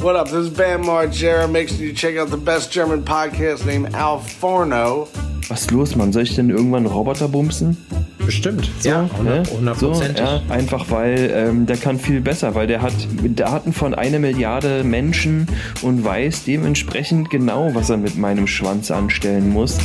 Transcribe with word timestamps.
What 0.00 0.14
up? 0.14 0.26
This 0.26 0.46
is 0.46 0.50
Bam 0.50 0.84
Margera. 0.84 1.50
Make 1.50 1.68
sure 1.68 1.78
you 1.78 1.92
check 1.92 2.16
out 2.16 2.30
the 2.30 2.36
best 2.36 2.70
German 2.70 3.02
podcast 3.02 3.66
named 3.66 3.96
Al 3.96 4.20
Forno. 4.20 5.08
Was 5.48 5.62
ist 5.62 5.72
los, 5.72 5.96
Mann? 5.96 6.12
Soll 6.12 6.22
ich 6.22 6.36
denn 6.36 6.50
irgendwann 6.50 6.86
einen 6.86 6.94
Roboter 6.94 7.26
bumsen? 7.26 7.76
Bestimmt. 8.24 8.70
So, 8.78 8.88
ja, 8.88 9.10
ne? 9.24 9.42
100 9.50 9.76
so, 9.76 10.00
ja, 10.00 10.40
einfach 10.50 10.88
weil 10.90 11.32
ähm, 11.34 11.66
der 11.66 11.78
kann 11.78 11.98
viel 11.98 12.20
besser, 12.20 12.54
weil 12.54 12.68
der 12.68 12.80
hat 12.80 12.92
Daten 13.34 13.72
von 13.72 13.92
einer 13.92 14.20
Milliarde 14.20 14.84
Menschen 14.84 15.48
und 15.82 16.04
weiß 16.04 16.44
dementsprechend 16.44 17.28
genau, 17.28 17.74
was 17.74 17.90
er 17.90 17.96
mit 17.96 18.16
meinem 18.16 18.46
Schwanz 18.46 18.92
anstellen 18.92 19.48
muss. 19.50 19.78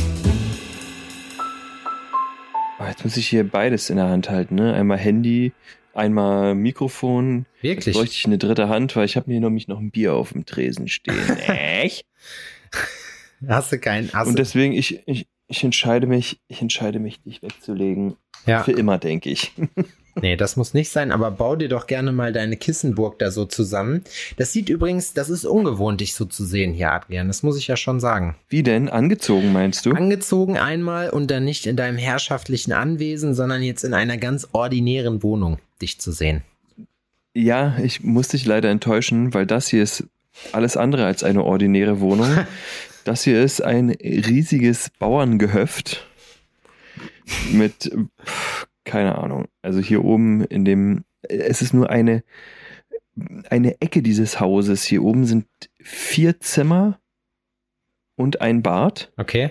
Oh, 2.78 2.84
jetzt 2.86 3.02
muss 3.02 3.16
ich 3.16 3.26
hier 3.26 3.48
beides 3.48 3.90
in 3.90 3.96
der 3.96 4.10
Hand 4.10 4.30
halten, 4.30 4.54
ne? 4.54 4.74
Einmal 4.74 4.98
Handy, 4.98 5.52
einmal 5.96 6.54
Mikrofon. 6.54 7.46
Wirklich? 7.60 7.86
Jetzt 7.86 7.94
bräuchte 7.94 8.14
ich 8.16 8.26
eine 8.26 8.38
dritte 8.38 8.68
Hand, 8.68 8.94
weil 8.96 9.04
ich 9.04 9.16
habe 9.16 9.30
mir 9.30 9.40
nämlich 9.40 9.68
noch 9.68 9.78
ein 9.78 9.90
Bier 9.90 10.14
auf 10.14 10.32
dem 10.32 10.46
Tresen 10.46 10.88
stehen. 10.88 11.38
Echt? 11.46 12.06
Hast 13.46 13.72
du 13.72 13.78
keinen? 13.78 14.12
Hast 14.12 14.28
Und 14.28 14.38
deswegen, 14.38 14.72
ich, 14.72 15.02
ich, 15.06 15.26
ich 15.48 15.64
entscheide 15.64 16.06
mich, 16.06 16.40
ich 16.48 16.62
entscheide 16.62 16.98
mich, 16.98 17.22
dich 17.22 17.42
wegzulegen. 17.42 18.16
ja. 18.46 18.62
Für 18.62 18.72
immer, 18.72 18.98
denke 18.98 19.30
ich. 19.30 19.52
Nee, 20.20 20.36
das 20.36 20.56
muss 20.56 20.74
nicht 20.74 20.90
sein, 20.90 21.10
aber 21.10 21.30
bau 21.30 21.56
dir 21.56 21.68
doch 21.68 21.86
gerne 21.86 22.12
mal 22.12 22.32
deine 22.32 22.56
Kissenburg 22.56 23.18
da 23.18 23.30
so 23.30 23.46
zusammen. 23.46 24.04
Das 24.36 24.52
sieht 24.52 24.68
übrigens, 24.68 25.12
das 25.12 25.28
ist 25.28 25.44
ungewohnt, 25.44 26.00
dich 26.00 26.14
so 26.14 26.24
zu 26.24 26.44
sehen 26.44 26.72
hier, 26.72 26.92
Adrian. 26.92 27.26
Das 27.26 27.42
muss 27.42 27.58
ich 27.58 27.66
ja 27.66 27.76
schon 27.76 27.98
sagen. 27.98 28.36
Wie 28.48 28.62
denn? 28.62 28.88
Angezogen, 28.88 29.52
meinst 29.52 29.86
du? 29.86 29.92
Angezogen 29.92 30.56
einmal 30.56 31.10
und 31.10 31.30
dann 31.30 31.44
nicht 31.44 31.66
in 31.66 31.76
deinem 31.76 31.98
herrschaftlichen 31.98 32.72
Anwesen, 32.72 33.34
sondern 33.34 33.62
jetzt 33.62 33.82
in 33.82 33.92
einer 33.92 34.16
ganz 34.16 34.48
ordinären 34.52 35.22
Wohnung 35.22 35.58
dich 35.84 36.00
zu 36.00 36.12
sehen. 36.12 36.42
Ja, 37.34 37.76
ich 37.78 38.02
muss 38.02 38.28
dich 38.28 38.46
leider 38.46 38.70
enttäuschen, 38.70 39.34
weil 39.34 39.46
das 39.46 39.68
hier 39.68 39.82
ist 39.82 40.04
alles 40.52 40.76
andere 40.76 41.04
als 41.06 41.22
eine 41.22 41.44
ordinäre 41.44 42.00
Wohnung. 42.00 42.28
Das 43.04 43.22
hier 43.22 43.42
ist 43.42 43.62
ein 43.62 43.90
riesiges 43.90 44.88
Bauerngehöft 44.88 46.08
mit, 47.52 47.94
keine 48.86 49.18
Ahnung, 49.18 49.46
also 49.60 49.78
hier 49.80 50.02
oben 50.02 50.42
in 50.42 50.64
dem, 50.64 51.04
es 51.20 51.60
ist 51.60 51.74
nur 51.74 51.90
eine, 51.90 52.24
eine 53.50 53.78
Ecke 53.82 54.00
dieses 54.00 54.40
Hauses. 54.40 54.84
Hier 54.84 55.02
oben 55.02 55.26
sind 55.26 55.46
vier 55.82 56.40
Zimmer 56.40 56.98
und 58.16 58.40
ein 58.40 58.62
Bad. 58.62 59.12
Okay. 59.18 59.50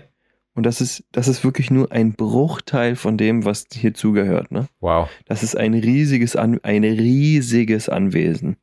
Und 0.56 0.64
das 0.64 0.82
ist, 0.82 1.04
das 1.12 1.28
ist 1.28 1.44
wirklich 1.44 1.72
nur 1.72 1.92
ein 1.92 2.14
Bruchteil 2.14 2.96
von 2.96 3.18
dem, 3.18 3.44
was 3.44 3.66
hier 3.72 3.94
zugehört. 3.94 4.52
Ne? 4.52 4.68
Wow. 4.82 5.10
Das 5.26 5.42
ist 5.42 5.58
ein 5.58 5.74
riesiges, 5.74 6.36
An 6.36 6.60
ein 6.64 6.84
riesiges 6.84 7.90
Anwesen. 7.90 8.58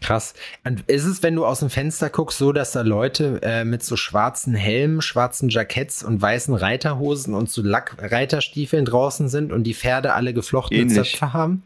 Krass. 0.00 0.34
Und 0.64 0.88
ist 0.88 1.04
es, 1.04 1.22
wenn 1.22 1.34
du 1.34 1.44
aus 1.44 1.60
dem 1.60 1.70
Fenster 1.70 2.08
guckst, 2.08 2.38
so, 2.38 2.52
dass 2.52 2.72
da 2.72 2.82
Leute 2.82 3.40
äh, 3.42 3.64
mit 3.64 3.82
so 3.82 3.96
schwarzen 3.96 4.54
Helmen, 4.54 5.02
schwarzen 5.02 5.48
Jacketts 5.48 6.04
und 6.04 6.22
weißen 6.22 6.54
Reiterhosen 6.54 7.34
und 7.34 7.50
so 7.50 7.62
Lackreiterstiefeln 7.62 8.84
draußen 8.84 9.28
sind 9.28 9.52
und 9.52 9.64
die 9.64 9.74
Pferde 9.74 10.14
alle 10.14 10.32
geflochtene. 10.32 10.86
Zöpfe 10.92 11.32
haben? 11.32 11.62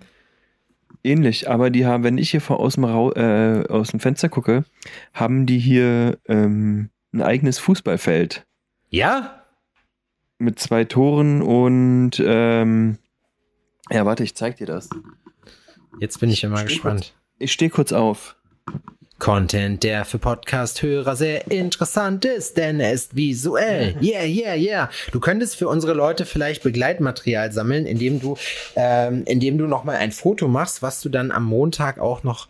Ähnlich, 1.05 1.51
aber 1.51 1.71
die 1.71 1.85
haben, 1.85 2.05
wenn 2.05 2.17
ich 2.17 2.31
hier 2.31 2.41
vor 2.41 2.61
aus 2.61 2.75
dem, 2.75 2.85
äh, 2.85 3.67
aus 3.69 3.91
dem 3.91 4.01
Fenster 4.01 4.29
gucke, 4.29 4.65
haben 5.13 5.47
die 5.47 5.59
hier 5.59 6.19
ähm, 6.27 6.91
ein 7.13 7.23
eigenes 7.23 7.59
Fußballfeld 7.59 8.47
Ja? 8.89 9.42
Mit 10.43 10.59
zwei 10.59 10.85
Toren 10.85 11.41
und 11.43 12.23
ähm, 12.25 12.99
ja, 13.91 14.05
warte, 14.07 14.25
ich 14.25 14.35
zeig 14.35 14.57
dir 14.57 14.67
das. 14.67 14.89
Jetzt 16.01 16.21
bin 16.21 16.31
ich 16.31 16.43
immer 16.45 16.59
Steh 16.59 16.67
gespannt. 16.67 17.15
Ich 17.39 17.53
stehe 17.53 17.71
kurz 17.71 17.93
auf. 17.93 18.37
Content, 19.19 19.85
der 19.85 20.05
für 20.05 20.19
Podcast-Hörer 20.19 21.15
sehr 21.15 21.49
interessant 21.49 22.25
ist, 22.25 22.57
denn 22.57 22.81
er 22.81 22.93
ist 22.93 23.15
visuell. 23.15 23.97
Yeah, 24.03 24.25
yeah, 24.25 24.57
yeah. 24.57 24.91
Du 25.13 25.21
könntest 25.21 25.55
für 25.55 25.69
unsere 25.69 25.95
Leute 25.95 26.27
vielleicht 26.27 26.65
Begleitmaterial 26.65 27.53
sammeln, 27.53 27.87
indem 27.87 28.19
du, 28.19 28.37
ähm, 28.75 29.23
indem 29.27 29.59
du 29.59 29.69
nochmal 29.69 29.97
ein 29.97 30.11
Foto 30.11 30.49
machst, 30.49 30.83
was 30.83 31.01
du 31.03 31.09
dann 31.09 31.31
am 31.31 31.45
Montag 31.45 32.01
auch 32.01 32.25
noch. 32.25 32.49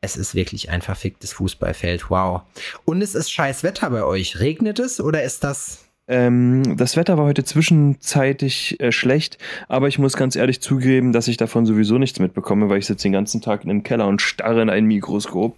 Es 0.00 0.16
ist 0.16 0.36
wirklich 0.36 0.70
ein 0.70 0.82
verficktes 0.82 1.32
Fußballfeld. 1.32 2.10
Wow. 2.10 2.42
Und 2.84 3.02
es 3.02 3.16
ist 3.16 3.32
scheiß 3.32 3.64
Wetter 3.64 3.90
bei 3.90 4.04
euch. 4.04 4.38
Regnet 4.38 4.78
es 4.78 5.00
oder 5.00 5.24
ist 5.24 5.42
das? 5.42 5.89
Ähm, 6.10 6.76
das 6.76 6.96
Wetter 6.96 7.16
war 7.18 7.24
heute 7.24 7.44
zwischenzeitlich 7.44 8.80
äh, 8.80 8.90
schlecht, 8.90 9.38
aber 9.68 9.86
ich 9.86 10.00
muss 10.00 10.16
ganz 10.16 10.34
ehrlich 10.34 10.60
zugeben, 10.60 11.12
dass 11.12 11.28
ich 11.28 11.36
davon 11.36 11.66
sowieso 11.66 11.98
nichts 11.98 12.18
mitbekomme, 12.18 12.68
weil 12.68 12.78
ich 12.78 12.86
sitze 12.86 13.04
den 13.04 13.12
ganzen 13.12 13.40
Tag 13.40 13.62
in 13.62 13.70
einem 13.70 13.84
Keller 13.84 14.08
und 14.08 14.20
starre 14.20 14.60
in 14.60 14.70
ein 14.70 14.86
Mikroskop. 14.86 15.56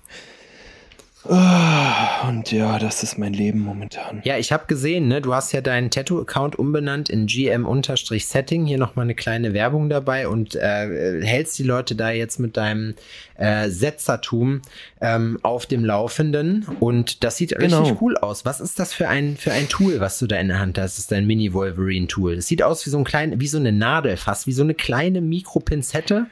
Ah, 1.29 2.29
Und 2.29 2.51
ja, 2.51 2.79
das 2.81 3.03
ist 3.05 3.17
mein 3.17 3.33
Leben 3.33 3.61
momentan. 3.61 4.21
Ja, 4.25 4.39
ich 4.39 4.51
habe 4.51 4.67
gesehen, 4.67 5.07
ne, 5.07 5.21
du 5.21 5.33
hast 5.35 5.53
ja 5.53 5.61
deinen 5.61 5.91
Tattoo-Account 5.91 6.57
umbenannt 6.59 7.09
in 7.09 7.27
GM-Setting. 7.27 8.67
Hier 8.67 8.79
nochmal 8.79 9.05
eine 9.05 9.15
kleine 9.15 9.55
Werbung 9.55 9.89
dabei 9.89 10.27
und 10.27 10.55
äh, 10.57 11.23
hältst 11.25 11.59
die 11.59 11.63
Leute 11.63 11.95
da 11.95 12.11
jetzt 12.11 12.41
mit 12.41 12.57
deinem 12.57 12.95
äh, 13.37 13.69
Setzertum 13.71 14.63
ähm, 15.01 15.39
auf 15.43 15.67
dem 15.67 15.85
Laufenden. 15.85 16.67
Und 16.81 17.23
das 17.23 17.37
sieht 17.37 17.57
Genau. 17.57 17.81
richtig 17.83 18.01
cool 18.03 18.17
aus. 18.17 18.45
Was 18.45 18.61
ist 18.61 18.79
das 18.79 18.93
für 18.93 19.09
ein, 19.09 19.37
für 19.37 19.53
ein 19.53 19.69
Tool, 19.69 20.01
was 20.01 20.19
du 20.19 20.27
da 20.27 20.37
in 20.37 20.49
der 20.49 20.59
Hand 20.59 20.79
hast? 20.79 20.95
Das 20.95 20.99
ist 20.99 21.13
dein 21.13 21.27
Mini-Wolverine-Tool. 21.27 22.35
Es 22.35 22.47
sieht 22.49 22.63
aus 22.63 22.85
wie 22.85 22.91
so 22.91 22.99
ein 22.99 23.05
klein, 23.05 23.39
wie 23.41 23.47
so 23.49 23.59
eine 23.59 23.71
Nadel 23.73 24.17
fast, 24.17 24.47
wie 24.49 24.53
so 24.53 24.63
eine 24.65 24.75
kleine 24.75 25.21
Mikropinzette. 25.21 26.27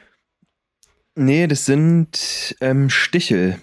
Nee, 1.15 1.47
das 1.47 1.65
sind 1.65 2.55
ähm, 2.61 2.89
Stichel. 2.89 3.57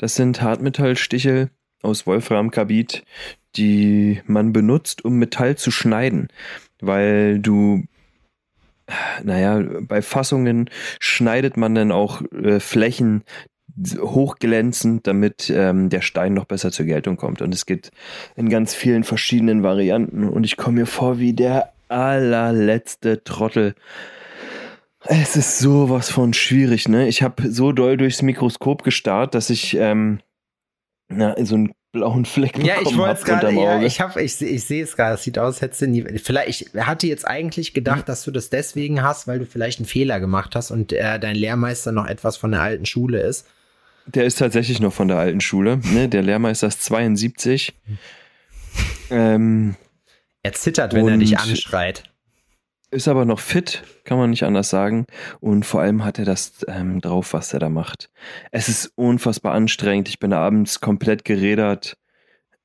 Das 0.00 0.14
sind 0.14 0.40
Hartmetallstichel 0.40 1.50
aus 1.82 2.06
Wolframkarbid, 2.06 3.04
die 3.56 4.22
man 4.24 4.54
benutzt, 4.54 5.04
um 5.04 5.18
Metall 5.18 5.56
zu 5.56 5.70
schneiden. 5.70 6.28
Weil 6.80 7.38
du, 7.38 7.84
naja, 9.22 9.62
bei 9.82 10.00
Fassungen 10.00 10.70
schneidet 11.00 11.58
man 11.58 11.74
dann 11.74 11.92
auch 11.92 12.22
äh, 12.32 12.60
Flächen 12.60 13.24
hochglänzend, 13.98 15.06
damit 15.06 15.52
ähm, 15.54 15.90
der 15.90 16.00
Stein 16.00 16.32
noch 16.32 16.46
besser 16.46 16.72
zur 16.72 16.86
Geltung 16.86 17.18
kommt. 17.18 17.42
Und 17.42 17.52
es 17.52 17.66
gibt 17.66 17.90
in 18.36 18.48
ganz 18.48 18.74
vielen 18.74 19.04
verschiedenen 19.04 19.62
Varianten. 19.62 20.26
Und 20.26 20.44
ich 20.44 20.56
komme 20.56 20.80
mir 20.80 20.86
vor 20.86 21.18
wie 21.18 21.34
der 21.34 21.74
allerletzte 21.88 23.22
Trottel. 23.22 23.74
Es 25.06 25.36
ist 25.36 25.58
sowas 25.58 26.10
von 26.10 26.34
schwierig, 26.34 26.88
ne? 26.88 27.08
Ich 27.08 27.22
habe 27.22 27.50
so 27.50 27.72
doll 27.72 27.96
durchs 27.96 28.22
Mikroskop 28.22 28.82
gestarrt, 28.82 29.34
dass 29.34 29.48
ich 29.50 29.74
ähm, 29.76 30.20
na, 31.08 31.34
so 31.44 31.54
einen 31.54 31.72
blauen 31.92 32.24
Fleck 32.24 32.56
Ja, 32.58 32.74
ich 32.74 32.80
bekommen 32.80 32.98
wollte 32.98 33.24
gerade, 33.24 33.50
ja, 33.50 33.82
ich 33.82 34.00
habe, 34.00 34.22
ich, 34.22 34.40
ich 34.40 34.64
sehe 34.64 34.84
es 34.84 34.96
gerade, 34.96 35.14
es 35.14 35.24
sieht 35.24 35.38
aus, 35.38 35.54
als 35.54 35.62
hättest 35.62 35.82
du 35.82 35.86
nie, 35.88 36.02
vielleicht, 36.18 36.62
ich 36.74 36.74
hatte 36.86 37.06
jetzt 37.06 37.26
eigentlich 37.26 37.74
gedacht, 37.74 38.08
dass 38.08 38.22
du 38.24 38.30
das 38.30 38.50
deswegen 38.50 39.02
hast, 39.02 39.26
weil 39.26 39.40
du 39.40 39.46
vielleicht 39.46 39.80
einen 39.80 39.86
Fehler 39.86 40.20
gemacht 40.20 40.54
hast 40.54 40.70
und 40.70 40.92
äh, 40.92 41.18
dein 41.18 41.34
Lehrmeister 41.34 41.90
noch 41.92 42.06
etwas 42.06 42.36
von 42.36 42.52
der 42.52 42.62
alten 42.62 42.86
Schule 42.86 43.20
ist. 43.20 43.46
Der 44.06 44.24
ist 44.24 44.38
tatsächlich 44.38 44.80
noch 44.80 44.92
von 44.92 45.08
der 45.08 45.18
alten 45.18 45.40
Schule. 45.40 45.78
Ne? 45.92 46.08
Der 46.08 46.22
Lehrmeister 46.22 46.68
ist 46.68 46.82
72. 46.84 47.72
Ähm, 49.10 49.76
Er 50.42 50.52
zittert, 50.52 50.94
wenn 50.94 51.08
er 51.08 51.16
dich 51.16 51.38
anschreit. 51.38 52.04
Ist 52.90 53.08
aber 53.08 53.24
noch 53.24 53.40
fit, 53.40 53.82
kann 54.04 54.18
man 54.18 54.30
nicht 54.30 54.42
anders 54.44 54.70
sagen. 54.70 55.06
Und 55.40 55.64
vor 55.64 55.80
allem 55.80 56.04
hat 56.04 56.18
er 56.18 56.24
das 56.24 56.64
ähm, 56.68 57.00
drauf, 57.00 57.32
was 57.32 57.52
er 57.52 57.60
da 57.60 57.68
macht. 57.68 58.10
Es 58.50 58.68
ist 58.68 58.92
unfassbar 58.96 59.52
anstrengend. 59.54 60.08
Ich 60.08 60.18
bin 60.18 60.32
abends 60.32 60.80
komplett 60.80 61.24
gerädert. 61.24 61.96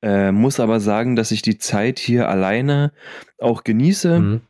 Äh, 0.02 0.32
muss 0.32 0.60
aber 0.60 0.80
sagen, 0.80 1.16
dass 1.16 1.30
ich 1.30 1.42
die 1.42 1.58
Zeit 1.58 1.98
hier 1.98 2.28
alleine 2.28 2.92
auch 3.38 3.64
genieße. 3.64 4.18
Mhm. 4.20 4.40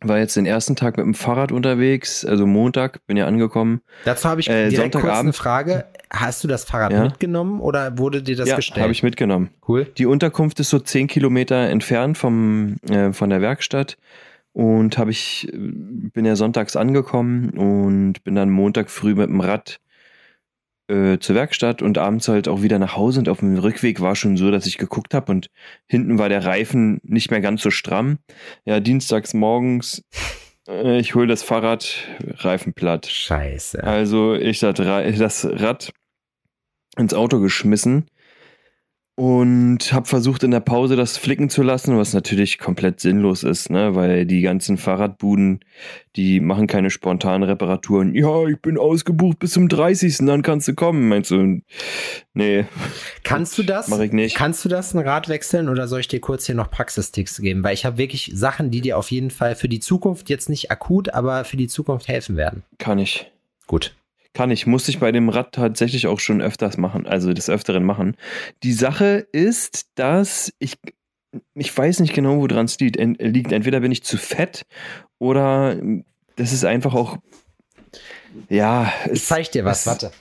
War 0.00 0.18
jetzt 0.18 0.36
den 0.36 0.44
ersten 0.44 0.76
Tag 0.76 0.98
mit 0.98 1.06
dem 1.06 1.14
Fahrrad 1.14 1.50
unterwegs, 1.50 2.26
also 2.26 2.46
Montag, 2.46 3.06
bin 3.06 3.16
ja 3.16 3.26
angekommen. 3.26 3.80
Dazu 4.04 4.28
habe 4.28 4.40
ich 4.40 4.50
Äh, 4.50 4.68
direkt 4.68 4.92
kurz 4.92 5.04
eine 5.04 5.12
Sonntagabend- 5.30 5.32
Frage. 5.36 5.86
Hast 6.10 6.44
du 6.44 6.48
das 6.48 6.64
Fahrrad 6.64 6.92
Ja. 6.92 7.04
mitgenommen 7.04 7.60
oder 7.60 7.96
wurde 7.96 8.22
dir 8.22 8.36
das 8.36 8.48
ja, 8.50 8.56
gestellt? 8.56 8.82
habe 8.82 8.92
ich 8.92 9.02
mitgenommen. 9.02 9.50
Cool. 9.66 9.86
Die 9.96 10.04
Unterkunft 10.06 10.60
ist 10.60 10.68
so 10.70 10.78
10 10.78 11.06
Kilometer 11.06 11.68
entfernt 11.70 12.18
vom, 12.18 12.76
äh, 12.90 13.12
von 13.14 13.30
der 13.30 13.40
Werkstatt 13.40 13.96
und 14.54 14.96
habe 14.96 15.10
ich, 15.10 15.48
äh, 15.52 15.56
bin 15.58 16.24
ja 16.24 16.36
sonntags 16.36 16.76
angekommen 16.76 17.50
und 17.50 18.24
bin 18.24 18.34
dann 18.34 18.50
Montag 18.50 18.88
früh 18.88 19.14
mit 19.14 19.28
dem 19.28 19.40
Rad 19.40 19.80
äh, 20.88 21.18
zur 21.18 21.34
Werkstatt 21.34 21.82
und 21.82 21.98
abends 21.98 22.28
halt 22.28 22.46
auch 22.48 22.62
wieder 22.62 22.78
nach 22.78 22.96
Hause 22.96 23.18
und 23.18 23.28
auf 23.28 23.40
dem 23.40 23.58
Rückweg 23.58 24.00
war 24.00 24.16
schon 24.16 24.36
so, 24.36 24.50
dass 24.50 24.66
ich 24.66 24.78
geguckt 24.78 25.12
habe 25.12 25.32
und 25.32 25.50
hinten 25.86 26.18
war 26.18 26.28
der 26.28 26.44
Reifen 26.44 27.00
nicht 27.02 27.30
mehr 27.30 27.40
ganz 27.40 27.62
so 27.62 27.70
stramm. 27.70 28.18
Ja, 28.64 28.80
dienstags 28.80 29.34
morgens, 29.34 30.04
äh, 30.68 30.98
ich 30.98 31.14
hole 31.14 31.26
das 31.26 31.42
Fahrrad, 31.42 31.96
Reifen 32.20 32.74
platt. 32.74 33.06
Scheiße. 33.06 33.82
Also 33.82 34.34
ich 34.34 34.60
das, 34.60 34.74
das 34.76 35.44
Rad 35.44 35.92
ins 36.96 37.12
Auto 37.12 37.40
geschmissen. 37.40 38.06
Und 39.16 39.92
habe 39.92 40.06
versucht 40.06 40.42
in 40.42 40.50
der 40.50 40.60
Pause 40.60 40.96
das 40.96 41.16
flicken 41.16 41.48
zu 41.48 41.62
lassen, 41.62 41.96
was 41.96 42.14
natürlich 42.14 42.58
komplett 42.58 42.98
sinnlos 42.98 43.44
ist, 43.44 43.70
ne, 43.70 43.94
weil 43.94 44.26
die 44.26 44.40
ganzen 44.40 44.76
Fahrradbuden, 44.76 45.60
die 46.16 46.40
machen 46.40 46.66
keine 46.66 46.90
spontanen 46.90 47.48
Reparaturen. 47.48 48.14
Ja, 48.14 48.46
ich 48.48 48.60
bin 48.60 48.76
ausgebucht 48.76 49.38
bis 49.38 49.52
zum 49.52 49.68
30. 49.68 50.18
dann 50.26 50.42
kannst 50.42 50.66
du 50.66 50.74
kommen. 50.74 51.08
Meinst 51.08 51.30
du? 51.30 51.60
Nee. 52.32 52.64
Kannst 53.22 53.56
du 53.56 53.62
das? 53.62 53.86
Mach 53.86 54.00
ich 54.00 54.12
nicht. 54.12 54.34
Kannst 54.34 54.64
du 54.64 54.68
das 54.68 54.94
ein 54.94 54.98
Rad 54.98 55.28
wechseln 55.28 55.68
oder 55.68 55.86
soll 55.86 56.00
ich 56.00 56.08
dir 56.08 56.20
kurz 56.20 56.46
hier 56.46 56.56
noch 56.56 56.70
Praxistipps 56.70 57.40
geben, 57.40 57.62
weil 57.62 57.74
ich 57.74 57.84
habe 57.84 57.98
wirklich 57.98 58.32
Sachen, 58.34 58.72
die 58.72 58.80
dir 58.80 58.98
auf 58.98 59.12
jeden 59.12 59.30
Fall 59.30 59.54
für 59.54 59.68
die 59.68 59.80
Zukunft 59.80 60.28
jetzt 60.28 60.48
nicht 60.48 60.72
akut, 60.72 61.14
aber 61.14 61.44
für 61.44 61.56
die 61.56 61.68
Zukunft 61.68 62.08
helfen 62.08 62.36
werden. 62.36 62.64
Kann 62.78 62.98
ich. 62.98 63.30
Gut. 63.68 63.94
Kann 64.34 64.50
ich, 64.50 64.66
musste 64.66 64.90
ich 64.90 64.98
bei 64.98 65.12
dem 65.12 65.30
Rad 65.30 65.52
tatsächlich 65.52 66.06
auch 66.06 66.20
schon 66.20 66.42
öfters 66.42 66.76
machen, 66.76 67.06
also 67.06 67.32
des 67.32 67.48
Öfteren 67.48 67.84
machen. 67.84 68.16
Die 68.62 68.72
Sache 68.72 69.26
ist, 69.32 69.86
dass 69.94 70.52
ich, 70.58 70.76
ich 71.54 71.76
weiß 71.76 72.00
nicht 72.00 72.12
genau, 72.12 72.38
woran 72.38 72.66
es 72.66 72.78
liegt. 72.78 72.96
liegt. 72.96 73.52
Entweder 73.52 73.80
bin 73.80 73.92
ich 73.92 74.02
zu 74.02 74.18
fett 74.18 74.66
oder 75.18 75.76
das 76.36 76.52
ist 76.52 76.64
einfach 76.64 76.94
auch, 76.94 77.18
ja. 78.48 78.92
Ich 79.12 79.24
zeig 79.24 79.50
dir 79.52 79.64
was, 79.64 79.80
es, 79.80 79.86
warte. 79.86 80.12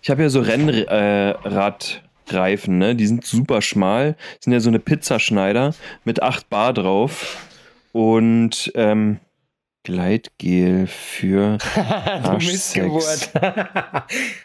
Ich 0.00 0.10
habe 0.10 0.22
ja 0.22 0.28
so 0.28 0.40
Rennradreifen, 0.40 2.74
äh, 2.74 2.86
ne? 2.86 2.94
Die 2.94 3.06
sind 3.06 3.24
super 3.24 3.62
schmal, 3.62 4.16
sind 4.40 4.52
ja 4.52 4.60
so 4.60 4.68
eine 4.68 4.78
Pizzaschneider 4.78 5.74
mit 6.04 6.22
8 6.22 6.48
Bar 6.48 6.72
drauf. 6.72 7.48
Und 7.92 8.72
ähm, 8.74 9.20
Gleitgel 9.84 10.86
für 10.86 11.58
Arschsex. 11.76 13.30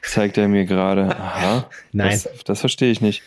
Zeigt 0.03 0.37
er 0.37 0.47
mir 0.47 0.65
gerade. 0.65 1.17
Aha. 1.17 1.69
Nein. 1.91 2.11
Das, 2.11 2.29
das 2.43 2.59
verstehe 2.59 2.91
ich 2.91 3.01
nicht. 3.01 3.23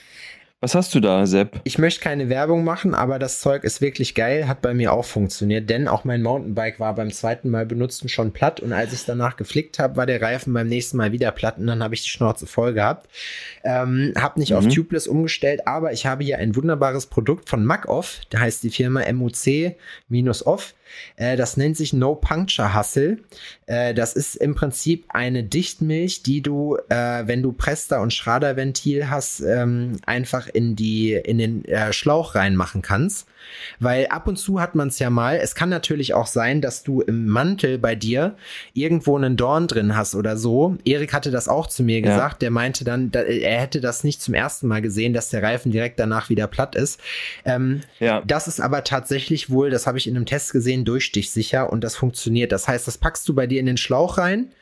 Was 0.63 0.77
hast 0.77 0.95
du 0.95 1.01
da, 1.01 1.27
Sepp? 1.27 1.61
Ich 1.65 1.79
möchte 1.79 2.01
keine 2.03 2.29
Werbung 2.29 2.63
machen, 2.63 2.95
aber 2.95 3.19
das 3.19 3.41
Zeug 3.41 3.65
ist 3.65 3.81
wirklich 3.81 4.15
geil, 4.15 4.47
hat 4.47 4.63
bei 4.63 4.75
mir 4.75 4.93
auch 4.93 5.05
funktioniert, 5.05 5.69
denn 5.69 5.89
auch 5.89 6.05
mein 6.05 6.23
Mountainbike 6.23 6.79
war 6.79 6.95
beim 6.95 7.11
zweiten 7.11 7.51
Mal 7.51 7.67
benutzen 7.67 8.09
schon 8.09 8.31
platt 8.31 8.61
und 8.61 8.73
als 8.73 8.93
ich 8.93 9.01
es 9.01 9.05
danach 9.05 9.37
geflickt 9.37 9.81
habe, 9.81 9.97
war 9.97 10.07
der 10.07 10.23
Reifen 10.23 10.53
beim 10.53 10.69
nächsten 10.69 10.99
Mal 10.99 11.11
wieder 11.11 11.33
platt 11.33 11.59
und 11.59 11.67
dann 11.67 11.83
habe 11.83 11.97
ich 11.97 12.03
die 12.03 12.11
Schnauze 12.11 12.47
voll 12.47 12.75
gehabt. 12.75 13.11
Ähm, 13.65 14.13
hab 14.17 14.37
nicht 14.37 14.51
mhm. 14.53 14.59
auf 14.59 14.69
Tubeless 14.69 15.09
umgestellt, 15.09 15.67
aber 15.67 15.93
ich 15.93 16.07
habe 16.07 16.23
hier 16.23 16.39
ein 16.39 16.55
wunderbares 16.55 17.07
Produkt 17.07 17.49
von 17.49 17.65
MacOff, 17.65 18.21
da 18.31 18.39
heißt 18.39 18.63
die 18.63 18.71
Firma 18.71 19.03
MUC-Off. 19.13 20.75
Äh, 21.17 21.37
das 21.37 21.57
nennt 21.57 21.77
sich 21.77 21.93
No 21.93 22.15
Puncture 22.15 22.75
Hustle. 22.75 23.19
Äh, 23.67 23.95
das 23.95 24.15
ist 24.15 24.37
im 24.37 24.55
Prinzip 24.55 25.07
eine 25.09 25.45
Dichtmilch, 25.45 26.23
die 26.23 26.43
du, 26.43 26.77
äh, 26.89 27.27
wenn 27.27 27.43
du 27.43 27.53
Prester 27.53 28.01
und 28.01 28.13
Schraderventil 28.13 29.11
hast, 29.11 29.41
ähm, 29.41 29.99
einfach 30.07 30.49
in 30.49 30.77
die 30.77 31.13
in 31.13 31.39
den 31.39 31.65
äh, 31.65 31.93
Schlauch 31.93 32.35
reinmachen 32.35 32.83
kannst. 32.83 33.27
Weil 33.81 34.07
ab 34.09 34.29
und 34.29 34.37
zu 34.37 34.61
hat 34.61 34.75
man 34.75 34.89
es 34.89 34.99
ja 34.99 35.11
mal. 35.11 35.37
Es 35.37 35.55
kann 35.55 35.69
natürlich 35.69 36.15
auch 36.15 36.27
sein, 36.27 36.61
dass 36.61 36.83
du 36.83 37.01
im 37.01 37.27
Mantel 37.27 37.79
bei 37.79 37.95
dir 37.95 38.37
irgendwo 38.75 39.17
einen 39.17 39.37
Dorn 39.37 39.67
drin 39.67 39.97
hast 39.97 40.15
oder 40.15 40.37
so. 40.37 40.77
Erik 40.85 41.13
hatte 41.13 41.31
das 41.31 41.49
auch 41.49 41.67
zu 41.67 41.83
mir 41.83 42.01
ja. 42.01 42.07
gesagt. 42.07 42.43
Der 42.43 42.51
meinte 42.51 42.85
dann, 42.85 43.11
er 43.13 43.61
hätte 43.61 43.81
das 43.81 44.05
nicht 44.05 44.23
zum 44.23 44.35
ersten 44.35 44.67
Mal 44.67 44.83
gesehen, 44.83 45.13
dass 45.13 45.31
der 45.31 45.43
Reifen 45.43 45.73
direkt 45.73 45.99
danach 45.99 46.29
wieder 46.29 46.47
platt 46.47 46.75
ist. 46.75 47.01
Ähm, 47.45 47.81
ja. 48.01 48.23
Das 48.27 48.49
ist 48.49 48.61
aber 48.61 48.85
tatsächlich 48.85 49.51
wohl, 49.51 49.71
das 49.71 49.87
habe 49.87 49.99
ich 49.99 50.07
in 50.07 50.17
einem 50.17 50.27
Test 50.27 50.53
gesehen, 50.53 50.85
durchstichsicher 50.85 51.73
und 51.73 51.83
das 51.83 51.97
funktioniert. 51.97 52.53
Das 52.53 52.69
heißt, 52.69 52.87
das 52.87 52.99
packst 52.99 53.29
du 53.29 53.35
bei 53.35 53.47
dir 53.47 53.61
in 53.61 53.67
den 53.67 53.77
Schlauch 53.77 54.19
rein. 54.19 54.53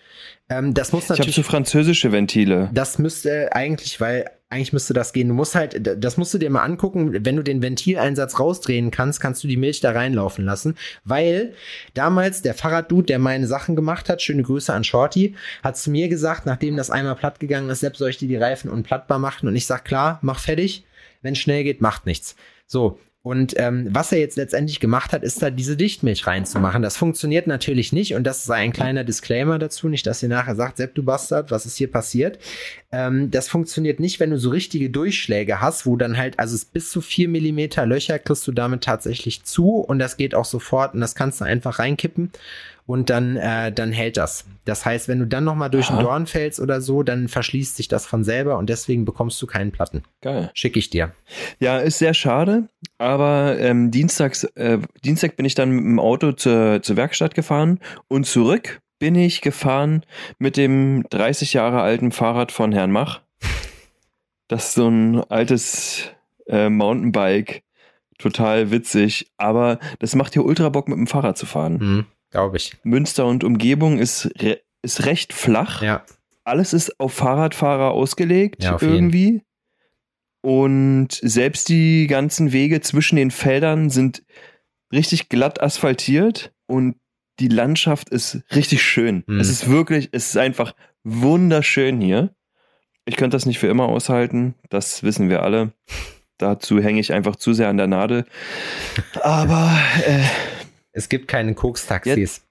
Ähm, 0.50 0.74
das 0.74 0.92
muss 0.92 1.08
natürlich. 1.08 1.28
Ich 1.30 1.36
habe 1.36 1.44
so 1.46 1.50
französische 1.50 2.12
Ventile. 2.12 2.68
Das 2.72 2.98
müsste 2.98 3.54
eigentlich, 3.54 4.00
weil 4.00 4.28
eigentlich 4.50 4.72
müsste 4.72 4.92
das 4.92 5.12
gehen. 5.12 5.28
Du 5.28 5.34
musst 5.34 5.54
halt, 5.54 5.80
das 6.02 6.16
musst 6.16 6.34
du 6.34 6.38
dir 6.38 6.50
mal 6.50 6.64
angucken, 6.64 7.24
wenn 7.24 7.36
du 7.36 7.44
den 7.44 7.62
Ventileinsatz 7.62 8.40
rausdrehen 8.40 8.90
kannst, 8.90 9.20
kannst 9.20 9.44
du 9.44 9.48
die 9.48 9.56
Milch 9.56 9.80
da 9.80 9.92
reinlaufen 9.92 10.44
lassen, 10.44 10.76
weil 11.04 11.54
damals 11.94 12.42
der 12.42 12.54
Fahrraddude, 12.54 13.06
der 13.06 13.20
meine 13.20 13.46
Sachen 13.46 13.76
gemacht 13.76 14.08
hat, 14.08 14.20
schöne 14.20 14.42
Grüße 14.42 14.74
an 14.74 14.82
Shorty, 14.82 15.36
hat 15.62 15.78
zu 15.78 15.92
mir 15.92 16.08
gesagt, 16.08 16.46
nachdem 16.46 16.76
das 16.76 16.90
einmal 16.90 17.14
platt 17.14 17.38
gegangen 17.38 17.70
ist, 17.70 17.80
selbst 17.80 18.00
soll 18.00 18.10
ich 18.10 18.18
dir 18.18 18.28
die 18.28 18.36
Reifen 18.36 18.70
unplattbar 18.70 19.20
machen 19.20 19.46
und 19.46 19.54
ich 19.54 19.66
sag 19.66 19.84
klar, 19.84 20.18
mach 20.20 20.40
fertig, 20.40 20.84
wenn 21.22 21.36
schnell 21.36 21.62
geht, 21.62 21.80
macht 21.80 22.06
nichts. 22.06 22.34
So, 22.66 22.98
und 23.22 23.52
ähm, 23.58 23.88
was 23.90 24.12
er 24.12 24.18
jetzt 24.18 24.38
letztendlich 24.38 24.80
gemacht 24.80 25.12
hat, 25.12 25.22
ist 25.22 25.42
da 25.42 25.50
diese 25.50 25.76
Dichtmilch 25.76 26.26
reinzumachen. 26.26 26.80
Das 26.80 26.96
funktioniert 26.96 27.46
natürlich 27.46 27.92
nicht 27.92 28.14
und 28.14 28.24
das 28.24 28.44
ist 28.44 28.50
ein 28.50 28.72
kleiner 28.72 29.04
Disclaimer 29.04 29.58
dazu, 29.58 29.90
nicht, 29.90 30.06
dass 30.06 30.22
ihr 30.22 30.30
nachher 30.30 30.54
sagt, 30.56 30.78
Sepp, 30.78 30.94
du 30.94 31.02
Bastard, 31.02 31.50
was 31.50 31.66
ist 31.66 31.76
hier 31.76 31.90
passiert? 31.90 32.38
Ähm, 32.92 33.30
das 33.30 33.48
funktioniert 33.48 34.00
nicht, 34.00 34.20
wenn 34.20 34.30
du 34.30 34.38
so 34.38 34.48
richtige 34.48 34.88
Durchschläge 34.88 35.60
hast, 35.60 35.84
wo 35.84 35.96
dann 35.96 36.16
halt, 36.16 36.38
also 36.38 36.56
bis 36.72 36.90
zu 36.90 37.02
vier 37.02 37.28
Millimeter 37.28 37.84
Löcher 37.84 38.18
kriegst 38.18 38.46
du 38.46 38.52
damit 38.52 38.84
tatsächlich 38.84 39.44
zu 39.44 39.76
und 39.76 39.98
das 39.98 40.16
geht 40.16 40.34
auch 40.34 40.46
sofort 40.46 40.94
und 40.94 41.00
das 41.00 41.14
kannst 41.14 41.42
du 41.42 41.44
einfach 41.44 41.78
reinkippen 41.78 42.30
und 42.86 43.10
dann, 43.10 43.36
äh, 43.36 43.72
dann 43.72 43.92
hält 43.92 44.16
das. 44.16 44.44
Das 44.64 44.84
heißt, 44.84 45.08
wenn 45.08 45.18
du 45.18 45.26
dann 45.26 45.44
nochmal 45.44 45.70
durch 45.70 45.90
einen 45.90 46.00
Dorn 46.00 46.26
fällst 46.26 46.60
oder 46.60 46.80
so, 46.80 47.02
dann 47.02 47.28
verschließt 47.28 47.76
sich 47.76 47.88
das 47.88 48.06
von 48.06 48.24
selber 48.24 48.58
und 48.58 48.68
deswegen 48.68 49.04
bekommst 49.04 49.40
du 49.40 49.46
keinen 49.46 49.72
Platten. 49.72 50.02
Geil. 50.20 50.50
Schicke 50.54 50.78
ich 50.78 50.90
dir. 50.90 51.12
Ja, 51.58 51.78
ist 51.78 51.98
sehr 51.98 52.14
schade, 52.14 52.68
aber 52.98 53.58
ähm, 53.58 53.90
dienstags, 53.90 54.44
äh, 54.44 54.78
Dienstag 55.04 55.36
bin 55.36 55.46
ich 55.46 55.54
dann 55.54 55.70
mit 55.70 55.84
dem 55.84 56.00
Auto 56.00 56.32
zur, 56.32 56.82
zur 56.82 56.96
Werkstatt 56.96 57.34
gefahren 57.34 57.80
und 58.08 58.26
zurück 58.26 58.80
bin 58.98 59.14
ich 59.14 59.40
gefahren 59.40 60.04
mit 60.38 60.56
dem 60.56 61.04
30 61.10 61.54
Jahre 61.54 61.80
alten 61.80 62.12
Fahrrad 62.12 62.52
von 62.52 62.70
Herrn 62.72 62.92
Mach. 62.92 63.20
Das 64.46 64.68
ist 64.68 64.74
so 64.74 64.88
ein 64.88 65.20
altes 65.30 66.10
äh, 66.46 66.68
Mountainbike. 66.68 67.62
Total 68.18 68.70
witzig, 68.70 69.30
aber 69.38 69.78
das 69.98 70.14
macht 70.14 70.34
hier 70.34 70.44
ultra 70.44 70.68
Bock 70.68 70.88
mit 70.88 70.98
dem 70.98 71.06
Fahrrad 71.06 71.38
zu 71.38 71.46
fahren. 71.46 71.78
Mhm. 71.80 72.06
Glaube 72.30 72.56
ich. 72.56 72.76
Münster 72.82 73.26
und 73.26 73.44
Umgebung 73.44 73.98
ist, 73.98 74.30
re 74.38 74.60
ist 74.82 75.04
recht 75.04 75.32
flach. 75.32 75.82
Ja. 75.82 76.04
Alles 76.44 76.72
ist 76.72 76.98
auf 76.98 77.12
Fahrradfahrer 77.12 77.90
ausgelegt 77.90 78.64
ja, 78.64 78.74
auf 78.74 78.82
irgendwie. 78.82 79.24
Jeden. 79.24 79.42
Und 80.42 81.08
selbst 81.10 81.68
die 81.68 82.06
ganzen 82.06 82.52
Wege 82.52 82.80
zwischen 82.80 83.16
den 83.16 83.30
Feldern 83.30 83.90
sind 83.90 84.22
richtig 84.92 85.28
glatt 85.28 85.60
asphaltiert 85.60 86.52
und 86.66 86.96
die 87.40 87.48
Landschaft 87.48 88.08
ist 88.08 88.42
richtig 88.54 88.82
schön. 88.82 89.24
Mhm. 89.26 89.40
Es 89.40 89.48
ist 89.48 89.68
wirklich, 89.68 90.08
es 90.12 90.28
ist 90.28 90.36
einfach 90.36 90.74
wunderschön 91.04 92.00
hier. 92.00 92.34
Ich 93.04 93.16
könnte 93.16 93.34
das 93.34 93.46
nicht 93.46 93.58
für 93.58 93.66
immer 93.66 93.88
aushalten, 93.88 94.54
das 94.68 95.02
wissen 95.02 95.28
wir 95.28 95.42
alle. 95.42 95.72
Dazu 96.38 96.80
hänge 96.80 97.00
ich 97.00 97.12
einfach 97.12 97.36
zu 97.36 97.52
sehr 97.52 97.68
an 97.68 97.76
der 97.76 97.86
Nadel. 97.86 98.24
Aber 99.22 99.78
äh, 100.06 100.22
es 100.92 101.08
gibt 101.08 101.28
keine 101.28 101.54
Koks-Taxis. 101.54 102.42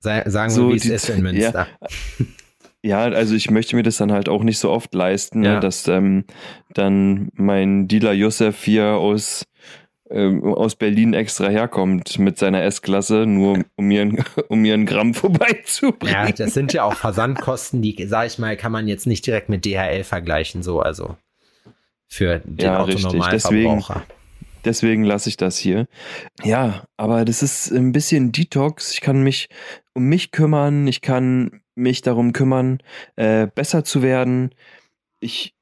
Sagen 0.00 0.50
so 0.50 0.68
wir, 0.68 0.74
wie 0.74 0.78
es 0.78 0.84
ist 0.86 1.08
in 1.08 1.22
Münster. 1.22 1.68
Ja. 1.80 2.26
Ja, 2.84 3.02
also 3.04 3.36
ich 3.36 3.48
möchte 3.48 3.76
mir 3.76 3.84
das 3.84 3.98
dann 3.98 4.10
halt 4.10 4.28
auch 4.28 4.42
nicht 4.42 4.58
so 4.58 4.68
oft 4.68 4.92
leisten, 4.92 5.40
ne, 5.40 5.46
ja. 5.46 5.54
ne, 5.54 5.60
dass 5.60 5.86
ähm, 5.86 6.24
dann 6.74 7.30
mein 7.34 7.86
Dealer 7.86 8.12
Josef 8.12 8.64
hier 8.64 8.86
aus, 8.96 9.46
ähm, 10.10 10.42
aus 10.42 10.74
Berlin 10.74 11.14
extra 11.14 11.48
herkommt 11.48 12.18
mit 12.18 12.38
seiner 12.38 12.64
S-Klasse, 12.64 13.24
nur 13.24 13.64
um 13.76 13.84
mir, 13.84 14.12
um 14.48 14.64
einen 14.64 14.84
Gramm 14.84 15.14
vorbeizubringen. 15.14 16.12
Ja, 16.12 16.32
das 16.32 16.54
sind 16.54 16.72
ja 16.72 16.82
auch 16.82 16.94
Versandkosten, 16.94 17.82
die, 17.82 18.04
sag 18.08 18.26
ich 18.26 18.40
mal, 18.40 18.56
kann 18.56 18.72
man 18.72 18.88
jetzt 18.88 19.06
nicht 19.06 19.24
direkt 19.28 19.48
mit 19.48 19.64
DHL 19.64 20.02
vergleichen, 20.02 20.64
so, 20.64 20.80
also 20.80 21.16
für 22.08 22.40
den 22.40 22.66
ja, 22.66 22.80
Autonormalverbraucher. 22.80 24.02
Deswegen, 24.08 24.21
Deswegen 24.64 25.04
lasse 25.04 25.28
ich 25.28 25.36
das 25.36 25.58
hier. 25.58 25.88
Ja, 26.42 26.84
aber 26.96 27.24
das 27.24 27.42
ist 27.42 27.70
ein 27.70 27.92
bisschen 27.92 28.32
Detox. 28.32 28.92
Ich 28.92 29.00
kann 29.00 29.22
mich 29.22 29.48
um 29.94 30.04
mich 30.04 30.30
kümmern. 30.30 30.86
Ich 30.86 31.00
kann 31.00 31.62
mich 31.74 32.02
darum 32.02 32.32
kümmern, 32.32 32.78
äh, 33.16 33.46
besser 33.46 33.84
zu 33.84 34.02
werden. 34.02 34.50
Ich 35.20 35.54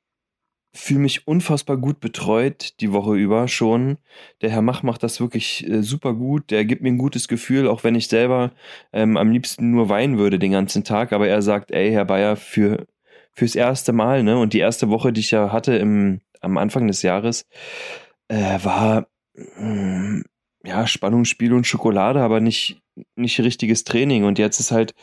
fühle 0.73 1.01
mich 1.01 1.27
unfassbar 1.27 1.77
gut 1.77 2.01
betreut 2.01 2.81
die 2.81 2.93
Woche 2.93 3.17
über 3.17 3.49
schon. 3.49 3.99
Der 4.41 4.51
Herr 4.51 4.63
Mach 4.63 4.83
macht 4.83 5.03
das 5.03 5.21
wirklich 5.21 5.69
äh, 5.69 5.83
super 5.83 6.15
gut. 6.15 6.51
Der 6.51 6.65
gibt 6.65 6.83
mir 6.83 6.91
ein 6.91 6.99
gutes 6.99 7.27
Gefühl, 7.27 7.67
auch 7.69 7.83
wenn 7.83 7.97
ich 7.97 8.09
selber 8.09 8.53
ähm, 8.93 9.17
am 9.17 9.33
liebsten 9.33 9.73
nur 9.73 9.89
weinen 9.89 10.19
würde 10.19 10.39
den 10.39 10.53
ganzen 10.53 10.85
Tag. 10.85 11.13
Aber 11.13 11.27
er 11.27 11.43
sagt, 11.43 11.73
ey, 11.73 11.91
Herr 11.91 12.05
Bayer, 12.05 12.37
für 12.37 12.87
fürs 13.33 13.55
erste 13.55 13.93
Mal, 13.93 14.23
ne? 14.23 14.39
Und 14.39 14.53
die 14.53 14.59
erste 14.59 14.91
Woche, 14.91 15.13
die 15.13 15.21
ich 15.21 15.31
ja 15.31 15.53
hatte 15.53 15.75
im, 15.77 16.21
am 16.41 16.59
Anfang 16.59 16.87
des 16.87 17.03
Jahres, 17.03 17.47
äh, 18.31 18.59
war 18.65 19.07
mh, 19.35 20.23
ja 20.65 20.87
Spannungsspiel 20.87 21.53
und 21.53 21.67
Schokolade, 21.67 22.21
aber 22.21 22.41
nicht, 22.41 22.81
nicht 23.17 23.41
richtiges 23.41 23.85
Training. 23.85 24.25
Und 24.25 24.39
jetzt 24.39 24.61
ist 24.61 24.71
halt 24.71 24.95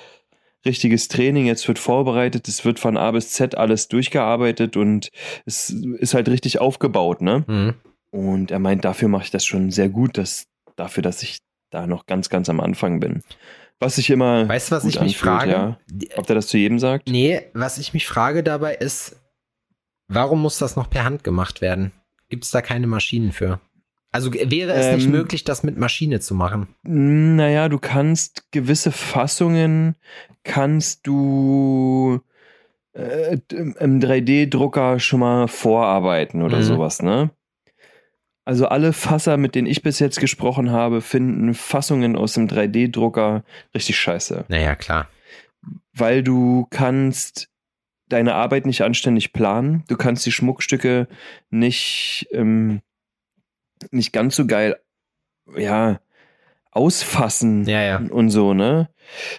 richtiges 0.66 1.08
Training, 1.08 1.46
jetzt 1.46 1.68
wird 1.68 1.80
vorbereitet, 1.80 2.48
es 2.48 2.66
wird 2.66 2.80
von 2.80 2.98
A 2.98 3.12
bis 3.12 3.32
Z 3.32 3.56
alles 3.56 3.88
durchgearbeitet 3.88 4.76
und 4.76 5.12
es 5.46 5.70
ist 5.70 6.14
halt 6.14 6.30
richtig 6.30 6.60
aufgebaut, 6.60 7.22
ne? 7.22 7.46
Mhm. 7.48 7.74
Und 8.10 8.52
er 8.52 8.60
meint, 8.60 8.84
dafür 8.86 9.10
mache 9.10 9.26
ich 9.26 9.32
das 9.32 9.46
schon 9.46 9.70
sehr 9.72 9.90
gut, 9.90 10.18
dass, 10.18 10.48
dafür, 10.76 11.04
dass 11.04 11.22
ich 11.24 11.40
da 11.70 11.86
noch 11.86 12.06
ganz, 12.06 12.30
ganz 12.30 12.50
am 12.50 12.60
Anfang 12.60 13.00
bin. 13.00 13.22
Was 13.80 13.98
ich 13.98 14.10
immer. 14.10 14.48
Weißt 14.48 14.72
du, 14.72 14.76
was 14.76 14.86
ich 14.86 15.00
mich 15.00 15.18
frage? 15.18 15.52
Ja. 15.52 15.78
Ob 16.16 16.26
der 16.26 16.36
das 16.36 16.48
zu 16.48 16.58
jedem 16.58 16.80
sagt? 16.80 17.08
Nee, 17.10 17.44
was 17.54 17.78
ich 17.78 17.94
mich 17.94 18.08
frage 18.08 18.42
dabei 18.42 18.76
ist, 18.76 19.18
Warum 20.08 20.42
muss 20.42 20.58
das 20.58 20.76
noch 20.76 20.90
per 20.90 21.04
Hand 21.04 21.24
gemacht 21.24 21.62
werden? 21.62 21.92
Gibt 22.30 22.44
es 22.44 22.52
da 22.52 22.62
keine 22.62 22.88
Maschinen 22.88 23.32
für? 23.32 23.60
Also 24.12 24.34
wäre 24.34 24.74
es 24.74 24.92
nicht 24.96 25.06
Ähm, 25.06 25.12
möglich, 25.12 25.44
das 25.44 25.64
mit 25.64 25.78
Maschine 25.78 26.20
zu 26.20 26.34
machen? 26.34 26.68
Naja, 26.84 27.70
du 27.70 27.78
kannst 27.78 28.52
gewisse 28.52 28.92
Fassungen, 28.92 29.96
kannst 30.44 31.06
du 31.06 32.22
äh, 32.94 33.38
im 33.52 34.00
3D-Drucker 34.00 35.00
schon 35.00 35.20
mal 35.20 35.48
vorarbeiten 35.48 36.42
oder 36.42 36.58
Mhm. 36.58 36.64
sowas, 36.64 37.02
ne? 37.02 37.32
Also 38.46 38.68
alle 38.68 38.94
Fasser, 38.94 39.36
mit 39.36 39.56
denen 39.56 39.68
ich 39.68 39.82
bis 39.82 40.00
jetzt 40.00 40.22
gesprochen 40.22 40.72
habe, 40.72 41.02
finden 41.02 41.54
Fassungen 41.54 42.16
aus 42.16 42.34
dem 42.34 42.48
3D-Drucker 42.48 43.44
richtig 43.76 43.98
scheiße. 44.00 44.46
Naja, 44.48 44.76
klar. 44.76 45.10
Weil 45.94 46.24
du 46.24 46.66
kannst 46.70 47.50
deine 48.10 48.36
Arbeit 48.36 48.66
nicht 48.66 48.82
anständig 48.82 49.34
planen, 49.34 49.84
du 49.88 49.98
kannst 49.98 50.26
die 50.26 50.32
Schmuckstücke 50.32 51.08
nicht, 51.50 52.28
ähm, 52.32 52.82
nicht 53.92 54.14
ganz 54.14 54.36
so 54.36 54.48
geil, 54.48 54.78
ja, 55.56 56.00
ausfassen 56.72 57.66
Ja, 57.66 57.82
ja. 57.82 57.98
und 57.98 58.30
so, 58.30 58.54
ne? 58.54 58.90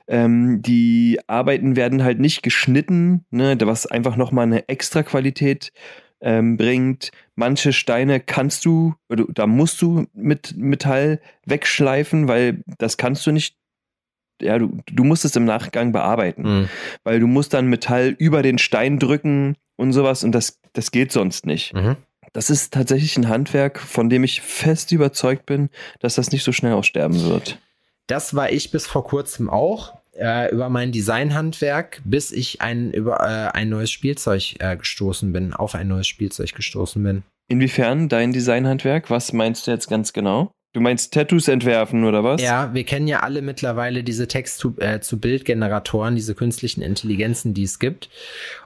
Ähm, 0.06 0.60
die 0.62 1.20
Arbeiten 1.26 1.76
werden 1.76 2.02
halt 2.02 2.18
nicht 2.18 2.42
geschnitten, 2.42 3.24
ne, 3.30 3.56
was 3.62 3.86
einfach 3.86 4.16
nochmal 4.16 4.44
eine 4.46 4.68
extra 4.68 5.02
Qualität 5.02 5.72
ähm, 6.20 6.56
bringt. 6.56 7.10
Manche 7.34 7.72
Steine 7.72 8.20
kannst 8.20 8.64
du, 8.64 8.94
oder 9.08 9.24
da 9.32 9.46
musst 9.46 9.80
du 9.82 10.06
mit 10.14 10.54
Metall 10.56 11.20
wegschleifen, 11.46 12.28
weil 12.28 12.62
das 12.78 12.96
kannst 12.96 13.26
du 13.26 13.32
nicht. 13.32 13.56
Ja, 14.40 14.58
du, 14.58 14.78
du 14.86 15.04
musst 15.04 15.24
es 15.24 15.34
im 15.36 15.44
Nachgang 15.44 15.92
bearbeiten, 15.92 16.42
Mhm. 16.42 16.68
weil 17.04 17.20
du 17.20 17.26
musst 17.26 17.54
dann 17.54 17.66
Metall 17.66 18.14
über 18.18 18.42
den 18.42 18.58
Stein 18.58 18.98
drücken 18.98 19.56
und 19.76 19.92
sowas 19.92 20.24
und 20.24 20.32
das, 20.32 20.58
das 20.72 20.90
geht 20.90 21.12
sonst 21.12 21.46
nicht. 21.46 21.74
Mhm. 21.74 21.96
Das 22.32 22.50
ist 22.50 22.74
tatsächlich 22.74 23.16
ein 23.16 23.28
Handwerk, 23.28 23.78
von 23.80 24.10
dem 24.10 24.22
ich 24.22 24.40
fest 24.42 24.92
überzeugt 24.92 25.46
bin, 25.46 25.70
dass 26.00 26.16
das 26.16 26.30
nicht 26.30 26.44
so 26.44 26.52
schnell 26.52 26.74
aussterben 26.74 27.24
wird. 27.24 27.58
Das 28.06 28.34
war 28.34 28.50
ich 28.52 28.70
bis 28.70 28.86
vor 28.86 29.04
kurzem 29.04 29.48
auch 29.50 29.94
äh, 30.12 30.50
über 30.52 30.68
mein 30.68 30.92
Designhandwerk, 30.92 32.00
bis 32.04 32.30
ich 32.32 32.60
ein, 32.60 32.92
über 32.92 33.20
äh, 33.20 33.56
ein 33.56 33.68
neues 33.68 33.90
Spielzeug 33.90 34.54
äh, 34.60 34.76
gestoßen 34.76 35.32
bin, 35.32 35.52
auf 35.54 35.74
ein 35.74 35.88
neues 35.88 36.06
Spielzeug 36.06 36.54
gestoßen 36.54 37.02
bin. 37.02 37.22
Inwiefern 37.48 38.08
dein 38.08 38.32
Designhandwerk? 38.32 39.10
Was 39.10 39.32
meinst 39.32 39.66
du 39.66 39.70
jetzt 39.70 39.88
ganz 39.88 40.12
genau? 40.12 40.50
Du 40.74 40.80
meinst 40.80 41.14
Tattoos 41.14 41.48
entwerfen 41.48 42.04
oder 42.04 42.22
was? 42.24 42.42
Ja, 42.42 42.72
wir 42.74 42.84
kennen 42.84 43.08
ja 43.08 43.20
alle 43.20 43.40
mittlerweile 43.40 44.04
diese 44.04 44.28
Text-zu-Bild-Generatoren, 44.28 46.14
diese 46.14 46.34
künstlichen 46.34 46.82
Intelligenzen, 46.82 47.54
die 47.54 47.62
es 47.62 47.78
gibt. 47.78 48.10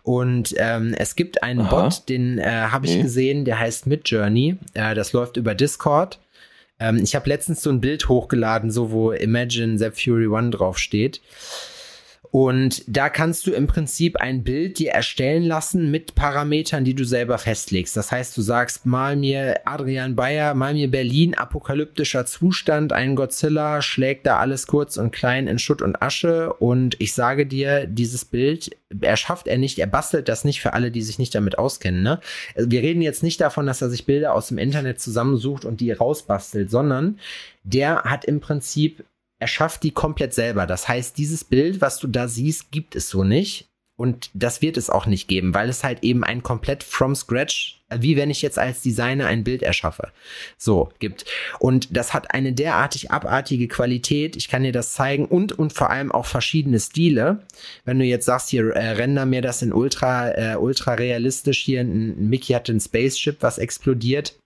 Und 0.02 0.52
ähm, 0.59 0.94
es 0.99 1.14
gibt 1.14 1.42
einen 1.44 1.61
Aha. 1.61 1.82
Bot, 1.82 2.09
den 2.09 2.38
äh, 2.38 2.44
habe 2.71 2.87
ich 2.87 2.97
Nee. 2.97 3.02
gesehen, 3.02 3.44
der 3.44 3.61
heißt 3.61 3.87
Midjourney. 3.87 4.56
Äh, 4.75 4.94
das 4.94 5.12
läuft 5.12 5.37
über 5.37 5.54
Discord. 5.54 6.18
Ähm, 6.80 6.99
ich 7.02 7.14
habe 7.14 7.28
letztens 7.28 7.62
so 7.62 7.71
ein 7.71 7.80
Bild 7.80 8.09
hochgeladen, 8.09 8.73
so 8.73 8.90
wo 8.90 9.12
Imagine 9.12 9.76
Zap 9.76 9.97
Fury 9.99 10.26
One 10.26 10.50
draufsteht. 10.50 11.21
Und 12.31 12.85
da 12.87 13.11
kannst 13.11 13.47
du 13.47 13.52
im 13.52 13.67
Prinzip 13.67 14.17
ein 14.17 14.43
Bild 14.43 14.79
dir 14.79 14.93
erstellen 14.93 15.43
lassen 15.43 15.91
mit 15.91 16.14
Parametern, 16.14 16.85
die 16.85 16.95
du 16.95 17.05
selber 17.05 17.37
festlegst. 17.37 17.97
Das 17.97 18.11
heißt, 18.11 18.37
du 18.37 18.43
sagst, 18.43 18.87
mal 18.87 19.17
mir 19.17 19.61
Adrian 19.67 20.14
Bayer, 20.17 20.55
mal 20.55 20.73
mir 20.73 20.91
Berlin, 20.91 21.35
apokalyptischer 21.35 22.25
Zustand, 22.25 22.93
ein 22.93 23.17
Godzilla 23.17 23.83
schlägt 23.83 24.26
da 24.26 24.38
alles 24.38 24.67
kurz 24.67 24.97
und 24.97 25.11
klein 25.11 25.47
in 25.47 25.59
Schutt 25.59 25.83
und 25.83 26.00
Asche. 26.00 26.52
Und 26.55 26.99
ich 27.00 27.12
sage 27.12 27.45
dir, 27.45 27.87
dieses 27.87 28.25
Bild 28.25 28.71
erschafft 29.00 29.49
er 29.49 29.59
nicht, 29.59 29.79
er 29.79 29.87
bastelt 29.87 30.29
das 30.29 30.45
nicht 30.45 30.62
für 30.62 30.73
alle, 30.73 30.91
die 30.91 31.02
sich 31.02 31.19
nicht 31.19 31.35
damit 31.35 31.59
auskennen. 31.59 32.02
Ne? 32.02 32.21
Also 32.55 32.71
Wir 32.71 32.83
reden 32.83 33.02
jetzt 33.02 33.23
nicht 33.23 33.41
davon, 33.41 33.67
dass 33.67 33.83
er 33.83 33.91
sich 33.91 34.07
Bilder 34.07 34.33
aus 34.33 34.49
dem 34.49 34.59
Internet 34.59 35.00
zusammensucht 35.00 35.64
und 35.64 35.81
die 35.81 35.93
rausbastelt, 35.93 36.71
sondern 36.71 37.19
der 37.64 38.05
hat 38.05 38.25
im 38.25 38.41
Prinzip 38.41 39.05
er 39.43 39.49
schafft 39.49 39.83
die 39.83 39.91
komplett 39.91 40.33
selber. 40.35 40.69
Das 40.69 40.87
heißt, 40.87 41.19
dieses 41.19 41.43
Bild, 41.43 41.81
was 41.81 41.99
du 41.99 42.07
da 42.07 42.29
siehst, 42.29 42.71
gibt 42.71 42.95
es 42.95 43.09
so 43.09 43.25
nicht. 43.25 43.69
Und 43.97 44.31
das 44.35 44.63
wird 44.63 44.77
es 44.77 44.89
auch 44.89 45.07
nicht 45.07 45.27
geben, 45.27 45.53
weil 45.53 45.69
es 45.69 45.83
halt 45.83 46.05
eben 46.05 46.23
ein 46.23 46.45
komplett 46.45 46.85
from 46.85 47.17
scratch, 47.17 47.83
wie 47.93 48.17
wenn 48.17 48.31
ich 48.31 48.41
jetzt 48.41 48.59
als 48.59 48.83
Designer 48.83 49.27
ein 49.27 49.43
Bild 49.43 49.63
erschaffe, 49.63 50.13
so 50.57 50.91
gibt. 51.01 51.25
Und 51.59 51.97
das 51.97 52.15
hat 52.15 52.33
eine 52.33 52.53
derartig 52.53 53.11
abartige 53.11 53.67
Qualität. 53.67 54.37
Ich 54.37 54.49
kann 54.49 54.63
dir 54.63 54.73
das 54.73 54.95
zeigen 54.95 55.27
und, 55.27 55.53
und 55.59 55.73
vor 55.73 55.91
allem 55.91 56.13
auch 56.13 56.27
verschiedene 56.27 56.79
Stile. 56.79 57.45
Wenn 57.85 57.99
du 57.99 58.05
jetzt 58.05 58.27
sagst, 58.27 58.49
hier 58.49 58.71
äh, 58.71 58.91
render 58.93 59.27
mir 59.27 59.43
das 59.43 59.61
in 59.61 59.73
ultra, 59.73 60.31
äh, 60.31 60.57
ultra 60.57 60.95
realistisch, 60.95 61.63
hier 61.63 61.81
ein, 61.81 62.11
ein 62.11 62.29
Mickey 62.29 62.53
hat 62.53 62.69
ein 62.69 62.81
Spaceship, 62.81 63.43
was 63.43 63.59
explodiert. 63.59 64.37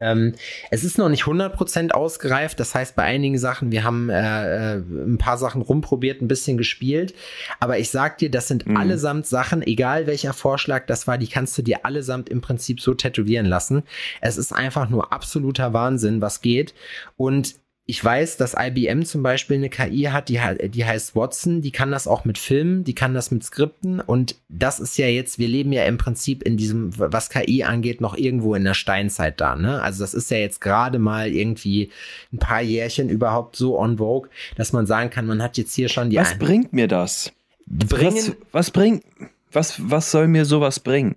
Ähm, 0.00 0.34
es 0.70 0.82
ist 0.84 0.96
noch 0.96 1.10
nicht 1.10 1.24
100% 1.24 1.90
ausgereift, 1.92 2.58
das 2.58 2.74
heißt 2.74 2.96
bei 2.96 3.02
einigen 3.02 3.38
Sachen, 3.38 3.70
wir 3.70 3.84
haben 3.84 4.08
äh, 4.08 4.76
äh, 4.76 4.76
ein 4.78 5.18
paar 5.18 5.36
Sachen 5.36 5.60
rumprobiert, 5.60 6.22
ein 6.22 6.28
bisschen 6.28 6.56
gespielt, 6.56 7.14
aber 7.58 7.78
ich 7.78 7.90
sag 7.90 8.18
dir, 8.18 8.30
das 8.30 8.48
sind 8.48 8.66
Mhm. 8.66 8.76
allesamt 8.76 9.26
Sachen, 9.26 9.62
egal 9.62 10.06
welcher 10.06 10.32
Vorschlag 10.32 10.86
das 10.86 11.06
war, 11.06 11.18
die 11.18 11.28
kannst 11.28 11.56
du 11.58 11.62
dir 11.62 11.84
allesamt 11.84 12.28
im 12.28 12.40
Prinzip 12.40 12.80
so 12.80 12.94
tätowieren 12.94 13.46
lassen. 13.46 13.82
Es 14.20 14.38
ist 14.38 14.52
einfach 14.52 14.88
nur 14.88 15.12
absoluter 15.12 15.72
Wahnsinn, 15.72 16.20
was 16.22 16.40
geht 16.40 16.74
und 17.16 17.59
ich 17.90 18.04
weiß, 18.04 18.36
dass 18.36 18.54
IBM 18.56 19.02
zum 19.02 19.24
Beispiel 19.24 19.56
eine 19.56 19.68
KI 19.68 20.04
hat, 20.04 20.28
die, 20.28 20.40
die 20.68 20.84
heißt 20.84 21.16
Watson, 21.16 21.60
die 21.60 21.72
kann 21.72 21.90
das 21.90 22.06
auch 22.06 22.24
mit 22.24 22.38
Filmen, 22.38 22.84
die 22.84 22.94
kann 22.94 23.14
das 23.14 23.32
mit 23.32 23.42
Skripten 23.42 23.98
und 23.98 24.36
das 24.48 24.78
ist 24.78 24.96
ja 24.96 25.08
jetzt, 25.08 25.40
wir 25.40 25.48
leben 25.48 25.72
ja 25.72 25.82
im 25.82 25.98
Prinzip 25.98 26.44
in 26.44 26.56
diesem, 26.56 26.96
was 26.96 27.30
KI 27.30 27.64
angeht, 27.64 28.00
noch 28.00 28.16
irgendwo 28.16 28.54
in 28.54 28.62
der 28.62 28.74
Steinzeit 28.74 29.40
da, 29.40 29.56
ne? 29.56 29.82
Also 29.82 30.04
das 30.04 30.14
ist 30.14 30.30
ja 30.30 30.36
jetzt 30.36 30.60
gerade 30.60 31.00
mal 31.00 31.32
irgendwie 31.32 31.90
ein 32.32 32.38
paar 32.38 32.62
Jährchen 32.62 33.08
überhaupt 33.08 33.56
so 33.56 33.76
on 33.76 33.98
vogue, 33.98 34.30
dass 34.54 34.72
man 34.72 34.86
sagen 34.86 35.10
kann, 35.10 35.26
man 35.26 35.42
hat 35.42 35.58
jetzt 35.58 35.74
hier 35.74 35.88
schon 35.88 36.10
die 36.10 36.16
Was 36.16 36.38
bringt 36.38 36.72
mir 36.72 36.86
das? 36.86 37.32
bringen, 37.66 38.14
Was, 38.14 38.32
was 38.52 38.70
bringt, 38.70 39.04
was, 39.50 39.90
was 39.90 40.12
soll 40.12 40.28
mir 40.28 40.44
sowas 40.44 40.78
bringen? 40.78 41.16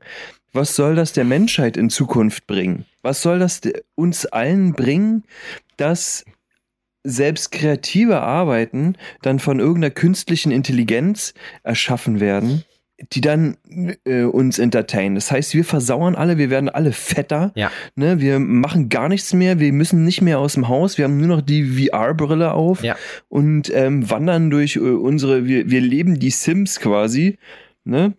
Was 0.53 0.75
soll 0.75 0.95
das 0.95 1.13
der 1.13 1.23
Menschheit 1.23 1.77
in 1.77 1.91
Zukunft 1.91 2.47
bringen? 2.47 2.85
Was 3.03 3.21
soll 3.21 3.37
das 3.37 3.61
uns 3.93 4.25
allen 4.25 4.73
bringen, 4.73 5.23
dass 5.77 6.25
selbst 7.03 7.51
kreative 7.51 8.21
Arbeiten 8.21 8.95
dann 9.21 9.39
von 9.39 9.59
irgendeiner 9.59 9.91
künstlichen 9.91 10.51
Intelligenz 10.51 11.33
erschaffen 11.63 12.19
werden, 12.19 12.63
die 13.11 13.19
dann 13.21 13.57
äh, 14.05 14.23
uns 14.23 14.59
entertainen. 14.59 15.15
Das 15.15 15.29
heißt, 15.31 15.53
wir 15.55 15.65
versauern 15.65 16.15
alle, 16.15 16.37
wir 16.37 16.49
werden 16.49 16.69
alle 16.69 16.93
fetter, 16.93 17.51
Ja. 17.55 17.71
ne? 17.95 18.21
wir 18.21 18.39
machen 18.39 18.87
gar 18.87 19.09
nichts 19.09 19.33
mehr, 19.33 19.59
wir 19.59 19.73
müssen 19.73 20.05
nicht 20.05 20.21
mehr 20.21 20.39
aus 20.39 20.53
dem 20.53 20.67
Haus, 20.69 20.97
wir 20.97 21.05
haben 21.05 21.17
nur 21.17 21.27
noch 21.27 21.41
die 21.41 21.65
VR-Brille 21.89 22.53
auf 22.53 22.83
Ja. 22.83 22.95
und 23.29 23.71
ähm, 23.73 24.09
wandern 24.09 24.49
durch 24.49 24.75
äh, 24.77 24.79
unsere, 24.79 25.45
wir, 25.45 25.69
wir 25.69 25.81
leben 25.81 26.19
die 26.19 26.29
Sims 26.29 26.79
quasi, 26.79 27.37
ne? 27.83 28.13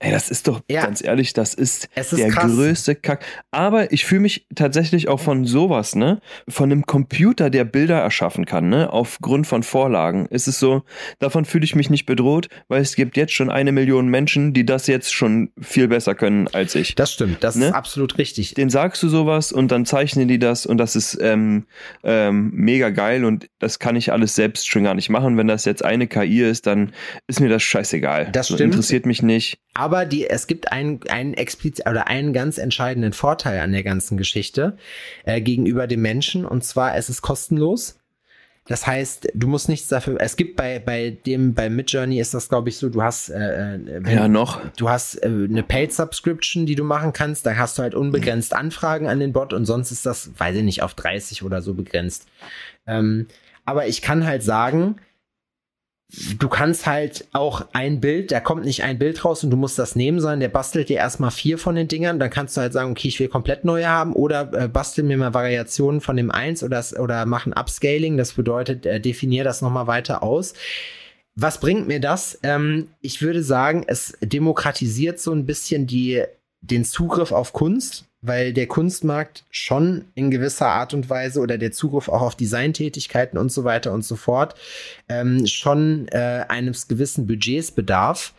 Ey, 0.00 0.10
das 0.10 0.28
ist 0.28 0.48
doch, 0.48 0.60
Ja. 0.70 0.82
ganz 0.82 1.02
ehrlich, 1.02 1.32
das 1.32 1.54
ist, 1.54 1.88
ist 1.94 2.12
der 2.18 2.28
krass. 2.28 2.52
größte 2.52 2.94
Kack. 2.94 3.24
Aber 3.52 3.90
ich 3.92 4.04
fühle 4.04 4.20
mich 4.22 4.46
tatsächlich 4.54 5.08
auch 5.08 5.20
von 5.20 5.46
sowas, 5.46 5.94
ne? 5.94 6.20
Von 6.48 6.70
einem 6.70 6.84
Computer, 6.84 7.48
der 7.48 7.64
Bilder 7.64 8.00
erschaffen 8.00 8.44
kann, 8.44 8.68
ne? 8.68 8.92
Aufgrund 8.92 9.46
von 9.46 9.62
Vorlagen. 9.62 10.26
Ist 10.26 10.46
es 10.48 10.58
so, 10.58 10.82
davon 11.20 11.44
fühle 11.44 11.64
ich 11.64 11.74
mich 11.74 11.88
nicht 11.90 12.04
bedroht, 12.06 12.48
weil 12.68 12.82
es 12.82 12.96
gibt 12.96 13.16
jetzt 13.16 13.32
schon 13.32 13.50
eine 13.50 13.72
Million 13.72 14.08
Menschen, 14.08 14.52
die 14.52 14.66
das 14.66 14.88
jetzt 14.88 15.14
schon 15.14 15.50
viel 15.60 15.88
besser 15.88 16.14
können 16.14 16.48
als 16.48 16.74
ich. 16.74 16.94
das 16.96 17.12
stimmt, 17.12 17.42
das 17.42 17.54
Ne? 17.56 17.66
ist 17.66 17.72
absolut 17.72 18.18
richtig. 18.18 18.52
Den 18.54 18.68
sagst 18.70 19.02
du 19.02 19.08
sowas 19.08 19.52
und 19.52 19.70
dann 19.70 19.86
zeichnen 19.86 20.28
die 20.28 20.38
das 20.40 20.66
und 20.66 20.76
das 20.78 20.96
ist 20.96 21.16
ähm, 21.22 21.66
ähm, 22.02 22.50
mega 22.52 22.90
geil 22.90 23.24
und 23.24 23.48
das 23.58 23.78
kann 23.78 23.96
ich 23.96 24.12
alles 24.12 24.34
selbst 24.34 24.68
schon 24.68 24.84
gar 24.84 24.94
nicht 24.94 25.08
machen. 25.08 25.36
Wenn 25.38 25.46
das 25.46 25.64
jetzt 25.64 25.84
eine 25.84 26.08
KI 26.08 26.42
ist, 26.42 26.66
dann 26.66 26.92
ist 27.28 27.40
mir 27.40 27.48
das 27.48 27.62
scheißegal. 27.62 28.28
Das 28.32 28.48
So, 28.48 28.54
stimmt. 28.56 28.72
Interessiert 28.74 29.06
mich 29.06 29.22
nicht. 29.22 29.60
Aber 29.76 29.93
die, 30.04 30.28
es 30.28 30.46
gibt 30.48 30.72
einen, 30.72 31.00
einen 31.08 31.34
explizit 31.34 31.86
oder 31.88 32.08
einen 32.08 32.32
ganz 32.32 32.58
entscheidenden 32.58 33.12
Vorteil 33.12 33.60
an 33.60 33.72
der 33.72 33.84
ganzen 33.84 34.16
Geschichte 34.16 34.76
äh, 35.24 35.40
gegenüber 35.40 35.86
dem 35.86 36.02
Menschen 36.02 36.44
und 36.44 36.64
zwar 36.64 36.96
es 36.96 37.08
ist 37.08 37.22
kostenlos. 37.22 37.98
Das 38.66 38.86
heißt, 38.86 39.28
du 39.34 39.46
musst 39.46 39.68
nichts 39.68 39.88
dafür. 39.88 40.16
Es 40.20 40.36
gibt 40.36 40.56
bei 40.56 40.78
bei 40.78 41.10
dem 41.10 41.52
bei 41.52 41.68
Midjourney 41.68 42.18
ist 42.18 42.32
das 42.32 42.48
glaube 42.48 42.70
ich 42.70 42.78
so. 42.78 42.88
Du 42.88 43.02
hast 43.02 43.28
äh, 43.28 43.74
äh, 43.74 43.78
wenn, 44.02 44.16
Ja, 44.16 44.26
noch. 44.26 44.58
du 44.78 44.88
hast 44.88 45.22
äh, 45.22 45.26
eine 45.26 45.62
Paid 45.62 45.92
Subscription, 45.92 46.64
die 46.64 46.74
du 46.74 46.82
machen 46.82 47.12
kannst. 47.12 47.44
Da 47.44 47.56
hast 47.56 47.76
du 47.78 47.82
halt 47.82 47.94
unbegrenzt 47.94 48.54
Anfragen 48.54 49.06
an 49.06 49.20
den 49.20 49.34
Bot 49.34 49.52
und 49.52 49.66
sonst 49.66 49.90
ist 49.90 50.06
das, 50.06 50.30
weiß 50.38 50.56
ich 50.56 50.62
nicht, 50.62 50.82
auf 50.82 50.94
30 50.94 51.42
oder 51.42 51.60
so 51.60 51.74
begrenzt. 51.74 52.26
Ähm, 52.86 53.26
aber 53.66 53.86
ich 53.86 54.00
kann 54.00 54.26
halt 54.26 54.42
sagen, 54.42 54.96
du 56.38 56.48
kannst 56.48 56.86
halt 56.86 57.26
auch 57.32 57.66
ein 57.72 58.00
Bild, 58.00 58.30
da 58.30 58.40
kommt 58.40 58.64
nicht 58.64 58.84
ein 58.84 58.98
Bild 58.98 59.24
raus 59.24 59.42
und 59.42 59.50
du 59.50 59.56
musst 59.56 59.78
das 59.78 59.96
nehmen, 59.96 60.20
sondern 60.20 60.40
der 60.40 60.48
bastelt 60.48 60.88
dir 60.88 60.98
erstmal 60.98 61.30
vier 61.30 61.58
von 61.58 61.74
den 61.74 61.88
Dingern. 61.88 62.18
Dann 62.18 62.30
kannst 62.30 62.56
du 62.56 62.60
halt 62.60 62.72
sagen, 62.72 62.92
okay, 62.92 63.08
ich 63.08 63.18
will 63.20 63.28
komplett 63.28 63.64
neue 63.64 63.88
haben 63.88 64.12
oder 64.12 64.52
äh, 64.52 64.68
bastel 64.68 65.04
mir 65.04 65.16
mal 65.16 65.34
Variationen 65.34 66.00
von 66.00 66.16
dem 66.16 66.30
eins 66.30 66.62
oder, 66.62 66.84
oder 66.98 67.26
mach 67.26 67.46
ein 67.46 67.52
Upscaling. 67.52 68.16
Das 68.16 68.34
bedeutet, 68.34 68.86
äh, 68.86 69.00
definier 69.00 69.44
das 69.44 69.62
nochmal 69.62 69.86
weiter 69.86 70.22
aus 70.22 70.54
was 71.36 71.58
bringt 71.58 71.88
mir 71.88 72.00
das? 72.00 72.38
Ähm, 72.42 72.88
ich 73.00 73.22
würde 73.22 73.42
sagen, 73.42 73.84
es 73.86 74.16
demokratisiert 74.22 75.18
so 75.18 75.32
ein 75.32 75.46
bisschen 75.46 75.86
die, 75.86 76.22
den 76.60 76.84
Zugriff 76.84 77.32
auf 77.32 77.52
Kunst, 77.52 78.06
weil 78.26 78.54
der 78.54 78.66
Kunstmarkt 78.66 79.44
schon 79.50 80.06
in 80.14 80.30
gewisser 80.30 80.68
Art 80.68 80.94
und 80.94 81.10
Weise 81.10 81.40
oder 81.40 81.58
der 81.58 81.72
Zugriff 81.72 82.08
auch 82.08 82.22
auf 82.22 82.34
Designtätigkeiten 82.34 83.38
und 83.38 83.52
so 83.52 83.64
weiter 83.64 83.92
und 83.92 84.02
so 84.04 84.16
fort 84.16 84.54
ähm, 85.10 85.46
schon 85.46 86.08
äh, 86.08 86.46
eines 86.48 86.88
gewissen 86.88 87.26
Budgets 87.26 87.70
bedarf. 87.70 88.32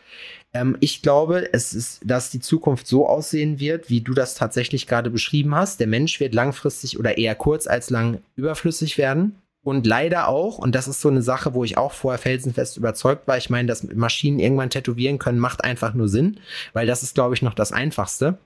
Ähm, 0.53 0.75
ich 0.79 1.03
glaube, 1.03 1.53
es 1.53 1.73
ist, 1.73 2.01
dass 2.03 2.31
die 2.31 2.39
Zukunft 2.39 2.87
so 2.87 3.07
aussehen 3.07 3.59
wird, 3.59 3.91
wie 3.91 4.01
du 4.01 4.15
das 4.15 4.33
tatsächlich 4.33 4.87
gerade 4.87 5.11
beschrieben 5.11 5.53
hast. 5.53 5.79
Der 5.79 5.87
Mensch 5.87 6.19
wird 6.19 6.33
langfristig 6.33 6.97
oder 6.97 7.19
eher 7.19 7.35
kurz 7.35 7.67
als 7.67 7.91
lang 7.91 8.21
überflüssig 8.35 8.97
werden. 8.97 9.35
Und 9.63 9.85
leider 9.85 10.27
auch, 10.27 10.57
und 10.57 10.73
das 10.73 10.87
ist 10.87 11.01
so 11.01 11.09
eine 11.09 11.21
Sache, 11.21 11.53
wo 11.53 11.63
ich 11.63 11.77
auch 11.77 11.91
vorher 11.91 12.19
felsenfest 12.19 12.77
überzeugt 12.77 13.27
war, 13.27 13.37
ich 13.37 13.49
meine, 13.49 13.67
dass 13.67 13.83
Maschinen 13.83 14.39
irgendwann 14.39 14.69
tätowieren 14.69 15.19
können, 15.19 15.39
macht 15.39 15.63
einfach 15.63 15.93
nur 15.93 16.07
Sinn, 16.07 16.39
weil 16.73 16.85
das 16.87 17.01
ist, 17.03 17.15
glaube 17.15 17.33
ich, 17.33 17.41
noch 17.41 17.55
das 17.55 17.71
Einfachste, 17.71 18.37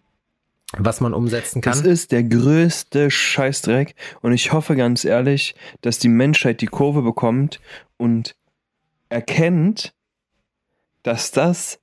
was 0.78 1.02
man 1.02 1.14
umsetzen 1.14 1.62
kann. 1.62 1.74
Das 1.74 1.82
ist 1.82 2.12
der 2.12 2.24
größte 2.24 3.10
Scheißdreck 3.10 3.96
und 4.22 4.34
ich 4.34 4.54
hoffe 4.54 4.76
ganz 4.76 5.04
ehrlich, 5.06 5.56
dass 5.82 6.00
die 6.00 6.10
Menschheit 6.10 6.62
die 6.62 6.68
Kurve 6.68 7.02
bekommt 7.02 7.60
und 7.98 8.36
erkennt, 9.10 9.94
dass 11.04 11.32
das 11.32 11.80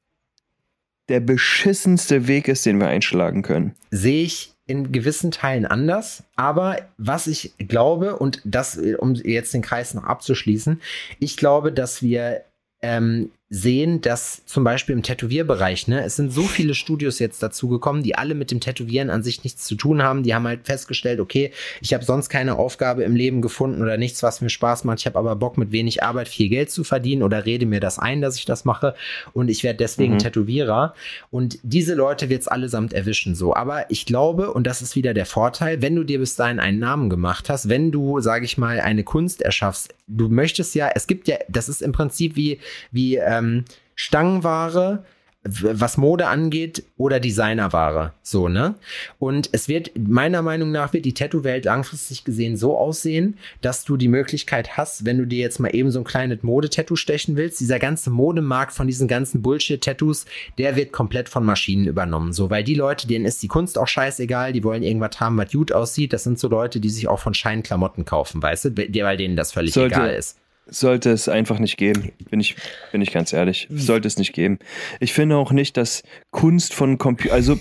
der 1.09 1.21
beschissenste 1.21 2.27
Weg 2.27 2.49
ist, 2.49 2.67
den 2.67 2.81
wir 2.81 2.89
einschlagen 2.89 3.43
können. 3.43 3.75
Sehe 3.91 4.25
ich 4.25 4.53
in 4.67 4.91
gewissen 4.91 5.31
Teilen 5.31 5.65
anders, 5.65 6.25
aber 6.35 6.89
was 6.99 7.29
ich 7.29 7.55
glaube, 7.59 8.17
und 8.17 8.41
das, 8.45 8.77
um 8.99 9.15
jetzt 9.15 9.55
den 9.55 9.63
Kreis 9.63 9.95
noch 9.95 10.05
abzuschließen, 10.05 10.81
ich 11.21 11.37
glaube, 11.37 11.73
dass 11.73 12.03
wir 12.03 12.43
ähm, 12.83 13.31
sehen, 13.49 14.01
dass 14.01 14.45
zum 14.45 14.65
Beispiel 14.65 14.97
im 14.97 15.05
Tätowierbereich, 15.05 15.87
ne, 15.87 16.03
es 16.05 16.17
sind 16.17 16.33
so 16.33 16.43
viele 16.47 16.75
Studios 16.75 17.19
jetzt 17.21 17.43
dazugekommen, 17.43 18.03
die 18.03 18.17
alle 18.17 18.35
mit 18.35 18.51
dem 18.51 18.61
Tätowieren 18.61 19.09
an 19.09 19.23
sich 19.23 19.45
nichts 19.45 19.65
zu 19.65 19.77
tun 19.77 20.03
haben. 20.03 20.25
Die 20.25 20.35
haben 20.35 20.47
halt 20.47 20.67
festgestellt, 20.67 21.21
okay, 21.21 21.53
ich 21.81 21.95
habe 21.95 22.05
sonst 22.05 22.29
keine 22.29 22.57
Aufgabe 22.59 23.05
im 23.05 23.15
Leben 23.15 23.43
gefunden 23.43 23.83
oder 23.83 23.99
nichts, 23.99 24.23
was 24.23 24.41
mir 24.41 24.51
Spaß 24.51 24.85
macht. 24.85 25.01
Ich 25.01 25.07
habe 25.07 25.19
aber 25.19 25.37
Bock, 25.37 25.59
mit 25.59 25.71
wenig 25.71 26.03
Arbeit 26.03 26.29
viel 26.29 26.49
Geld 26.49 26.71
zu 26.71 26.83
verdienen 26.83 27.23
oder 27.23 27.47
rede 27.47 27.67
mir 27.67 27.81
das 27.81 27.99
ein, 27.99 28.21
dass 28.21 28.37
ich 28.37 28.45
das 28.47 28.65
mache 28.65 28.95
und 29.33 29.49
ich 29.49 29.63
werde 29.63 29.79
deswegen 29.79 30.15
mhm. 30.15 30.19
Tätowierer. 30.19 30.95
Und 31.31 31.59
diese 31.63 31.95
Leute 31.95 32.29
wird 32.29 32.43
es 32.43 32.49
allesamt 32.49 32.93
erwischen 32.93 33.35
so. 33.35 33.55
Aber 33.55 33.91
ich 33.91 34.07
glaube, 34.07 34.53
und 34.53 34.67
das 34.67 34.83
ist 34.83 34.97
wieder 34.97 35.15
der 35.15 35.27
Vorteil, 35.27 35.83
wenn 35.83 35.95
du 35.95 36.03
dir 36.03 36.19
bis 36.19 36.35
dahin 36.35 36.59
einen 36.59 36.81
Namen 36.81 37.11
gemacht 37.11 37.49
hast, 37.49 37.69
wenn 37.69 37.93
du, 37.93 38.21
sage 38.21 38.45
ich 38.45 38.59
mal, 38.59 38.81
eine 38.81 39.05
Kunst 39.05 39.41
erschaffst, 39.41 39.95
du 40.09 40.29
möchtest 40.29 40.75
ja, 40.75 40.91
es 40.95 41.07
gibt 41.07 41.29
ja, 41.29 41.37
das 41.49 41.69
ist 41.69 41.83
im 41.83 41.93
Prinzip 41.93 42.37
wie, 42.37 42.59
wie 42.91 43.17
äh, 43.17 43.36
ähm, 43.39 43.65
Stangenware, 43.95 45.05
was 45.49 45.97
Mode 45.97 46.27
angeht 46.27 46.85
oder 46.97 47.21
Designerware, 47.21 48.13
so, 48.23 48.49
ne? 48.49 48.75
Und 49.19 49.49
es 49.53 49.69
wird, 49.69 49.93
meiner 49.97 50.43
Meinung 50.43 50.73
nach, 50.73 50.93
wird 50.93 51.05
die 51.05 51.15
Tattoo-Welt 51.15 51.67
langfristig 51.67 52.25
gesehen 52.25 52.57
so 52.57 52.77
aussehen, 52.77 53.39
dass 53.61 53.85
du 53.85 53.97
die 53.97 54.09
Möglichkeit 54.09 54.77
hast, 54.77 55.05
wenn 55.05 55.19
du 55.19 55.25
dir 55.25 55.39
jetzt 55.39 55.61
mal 55.61 55.75
eben 55.75 55.91
so 55.91 56.01
ein 56.01 56.05
kleines 56.05 56.43
Modetattoo 56.43 56.97
stechen 56.97 57.37
willst, 57.37 57.61
dieser 57.61 57.79
ganze 57.79 58.11
Modemarkt 58.11 58.73
von 58.73 58.87
diesen 58.87 59.09
ganzen 59.09 59.43
Bullshit-Tattoos, 59.43 60.27
der 60.59 60.77
wird 60.77 60.93
komplett 60.93 61.29
von 61.29 61.45
Maschinen 61.45 61.87
übernommen, 61.87 62.33
so, 62.33 62.51
weil 62.51 62.65
die 62.65 62.75
Leute, 62.75 63.07
denen 63.07 63.25
ist 63.25 63.43
die 63.43 63.49
Kunst 63.49 63.79
auch 63.79 63.89
scheißegal, 63.89 64.53
die 64.53 64.65
wollen 64.65 64.83
irgendwas 64.83 65.21
haben, 65.21 65.37
was 65.37 65.53
gut 65.53 65.73
aussieht, 65.73 66.13
das 66.13 66.25
sind 66.25 66.39
so 66.39 66.49
Leute, 66.49 66.81
die 66.81 66.91
sich 66.91 67.09
auch 67.09 67.21
von 67.21 67.35
Scheinklamotten 67.35 68.05
kaufen, 68.05 68.43
weißt 68.43 68.67
du, 68.67 68.77
weil 68.77 69.17
denen 69.17 69.37
das 69.37 69.53
völlig 69.53 69.75
Sollte, 69.75 69.95
egal 69.95 70.11
ist 70.11 70.39
sollte 70.67 71.11
es 71.11 71.29
einfach 71.29 71.59
nicht 71.59 71.77
geben. 71.77 72.13
Bin 72.31 72.41
ich, 72.41 72.57
bin 72.93 73.01
ich 73.01 73.13
ganz 73.13 73.33
ehrlich. 73.33 73.69
Sollte 73.71 74.09
es 74.09 74.19
nicht 74.19 74.33
geben. 74.33 74.59
Ich 75.01 75.13
finde 75.13 75.37
auch 75.37 75.53
nicht, 75.53 75.77
dass 75.77 76.03
Kunst 76.31 76.75
von 76.75 76.99
Computer, 76.99 77.35
also 77.35 77.59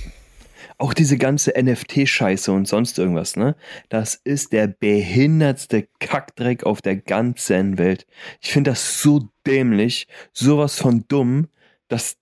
auch 0.77 0.93
diese 0.93 1.17
ganze 1.17 1.51
NFT-Scheiße 1.51 2.51
und 2.51 2.67
sonst 2.67 2.99
irgendwas, 2.99 3.37
ne? 3.37 3.55
Das 3.89 4.15
ist 4.15 4.51
der 4.51 4.67
behindertste 4.67 5.87
Kackdreck 5.99 6.65
auf 6.65 6.81
der 6.81 6.97
ganzen 6.97 7.77
Welt. 7.77 8.05
Ich 8.41 8.51
finde 8.51 8.71
das 8.71 9.01
so 9.01 9.29
dämlich, 9.47 10.07
sowas 10.33 10.77
von 10.77 11.05
dumm, 11.07 11.47
dass 11.87 12.17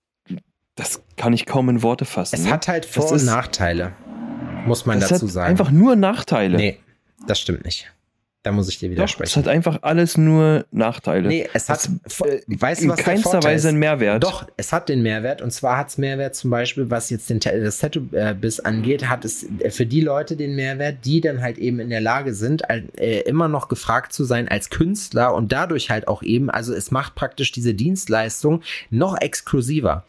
das 0.76 1.02
kann 1.16 1.32
ich 1.32 1.46
kaum 1.46 1.68
in 1.68 1.82
Worte 1.82 2.04
fassen. 2.04 2.36
Es 2.36 2.44
ne? 2.44 2.50
hat 2.50 2.68
halt 2.68 2.84
Vor- 2.84 3.12
und 3.12 3.24
Nachteile, 3.24 3.92
muss 4.66 4.86
man 4.86 5.00
dazu 5.00 5.26
sagen. 5.26 5.50
Einfach 5.50 5.70
nur 5.70 5.94
Nachteile. 5.94 6.56
Nee, 6.56 6.78
das 7.26 7.40
stimmt 7.40 7.64
nicht. 7.64 7.92
Da 8.44 8.52
muss 8.52 8.68
ich 8.68 8.78
dir 8.78 8.90
widersprechen. 8.90 9.30
Doch, 9.32 9.40
es 9.40 9.46
hat 9.46 9.48
einfach 9.48 9.78
alles 9.80 10.18
nur 10.18 10.66
Nachteile. 10.70 11.28
Nee, 11.28 11.48
es 11.54 11.70
hat, 11.70 11.88
es, 12.04 12.20
äh, 12.20 12.42
weißt 12.46 12.84
du, 12.84 12.88
was 12.88 12.98
in 12.98 13.04
keinster 13.04 13.42
Weise 13.42 13.70
einen 13.70 13.78
Mehrwert. 13.78 14.22
Doch, 14.22 14.46
es 14.58 14.70
hat 14.70 14.90
den 14.90 15.00
Mehrwert. 15.00 15.40
Und 15.40 15.50
zwar 15.50 15.78
hat 15.78 15.88
es 15.88 15.96
Mehrwert 15.96 16.34
zum 16.34 16.50
Beispiel, 16.50 16.90
was 16.90 17.08
jetzt 17.08 17.30
den, 17.30 17.40
das 17.40 17.78
Tattoo-Biss 17.78 18.60
angeht, 18.60 19.08
hat 19.08 19.24
es 19.24 19.46
für 19.70 19.86
die 19.86 20.02
Leute 20.02 20.36
den 20.36 20.56
Mehrwert, 20.56 21.06
die 21.06 21.22
dann 21.22 21.40
halt 21.40 21.56
eben 21.56 21.80
in 21.80 21.88
der 21.88 22.02
Lage 22.02 22.34
sind, 22.34 22.62
äh, 22.68 23.20
immer 23.20 23.48
noch 23.48 23.68
gefragt 23.68 24.12
zu 24.12 24.24
sein 24.24 24.46
als 24.46 24.68
Künstler 24.68 25.34
und 25.34 25.50
dadurch 25.50 25.88
halt 25.88 26.06
auch 26.06 26.22
eben, 26.22 26.50
also 26.50 26.74
es 26.74 26.90
macht 26.90 27.14
praktisch 27.14 27.50
diese 27.50 27.72
Dienstleistung 27.72 28.60
noch 28.90 29.18
exklusiver. 29.22 30.04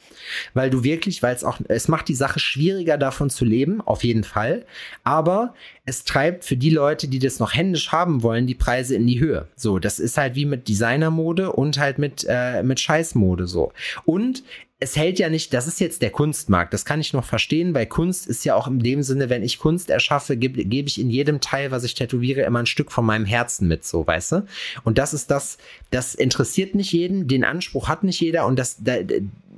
Weil 0.53 0.69
du 0.69 0.83
wirklich, 0.83 1.23
weil 1.23 1.33
es 1.33 1.45
auch, 1.45 1.61
es 1.69 1.87
macht 1.87 2.09
die 2.09 2.15
Sache 2.15 2.39
schwieriger 2.39 2.97
davon 2.97 3.29
zu 3.29 3.45
leben, 3.45 3.79
auf 3.79 4.03
jeden 4.03 4.25
Fall. 4.25 4.65
Aber 5.05 5.53
es 5.85 6.03
treibt 6.03 6.43
für 6.43 6.57
die 6.57 6.71
Leute, 6.71 7.07
die 7.07 7.19
das 7.19 7.39
noch 7.39 7.53
händisch 7.53 7.91
haben 7.91 8.23
wollen, 8.23 8.47
die 8.47 8.55
Preise 8.55 8.95
in 8.95 9.05
die 9.05 9.19
Höhe. 9.19 9.47
So, 9.55 9.79
das 9.79 9.99
ist 9.99 10.17
halt 10.17 10.35
wie 10.35 10.45
mit 10.45 10.67
Designermode 10.67 11.51
und 11.51 11.77
halt 11.77 11.99
mit, 11.99 12.25
äh, 12.27 12.63
mit 12.63 12.79
Scheißmode 12.79 13.47
so. 13.47 13.71
Und 14.03 14.43
es 14.79 14.97
hält 14.97 15.19
ja 15.19 15.29
nicht, 15.29 15.53
das 15.53 15.67
ist 15.67 15.79
jetzt 15.79 16.01
der 16.01 16.09
Kunstmarkt, 16.09 16.73
das 16.73 16.83
kann 16.83 16.99
ich 16.99 17.13
noch 17.13 17.23
verstehen, 17.23 17.73
weil 17.73 17.85
Kunst 17.85 18.27
ist 18.27 18.43
ja 18.43 18.55
auch 18.55 18.67
in 18.67 18.79
dem 18.79 19.03
Sinne, 19.03 19.29
wenn 19.29 19.41
ich 19.41 19.57
Kunst 19.57 19.89
erschaffe, 19.89 20.35
gebe 20.35 20.65
geb 20.65 20.87
ich 20.87 20.99
in 20.99 21.09
jedem 21.09 21.39
Teil, 21.39 21.71
was 21.71 21.85
ich 21.85 21.93
tätowiere, 21.93 22.41
immer 22.41 22.59
ein 22.59 22.65
Stück 22.65 22.91
von 22.91 23.05
meinem 23.05 23.25
Herzen 23.25 23.67
mit, 23.67 23.85
so, 23.85 24.05
weißt 24.05 24.31
du? 24.33 24.45
Und 24.83 24.97
das 24.97 25.13
ist 25.13 25.31
das, 25.31 25.57
das 25.91 26.13
interessiert 26.13 26.75
nicht 26.75 26.91
jeden, 26.91 27.27
den 27.27 27.45
Anspruch 27.45 27.87
hat 27.87 28.03
nicht 28.03 28.19
jeder 28.19 28.45
und 28.45 28.59
das, 28.59 28.77
da, 28.79 28.97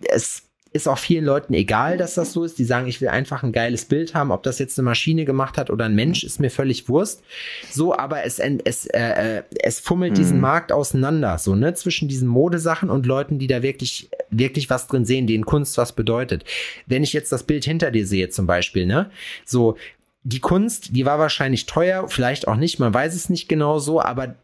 es 0.10 0.44
ist 0.74 0.88
auch 0.88 0.98
vielen 0.98 1.26
Leuten 1.26 1.54
egal, 1.54 1.98
dass 1.98 2.16
das 2.16 2.34
so 2.34 2.44
ist. 2.44 2.60
Die 2.60 2.66
sagen, 2.66 2.88
ich 2.88 3.02
will 3.02 3.08
einfach 3.10 3.44
ein 3.44 3.52
geiles 3.52 3.86
Bild 3.86 4.14
haben. 4.14 4.32
Ob 4.32 4.44
das 4.44 4.60
jetzt 4.60 4.78
eine 4.78 4.86
Maschine 4.86 5.26
gemacht 5.26 5.58
hat 5.58 5.70
oder 5.70 5.86
ein 5.86 5.96
Mensch, 5.96 6.24
ist 6.24 6.40
mir 6.40 6.50
völlig 6.50 6.90
Wurst. 6.90 7.24
So, 7.70 7.98
aber 7.98 8.24
es, 8.24 8.40
es, 8.40 8.86
äh, 8.88 9.38
äh, 9.38 9.44
es 9.60 9.80
fummelt 9.80 10.14
mhm. 10.14 10.16
diesen 10.16 10.40
Markt 10.40 10.72
auseinander, 10.72 11.38
so, 11.38 11.56
ne, 11.56 11.74
zwischen 11.74 12.08
diesen 12.08 12.28
Modesachen 12.28 12.90
und 12.90 13.06
Leuten, 13.06 13.40
die 13.40 13.48
da 13.48 13.62
wirklich, 13.62 14.10
wirklich 14.30 14.70
was 14.70 14.88
drin 14.88 15.06
sehen, 15.06 15.28
denen 15.28 15.46
Kunst 15.46 15.78
was 15.78 15.94
bedeutet. 15.94 16.44
Wenn 16.86 17.04
ich 17.04 17.14
jetzt 17.14 17.32
das 17.32 17.44
Bild 17.44 17.66
hinter 17.66 17.92
dir 17.92 18.06
sehe, 18.06 18.30
zum 18.30 18.48
Beispiel, 18.48 18.86
ne, 18.86 19.10
so, 19.46 19.78
die 20.24 20.40
Kunst, 20.40 20.96
die 20.96 21.06
war 21.06 21.20
wahrscheinlich 21.20 21.68
teuer, 21.68 22.10
vielleicht 22.10 22.48
auch 22.48 22.58
nicht, 22.58 22.80
man 22.80 22.94
weiß 22.94 23.16
es 23.16 23.30
nicht 23.30 23.48
genau 23.48 23.80
so, 23.80 24.02
aber 24.02 24.36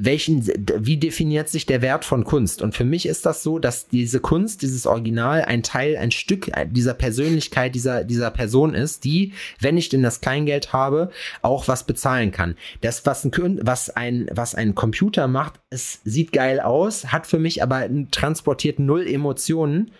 welchen, 0.00 0.46
wie 0.46 0.96
definiert 0.96 1.48
sich 1.48 1.66
der 1.66 1.82
Wert 1.82 2.04
von 2.04 2.22
Kunst? 2.22 2.62
Und 2.62 2.76
für 2.76 2.84
mich 2.84 3.04
ist 3.04 3.26
das 3.26 3.42
so, 3.42 3.58
dass 3.58 3.88
diese 3.88 4.20
Kunst, 4.20 4.62
dieses 4.62 4.86
Original 4.86 5.42
ein 5.42 5.64
Teil, 5.64 5.96
ein 5.96 6.12
Stück 6.12 6.52
dieser 6.70 6.94
Persönlichkeit 6.94 7.74
dieser, 7.74 8.04
dieser 8.04 8.30
Person 8.30 8.74
ist, 8.74 9.02
die, 9.02 9.32
wenn 9.58 9.76
ich 9.76 9.88
denn 9.88 10.04
das 10.04 10.20
Kleingeld 10.20 10.72
habe, 10.72 11.10
auch 11.42 11.66
was 11.66 11.82
bezahlen 11.82 12.30
kann. 12.30 12.54
Das, 12.80 13.06
was 13.06 13.24
ein, 13.24 13.58
was 13.60 13.90
ein, 13.90 14.30
was 14.30 14.54
ein 14.54 14.76
Computer 14.76 15.26
macht, 15.26 15.54
es 15.68 15.98
sieht 16.04 16.32
geil 16.32 16.60
aus, 16.60 17.06
hat 17.06 17.26
für 17.26 17.40
mich 17.40 17.60
aber 17.64 17.88
transportiert 18.12 18.78
null 18.78 19.04
Emotionen 19.06 19.90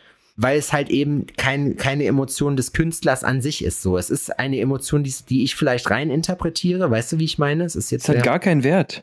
weil 0.40 0.56
es 0.56 0.72
halt 0.72 0.88
eben 0.88 1.26
kein, 1.36 1.76
keine 1.76 2.04
Emotion 2.04 2.56
des 2.56 2.72
Künstlers 2.72 3.24
an 3.24 3.42
sich 3.42 3.64
ist. 3.64 3.82
So, 3.82 3.98
es 3.98 4.08
ist 4.08 4.38
eine 4.38 4.60
Emotion, 4.60 5.02
die, 5.02 5.12
die 5.28 5.42
ich 5.42 5.56
vielleicht 5.56 5.90
rein 5.90 6.10
interpretiere. 6.10 6.88
Weißt 6.88 7.10
du, 7.10 7.18
wie 7.18 7.24
ich 7.24 7.38
meine? 7.38 7.64
Es 7.64 7.74
ist 7.74 7.90
jetzt. 7.90 8.08
Es 8.08 8.16
hat 8.18 8.22
gar 8.22 8.38
keinen 8.38 8.62
Wert. 8.62 9.02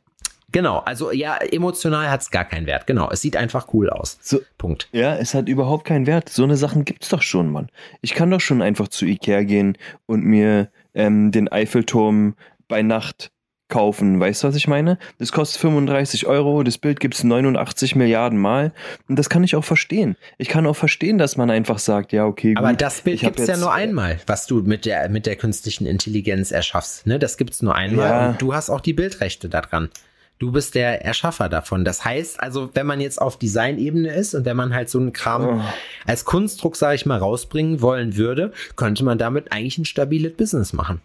Genau, 0.55 0.77
also 0.77 1.11
ja, 1.11 1.35
emotional 1.35 2.09
hat 2.09 2.21
es 2.21 2.31
gar 2.31 2.45
keinen 2.45 2.65
Wert. 2.65 2.87
Genau, 2.87 3.09
es 3.11 3.19
sieht 3.19 3.35
einfach 3.35 3.73
cool 3.73 3.89
aus. 3.89 4.17
So, 4.21 4.39
Punkt. 4.57 4.87
Ja, 4.93 5.13
es 5.17 5.33
hat 5.33 5.49
überhaupt 5.49 5.83
keinen 5.83 6.07
Wert. 6.07 6.29
So 6.29 6.45
eine 6.45 6.55
Sachen 6.55 6.85
gibt's 6.85 7.09
doch 7.09 7.21
schon, 7.21 7.51
Mann. 7.51 7.67
Ich 7.99 8.13
kann 8.13 8.31
doch 8.31 8.39
schon 8.39 8.61
einfach 8.61 8.87
zu 8.87 9.05
Ikea 9.05 9.43
gehen 9.43 9.77
und 10.05 10.23
mir 10.23 10.69
ähm, 10.93 11.33
den 11.33 11.51
Eiffelturm 11.51 12.35
bei 12.69 12.83
Nacht 12.83 13.31
kaufen. 13.67 14.17
Weißt 14.17 14.43
du, 14.43 14.47
was 14.47 14.55
ich 14.55 14.69
meine? 14.69 14.97
Das 15.17 15.33
kostet 15.33 15.59
35 15.59 16.25
Euro, 16.25 16.63
das 16.63 16.77
Bild 16.77 17.01
gibt's 17.01 17.25
89 17.25 17.97
Milliarden 17.97 18.39
Mal. 18.39 18.71
Und 19.09 19.19
das 19.19 19.27
kann 19.27 19.43
ich 19.43 19.57
auch 19.57 19.65
verstehen. 19.65 20.15
Ich 20.37 20.47
kann 20.47 20.65
auch 20.67 20.77
verstehen, 20.77 21.17
dass 21.17 21.35
man 21.35 21.49
einfach 21.51 21.79
sagt, 21.79 22.13
ja, 22.13 22.25
okay, 22.25 22.53
gut. 22.53 22.63
Aber 22.63 22.71
das 22.71 23.01
Bild 23.01 23.19
gibt's 23.19 23.45
ja 23.45 23.57
nur 23.57 23.73
einmal, 23.73 24.21
was 24.25 24.47
du 24.47 24.61
mit 24.61 24.85
der, 24.85 25.09
mit 25.09 25.25
der 25.25 25.35
künstlichen 25.35 25.85
Intelligenz 25.85 26.51
erschaffst. 26.51 27.05
Ne? 27.05 27.19
Das 27.19 27.35
gibt's 27.35 27.61
nur 27.61 27.75
einmal 27.75 28.09
ja. 28.09 28.29
und 28.29 28.41
du 28.41 28.53
hast 28.53 28.69
auch 28.69 28.79
die 28.79 28.93
Bildrechte 28.93 29.49
daran. 29.49 29.89
Du 30.37 30.51
bist 30.51 30.75
der 30.75 31.05
Erschaffer 31.05 31.47
davon. 31.47 31.85
Das 31.85 32.03
heißt 32.03 32.41
also, 32.41 32.69
wenn 32.73 32.85
man 32.85 32.99
jetzt 32.99 33.21
auf 33.21 33.37
Designebene 33.37 34.13
ist 34.13 34.35
und 34.35 34.45
wenn 34.45 34.57
man 34.57 34.73
halt 34.73 34.89
so 34.89 34.99
einen 34.99 35.13
Kram 35.13 35.59
oh. 35.59 35.61
als 36.05 36.25
Kunstdruck, 36.25 36.75
sage 36.75 36.95
ich 36.95 37.05
mal, 37.05 37.19
rausbringen 37.19 37.81
wollen 37.81 38.17
würde, 38.17 38.51
könnte 38.75 39.05
man 39.05 39.17
damit 39.17 39.51
eigentlich 39.51 39.77
ein 39.77 39.85
stabiles 39.85 40.35
Business 40.35 40.73
machen. 40.73 41.01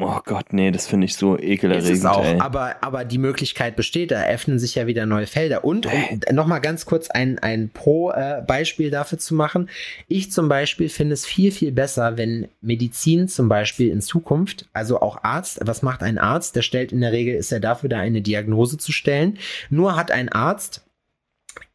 Oh 0.00 0.18
Gott, 0.24 0.52
nee, 0.52 0.72
das 0.72 0.88
finde 0.88 1.04
ich 1.04 1.14
so 1.14 1.38
ekelerregend. 1.38 1.88
Ist 1.88 2.00
es 2.00 2.04
auch, 2.04 2.24
ey. 2.24 2.40
aber, 2.40 2.76
aber 2.80 3.04
die 3.04 3.18
Möglichkeit 3.18 3.76
besteht, 3.76 4.10
da 4.10 4.24
öffnen 4.24 4.58
sich 4.58 4.74
ja 4.74 4.88
wieder 4.88 5.06
neue 5.06 5.28
Felder. 5.28 5.64
Und 5.64 5.86
um 5.86 6.34
nochmal 6.34 6.60
ganz 6.60 6.84
kurz 6.84 7.10
ein, 7.10 7.38
ein 7.38 7.70
Pro-Beispiel 7.72 8.90
dafür 8.90 9.18
zu 9.18 9.36
machen. 9.36 9.70
Ich 10.08 10.32
zum 10.32 10.48
Beispiel 10.48 10.88
finde 10.88 11.14
es 11.14 11.24
viel, 11.24 11.52
viel 11.52 11.70
besser, 11.70 12.18
wenn 12.18 12.48
Medizin 12.60 13.28
zum 13.28 13.48
Beispiel 13.48 13.90
in 13.90 14.00
Zukunft, 14.00 14.66
also 14.72 15.00
auch 15.00 15.22
Arzt, 15.22 15.60
was 15.64 15.82
macht 15.82 16.02
ein 16.02 16.18
Arzt? 16.18 16.56
Der 16.56 16.62
stellt 16.62 16.90
in 16.90 17.00
der 17.00 17.12
Regel, 17.12 17.36
ist 17.36 17.52
er 17.52 17.60
dafür 17.60 17.88
da, 17.88 18.00
eine 18.00 18.20
Diagnose 18.20 18.78
zu 18.78 18.90
stellen. 18.90 19.38
Nur 19.70 19.94
hat 19.94 20.10
ein 20.10 20.28
Arzt 20.28 20.83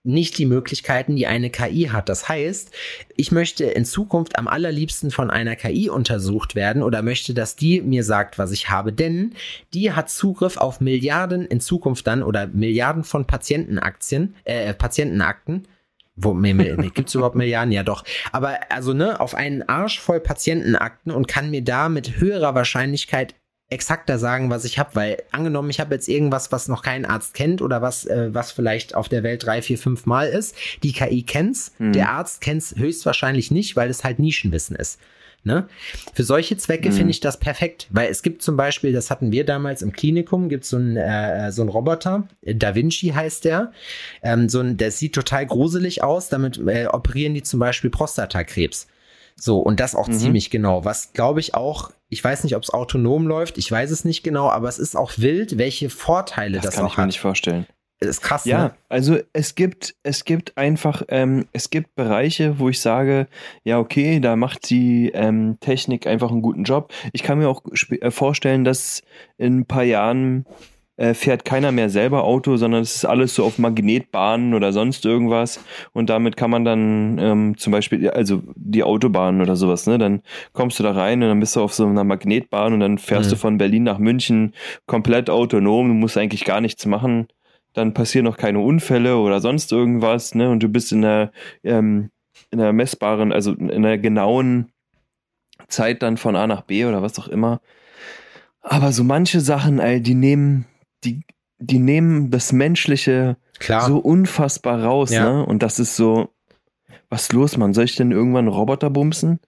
nicht 0.04 0.38
die 0.38 0.46
Möglichkeiten, 0.46 1.16
die 1.16 1.28
eine 1.28 1.50
KI 1.50 1.90
hat. 1.92 2.08
Das 2.08 2.30
heißt, 2.30 2.72
ich 3.18 3.32
möchte 3.32 3.66
in 3.66 3.84
Zukunft 3.84 4.38
am 4.38 4.48
allerliebsten 4.48 5.12
von 5.12 5.30
einer 5.30 5.56
KI 5.56 5.90
untersucht 5.90 6.56
werden 6.56 6.84
oder 6.84 7.02
möchte, 7.02 7.34
dass 7.34 7.56
die 7.56 7.82
mir 7.82 8.04
sagt, 8.04 8.38
was 8.38 8.52
ich 8.52 8.70
habe, 8.70 8.94
denn 8.94 9.34
die 9.74 9.92
hat 9.92 10.10
Zugriff 10.10 10.58
auf 10.58 10.80
Milliarden 10.80 11.46
in 11.46 11.60
Zukunft 11.60 12.08
dann 12.08 12.24
oder 12.24 12.48
Milliarden 12.48 13.04
von 13.04 13.26
Patientenaktien, 13.26 14.36
äh, 14.46 14.74
Patientenakten. 14.74 15.68
Wo, 16.22 16.34
nee, 16.34 16.54
nee, 16.54 16.92
gibt's 16.94 17.16
überhaupt 17.16 17.36
Milliarden? 17.36 17.72
Ja, 17.72 17.84
doch. 17.84 18.04
Aber 18.34 18.60
also, 18.70 18.94
ne, 18.94 19.20
auf 19.20 19.36
einen 19.36 19.64
Arsch 19.64 20.00
voll 20.00 20.20
Patientenakten 20.20 21.14
und 21.14 21.28
kann 21.28 21.50
mir 21.50 21.64
da 21.64 21.88
mit 21.88 22.20
höherer 22.20 22.56
Wahrscheinlichkeit 22.56 23.36
exakter 23.70 24.18
sagen, 24.18 24.50
was 24.50 24.66
ich 24.66 24.80
habe, 24.80 24.96
weil 24.96 25.18
angenommen, 25.32 25.70
ich 25.70 25.80
habe 25.80 25.94
jetzt 25.94 26.08
irgendwas, 26.08 26.52
was 26.52 26.68
noch 26.68 26.82
kein 26.82 27.06
Arzt 27.06 27.34
kennt 27.36 27.62
oder 27.62 27.82
was, 27.82 28.06
äh, 28.06 28.34
was 28.34 28.52
vielleicht 28.52 28.96
auf 28.96 29.10
der 29.10 29.22
Welt 29.24 29.46
drei, 29.46 29.62
vier, 29.62 29.78
fünf 29.78 30.06
Mal 30.06 30.28
ist. 30.30 30.56
Die 30.84 30.92
KI 30.94 31.24
kennt's, 31.24 31.72
Hm. 31.78 31.94
der 31.94 32.10
Arzt 32.10 32.42
kennt's 32.42 32.74
höchstwahrscheinlich 32.76 33.52
nicht, 33.52 33.76
weil 33.76 33.90
es 33.90 34.04
halt 34.04 34.18
Nischenwissen 34.20 34.76
ist. 34.76 35.00
Ne? 35.46 35.70
Für 36.14 36.24
solche 36.24 36.58
Zwecke 36.58 36.90
Mhm. 36.90 36.94
finde 36.94 37.12
ich 37.12 37.22
das 37.22 37.38
perfekt, 37.40 37.88
weil 37.92 38.10
es 38.10 38.24
gibt 38.24 38.42
zum 38.42 38.58
Beispiel, 38.58 38.92
das 38.92 39.10
hatten 39.10 39.32
wir 39.32 39.46
damals 39.46 39.82
im 39.82 39.94
Klinikum, 39.94 40.50
gibt 40.50 40.66
so 40.66 40.76
ein 40.76 40.98
äh, 40.98 41.50
so 41.54 41.62
ein 41.62 41.70
Roboter, 41.70 42.28
äh, 42.42 42.56
Da 42.56 42.76
Vinci 42.76 43.10
heißt 43.16 43.46
der, 43.46 43.72
ähm, 44.22 44.50
so 44.50 44.60
ein, 44.60 44.76
der 44.76 44.92
sieht 44.92 45.16
total 45.16 45.46
gruselig 45.46 46.04
aus, 46.04 46.28
damit 46.28 46.58
äh, 46.68 46.88
operieren 46.88 47.36
die 47.36 47.44
zum 47.44 47.60
Beispiel 47.62 47.90
Prostatakrebs. 47.90 48.88
So, 49.40 49.60
und 49.60 49.80
das 49.80 49.96
auch 49.96 50.08
Mhm. 50.08 50.14
ziemlich 50.14 50.50
genau. 50.50 50.86
Was 50.86 51.14
glaube 51.14 51.40
ich 51.40 51.54
auch, 51.56 51.92
ich 52.10 52.24
weiß 52.24 52.44
nicht, 52.44 52.56
ob 52.56 52.64
es 52.64 52.70
autonom 52.72 53.28
läuft, 53.28 53.58
ich 53.58 53.72
weiß 53.72 53.92
es 53.92 54.06
nicht 54.06 54.24
genau, 54.24 54.50
aber 54.50 54.68
es 54.68 54.80
ist 54.80 54.96
auch 54.96 55.14
wild, 55.18 55.58
welche 55.58 55.90
Vorteile 55.90 56.58
das 56.58 56.66
das, 56.66 56.76
kann 56.76 56.86
auch 56.86 56.92
ich 56.92 56.98
mir 56.98 57.02
hat. 57.04 57.08
nicht 57.08 57.20
vorstellen. 57.20 57.66
Das 58.02 58.10
ist 58.10 58.22
krass, 58.22 58.46
Ja, 58.46 58.64
ne? 58.64 58.74
also 58.88 59.18
es 59.34 59.56
gibt, 59.56 59.94
es 60.04 60.24
gibt 60.24 60.58
einfach, 60.58 61.04
ähm, 61.10 61.48
es 61.52 61.70
gibt 61.70 61.96
Bereiche, 61.96 62.58
wo 62.58 62.70
ich 62.70 62.80
sage, 62.80 63.28
ja, 63.66 63.78
okay, 63.78 64.22
da 64.22 64.38
macht 64.38 64.70
die 64.70 65.12
ähm, 65.14 65.58
Technik 65.60 66.08
einfach 66.08 66.32
einen 66.32 66.42
guten 66.42 66.64
Job. 66.64 66.94
Ich 67.12 67.24
kann 67.24 67.40
mir 67.40 67.50
auch 67.50 67.62
äh, 68.00 68.10
vorstellen, 68.10 68.64
dass 68.64 69.02
in 69.38 69.60
ein 69.60 69.66
paar 69.66 69.84
Jahren 69.84 70.46
äh, 71.00 71.14
fährt 71.14 71.46
keiner 71.46 71.72
mehr 71.72 71.90
selber 71.90 72.26
Auto, 72.26 72.58
sondern 72.58 72.82
es 72.82 72.96
ist 72.98 73.06
alles 73.06 73.34
so 73.34 73.46
auf 73.46 73.58
Magnetbahnen 73.58 74.54
oder 74.54 74.74
sonst 74.74 75.06
irgendwas. 75.06 75.64
Und 75.94 76.10
damit 76.10 76.36
kann 76.36 76.52
man 76.52 76.66
dann 76.66 77.18
ähm, 77.20 77.58
zum 77.58 77.72
Beispiel, 77.72 78.10
also 78.10 78.44
die 78.56 78.84
Autobahn 78.84 79.42
oder 79.42 79.56
sowas, 79.56 79.88
ne? 79.88 79.98
Dann 79.98 80.22
kommst 80.52 80.78
du 80.78 80.84
da 80.84 80.92
rein 80.92 81.24
und 81.24 81.30
dann 81.30 81.40
bist 81.40 81.56
du 81.56 81.62
auf 81.62 81.74
so 81.74 81.86
einer 81.86 82.04
Magnetbahn 82.04 82.74
und 82.74 82.82
dann 82.82 82.98
fährst 82.98 83.30
Mhm. 83.30 83.32
du 83.32 83.38
von 83.38 83.58
Berlin 83.58 83.84
nach 83.84 83.98
München 83.98 84.54
komplett 84.88 85.30
autonom. 85.30 85.88
Du 85.88 85.94
musst 85.94 86.18
eigentlich 86.18 86.44
gar 86.46 86.62
nichts 86.62 86.86
machen 86.86 87.28
dann 87.74 87.94
passieren 87.94 88.26
noch 88.26 88.38
keine 88.38 88.60
Unfälle 88.60 89.18
oder 89.18 89.40
sonst 89.42 89.72
irgendwas, 89.72 90.34
ne? 90.34 90.50
Und 90.50 90.64
du 90.64 90.70
bist 90.70 90.92
in 90.92 91.06
einer, 91.06 91.32
ähm, 91.64 92.10
in 92.50 92.60
einer 92.60 92.74
messbaren, 92.74 93.32
also 93.32 93.54
in 93.54 93.72
einer 93.72 94.00
genauen 94.00 94.72
Zeit 95.68 96.02
dann 96.02 96.18
von 96.18 96.36
A 96.36 96.48
nach 96.48 96.62
B 96.64 96.86
oder 96.86 97.02
was 97.04 97.20
auch 97.20 97.28
immer. 97.28 97.62
Aber 98.62 98.92
so 98.92 99.04
manche 99.04 99.40
Sachen, 99.40 99.80
ey, 99.80 100.02
die 100.02 100.16
nehmen, 100.16 100.66
die, 101.04 101.22
die 101.60 101.80
nehmen 101.80 102.32
das 102.32 102.52
Menschliche 102.54 103.38
Klar. 103.60 103.88
so 103.88 103.98
unfassbar 104.00 104.84
raus, 104.84 105.12
Ja. 105.12 105.32
ne? 105.32 105.46
Und 105.46 105.64
das 105.64 105.80
ist 105.80 105.96
so, 105.96 106.30
was 107.10 107.24
ist 107.24 107.34
los, 107.34 107.58
Mann? 107.58 107.74
Soll 107.74 107.86
ich 107.86 107.96
denn 107.96 108.12
irgendwann 108.12 108.46
einen 108.48 108.56
Roboter 108.56 108.90
bumsen? 108.90 109.40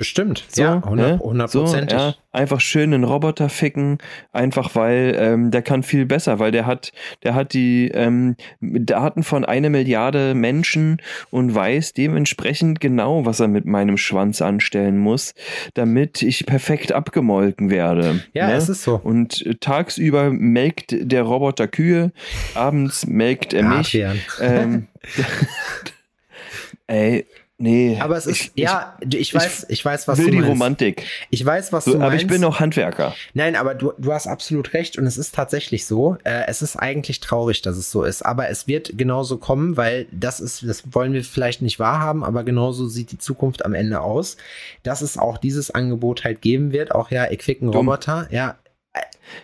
Bestimmt. 0.00 0.46
So, 0.48 0.62
ja, 0.62 0.76
ne? 0.76 0.82
hundert- 0.86 1.20
hundertprozentig. 1.20 1.90
So, 1.98 2.06
ja, 2.06 2.14
einfach 2.32 2.58
schön 2.62 2.94
einen 2.94 3.04
Roboter 3.04 3.50
ficken, 3.50 3.98
einfach 4.32 4.74
weil 4.74 5.14
ähm, 5.18 5.50
der 5.50 5.60
kann 5.60 5.82
viel 5.82 6.06
besser, 6.06 6.38
weil 6.38 6.52
der 6.52 6.64
hat, 6.64 6.92
der 7.22 7.34
hat 7.34 7.52
die 7.52 7.88
ähm, 7.88 8.34
Daten 8.62 9.22
von 9.22 9.44
einer 9.44 9.68
Milliarde 9.68 10.34
Menschen 10.34 11.02
und 11.30 11.54
weiß 11.54 11.92
dementsprechend 11.92 12.80
genau, 12.80 13.26
was 13.26 13.40
er 13.40 13.48
mit 13.48 13.66
meinem 13.66 13.98
Schwanz 13.98 14.40
anstellen 14.40 14.96
muss, 14.96 15.34
damit 15.74 16.22
ich 16.22 16.46
perfekt 16.46 16.92
abgemolken 16.92 17.68
werde. 17.68 18.24
Ja, 18.32 18.46
ne? 18.46 18.54
es 18.54 18.70
ist 18.70 18.84
so. 18.84 18.98
Und 19.04 19.44
äh, 19.44 19.56
tagsüber 19.56 20.30
melkt 20.30 20.94
der 20.98 21.24
Roboter 21.24 21.68
Kühe, 21.68 22.10
abends 22.54 23.06
melkt 23.06 23.52
er 23.52 23.64
mich. 23.64 23.94
Ähm, 24.40 24.86
ey, 26.86 27.26
nee. 27.60 27.98
Aber 28.00 28.16
es 28.16 28.26
ist, 28.26 28.50
ich, 28.54 28.64
ja, 28.64 28.96
ich 29.08 29.34
weiß, 29.34 29.66
ich, 29.68 29.84
weiß, 29.84 30.08
was 30.08 30.18
ich 30.18 30.24
will 30.24 30.30
du 30.30 30.36
die 30.38 30.42
meinst. 30.42 30.50
Romantik. 30.50 31.06
Ich 31.30 31.44
weiß, 31.44 31.72
was 31.72 31.84
du 31.84 31.94
aber 31.94 32.08
meinst. 32.08 32.22
ich 32.22 32.28
bin 32.28 32.42
auch 32.44 32.58
Handwerker. 32.58 33.14
Nein, 33.34 33.54
aber 33.54 33.74
du, 33.74 33.92
du 33.98 34.12
hast 34.12 34.26
absolut 34.26 34.72
recht 34.72 34.98
und 34.98 35.06
es 35.06 35.18
ist 35.18 35.34
tatsächlich 35.34 35.86
so. 35.86 36.16
Äh, 36.24 36.46
es 36.48 36.62
ist 36.62 36.76
eigentlich 36.76 37.20
traurig, 37.20 37.62
dass 37.62 37.76
es 37.76 37.90
so 37.90 38.02
ist, 38.02 38.22
aber 38.22 38.48
es 38.48 38.66
wird 38.66 38.98
genauso 38.98 39.36
kommen, 39.36 39.76
weil 39.76 40.06
das 40.10 40.40
ist, 40.40 40.66
das 40.66 40.82
wollen 40.92 41.12
wir 41.12 41.22
vielleicht 41.22 41.62
nicht 41.62 41.78
wahrhaben, 41.78 42.24
aber 42.24 42.42
genauso 42.42 42.88
sieht 42.88 43.12
die 43.12 43.18
Zukunft 43.18 43.64
am 43.64 43.74
Ende 43.74 44.00
aus, 44.00 44.36
dass 44.82 45.02
es 45.02 45.18
auch 45.18 45.38
dieses 45.38 45.70
Angebot 45.70 46.24
halt 46.24 46.42
geben 46.42 46.72
wird. 46.72 46.94
Auch 46.94 47.10
ja, 47.10 47.30
ich 47.30 47.44
Dumm. 47.60 47.70
Roboter. 47.70 48.28
Ja, 48.30 48.56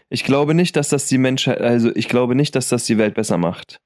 Ich 0.09 0.25
glaube 0.25 0.55
nicht, 0.55 0.77
dass 0.77 0.89
das 0.89 1.07
die 1.07 1.19
Menschheit, 1.19 1.61
also 1.61 1.95
ich 1.95 2.09
glaube 2.09 2.35
nicht, 2.35 2.55
dass 2.55 2.69
das 2.69 2.85
die 2.85 2.99
Welt 2.99 3.15
besser 3.15 3.39
macht. 3.39 3.81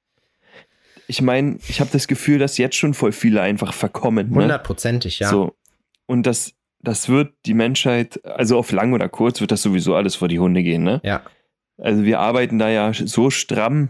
Ich 1.11 1.21
meine, 1.21 1.57
ich 1.67 1.81
habe 1.81 1.89
das 1.91 2.07
Gefühl, 2.07 2.39
dass 2.39 2.57
jetzt 2.57 2.77
schon 2.77 2.93
voll 2.93 3.11
viele 3.11 3.41
einfach 3.41 3.73
verkommen. 3.73 4.29
Ne? 4.29 4.43
hundertprozentig, 4.43 5.19
ja. 5.19 5.27
So. 5.29 5.57
Und 6.05 6.25
das, 6.25 6.53
das 6.79 7.09
wird 7.09 7.33
die 7.45 7.53
Menschheit, 7.53 8.23
also 8.25 8.57
auf 8.57 8.71
lang 8.71 8.93
oder 8.93 9.09
kurz 9.09 9.41
wird 9.41 9.51
das 9.51 9.61
sowieso 9.61 9.93
alles 9.93 10.15
vor 10.15 10.29
die 10.29 10.39
Hunde 10.39 10.63
gehen, 10.63 10.83
ne? 10.83 11.01
Ja, 11.03 11.21
Also 11.77 12.03
wir 12.05 12.19
arbeiten 12.21 12.59
da 12.59 12.69
ja 12.69 12.93
so 12.93 13.29
stramm 13.29 13.89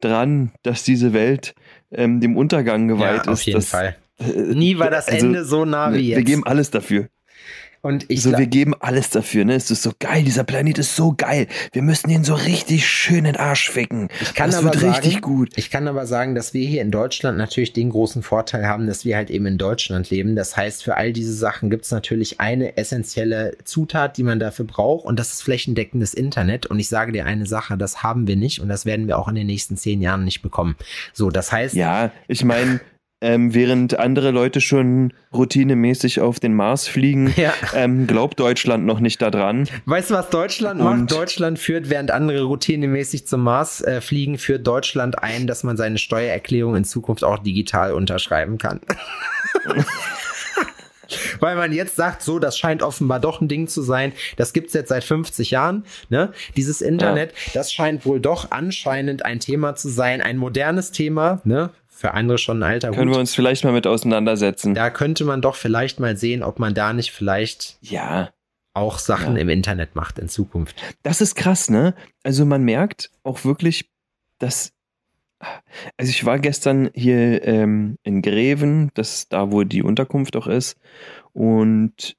dran, 0.00 0.50
dass 0.64 0.82
diese 0.82 1.12
Welt 1.12 1.54
ähm, 1.92 2.20
dem 2.20 2.36
Untergang 2.36 2.88
geweiht 2.88 3.26
ja 3.26 3.32
auf 3.32 3.38
ist. 3.38 3.46
jeden 3.46 3.58
dass, 3.60 3.70
Fall. 3.70 3.96
äh, 4.18 4.54
Nie 4.54 4.76
war 4.78 4.90
das 4.90 5.06
also, 5.06 5.24
Ende 5.24 5.44
so 5.44 5.64
nah 5.64 5.92
wie 5.92 5.98
Wir 5.98 6.02
jetzt. 6.18 6.26
geben 6.26 6.44
alles 6.44 6.72
dafür. 6.72 7.08
Und 7.82 8.06
ich 8.08 8.22
so, 8.22 8.30
glaub- 8.30 8.40
wir 8.40 8.46
geben 8.46 8.74
alles 8.80 9.10
dafür, 9.10 9.44
ne? 9.44 9.54
Es 9.54 9.70
ist 9.70 9.82
so 9.82 9.92
geil, 9.98 10.24
dieser 10.24 10.44
Planet 10.44 10.78
ist 10.78 10.96
so 10.96 11.14
geil. 11.16 11.46
Wir 11.72 11.82
müssen 11.82 12.10
ihn 12.10 12.24
so 12.24 12.34
richtig 12.34 12.86
schön 12.86 13.18
in 13.18 13.24
den 13.24 13.36
Arsch 13.36 13.70
ficken. 13.70 14.08
Ich 14.20 14.34
kann 14.34 14.50
das 14.50 14.58
aber 14.58 14.66
wird 14.72 14.80
sagen, 14.80 14.92
richtig 14.94 15.20
gut. 15.22 15.52
Ich 15.56 15.70
kann 15.70 15.86
aber 15.88 16.06
sagen, 16.06 16.34
dass 16.34 16.54
wir 16.54 16.66
hier 16.66 16.82
in 16.82 16.90
Deutschland 16.90 17.38
natürlich 17.38 17.72
den 17.72 17.90
großen 17.90 18.22
Vorteil 18.22 18.66
haben, 18.66 18.86
dass 18.86 19.04
wir 19.04 19.16
halt 19.16 19.30
eben 19.30 19.46
in 19.46 19.58
Deutschland 19.58 20.10
leben. 20.10 20.36
Das 20.36 20.56
heißt, 20.56 20.82
für 20.84 20.96
all 20.96 21.12
diese 21.12 21.32
Sachen 21.32 21.70
gibt 21.70 21.84
es 21.84 21.90
natürlich 21.90 22.40
eine 22.40 22.76
essentielle 22.76 23.56
Zutat, 23.64 24.16
die 24.16 24.22
man 24.22 24.38
dafür 24.40 24.64
braucht, 24.64 25.04
und 25.04 25.18
das 25.18 25.32
ist 25.32 25.42
flächendeckendes 25.42 26.14
Internet. 26.14 26.66
Und 26.66 26.78
ich 26.78 26.88
sage 26.88 27.12
dir 27.12 27.26
eine 27.26 27.46
Sache, 27.46 27.76
das 27.76 28.02
haben 28.02 28.26
wir 28.26 28.36
nicht 28.36 28.60
und 28.60 28.68
das 28.68 28.86
werden 28.86 29.06
wir 29.06 29.18
auch 29.18 29.28
in 29.28 29.34
den 29.34 29.46
nächsten 29.46 29.76
zehn 29.76 30.00
Jahren 30.02 30.24
nicht 30.24 30.42
bekommen. 30.42 30.76
So, 31.12 31.30
das 31.30 31.52
heißt, 31.52 31.74
Ja, 31.74 32.10
ich 32.28 32.44
meine, 32.44 32.80
ähm, 33.22 33.54
während 33.54 33.98
andere 33.98 34.30
Leute 34.30 34.60
schon 34.60 35.12
routinemäßig 35.32 36.20
auf 36.20 36.38
den 36.38 36.54
Mars 36.54 36.86
fliegen, 36.86 37.32
Ja. 37.36 37.52
ähm, 37.74 38.06
glaubt 38.06 38.38
Deutschland 38.38 38.84
noch 38.84 39.00
nicht 39.00 39.22
daran. 39.22 39.68
Weißt 39.86 40.10
du, 40.10 40.14
was 40.14 40.28
Deutschland 40.30 40.80
Und- 40.80 41.00
macht? 41.00 41.12
Deutschland 41.12 41.58
führt, 41.58 41.88
während 41.88 42.10
andere 42.10 42.42
routinemäßig 42.42 43.26
zum 43.26 43.42
Mars 43.42 43.80
äh, 43.80 44.00
fliegen, 44.00 44.36
führt 44.38 44.66
Deutschland 44.66 45.22
ein, 45.22 45.46
dass 45.46 45.64
man 45.64 45.76
seine 45.76 45.98
Steuererklärung 45.98 46.76
in 46.76 46.84
Zukunft 46.84 47.24
auch 47.24 47.38
digital 47.38 47.92
unterschreiben 47.94 48.58
kann. 48.58 48.80
Weil 51.38 51.54
man 51.54 51.72
jetzt 51.72 51.94
sagt, 51.94 52.22
so, 52.22 52.40
das 52.40 52.58
scheint 52.58 52.82
offenbar 52.82 53.20
doch 53.20 53.40
ein 53.40 53.46
Ding 53.46 53.68
zu 53.68 53.80
sein. 53.82 54.12
Das 54.36 54.52
gibt's 54.52 54.72
jetzt 54.72 54.88
seit 54.88 55.04
50 55.04 55.52
Jahren. 55.52 55.84
Ne? 56.08 56.32
Dieses 56.56 56.80
Internet, 56.80 57.32
das 57.54 57.72
scheint 57.72 58.04
wohl 58.06 58.18
doch 58.18 58.50
anscheinend 58.50 59.24
ein 59.24 59.38
Thema 59.38 59.76
zu 59.76 59.88
sein, 59.88 60.20
ein 60.20 60.36
modernes 60.36 60.90
Thema. 60.90 61.40
Ne? 61.44 61.70
Für 61.98 62.12
andere 62.12 62.36
schon 62.36 62.58
ein 62.62 62.70
alter 62.72 62.90
Können 62.90 63.08
wir 63.08 63.14
Hut. 63.14 63.20
uns 63.20 63.34
vielleicht 63.34 63.64
mal 63.64 63.72
mit 63.72 63.86
auseinandersetzen. 63.86 64.74
Da 64.74 64.90
könnte 64.90 65.24
man 65.24 65.40
doch 65.40 65.56
vielleicht 65.56 65.98
mal 65.98 66.14
sehen, 66.16 66.42
ob 66.42 66.58
man 66.58 66.74
da 66.74 66.92
nicht 66.92 67.10
vielleicht 67.10 67.78
Ja, 67.80 68.30
auch 68.74 68.98
Sachen 68.98 69.36
Ja. 69.36 69.40
im 69.40 69.48
Internet 69.48 69.94
macht 69.96 70.18
in 70.18 70.28
Zukunft. 70.28 70.76
das 71.02 71.22
ist 71.22 71.36
krass, 71.36 71.70
ne? 71.70 71.94
Also 72.22 72.44
man 72.44 72.62
merkt 72.64 73.10
auch 73.22 73.44
wirklich, 73.46 73.90
dass. 74.38 74.72
Also 75.96 76.10
ich 76.10 76.24
war 76.26 76.38
gestern 76.38 76.90
hier 76.94 77.42
ähm, 77.46 77.96
in 78.02 78.20
Greven, 78.20 78.90
das 78.94 79.14
ist 79.14 79.32
da, 79.32 79.50
wo 79.50 79.64
die 79.64 79.82
Unterkunft 79.82 80.36
auch 80.36 80.46
ist, 80.46 80.76
und 81.32 82.16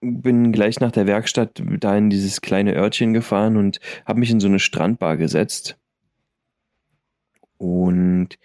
bin 0.00 0.50
gleich 0.52 0.80
nach 0.80 0.90
der 0.92 1.06
Werkstatt 1.06 1.62
da 1.78 1.96
in 1.96 2.10
dieses 2.10 2.40
kleine 2.40 2.74
Örtchen 2.74 3.12
gefahren 3.12 3.56
und 3.56 3.78
habe 4.06 4.18
mich 4.20 4.30
in 4.30 4.40
so 4.40 4.48
eine 4.48 4.58
Strandbar 4.58 5.16
gesetzt 5.16 5.76
und 7.58 8.38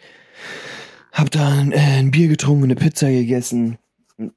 habe 1.15 1.29
da 1.29 1.49
ein, 1.49 1.71
äh, 1.71 1.99
ein 1.99 2.11
Bier 2.11 2.27
getrunken 2.27 2.65
eine 2.65 2.75
Pizza 2.75 3.09
gegessen 3.09 3.77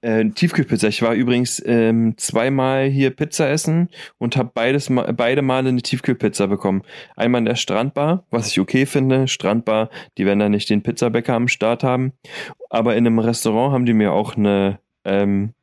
Äh, 0.01 0.31
Tiefkühlpizza. 0.31 0.89
Ich 0.89 1.03
war 1.03 1.15
übrigens 1.15 1.63
ähm, 1.65 2.15
zweimal 2.17 2.89
hier 2.89 3.11
Pizza 3.11 3.49
essen 3.49 3.89
und 4.19 4.37
habe 4.37 4.51
beides 4.53 4.91
ma 4.91 5.13
beide 5.13 5.43
Male 5.43 5.69
eine 5.69 5.83
Tiefkühlpizza 5.83 6.47
bekommen. 6.47 6.83
Einmal 7.15 7.41
in 7.41 7.45
der 7.45 7.55
Strandbar, 7.55 8.25
was 8.31 8.49
ich 8.49 8.59
okay 8.59 8.87
finde. 8.87 9.29
Strandbar, 9.29 9.91
die 10.17 10.27
werden 10.27 10.41
da 10.41 10.49
nicht 10.49 10.69
den 10.69 10.83
Pizzabäcker 10.83 11.35
am 11.35 11.47
Start 11.47 11.85
haben. 11.85 12.13
Aber 12.71 12.97
in 12.97 13.07
einem 13.07 13.21
Restaurant 13.21 13.73
haben 13.73 13.87
die 13.87 13.93
mir 13.93 14.13
auch 14.13 14.37
eine, 14.37 14.81
ähm, 15.05 15.55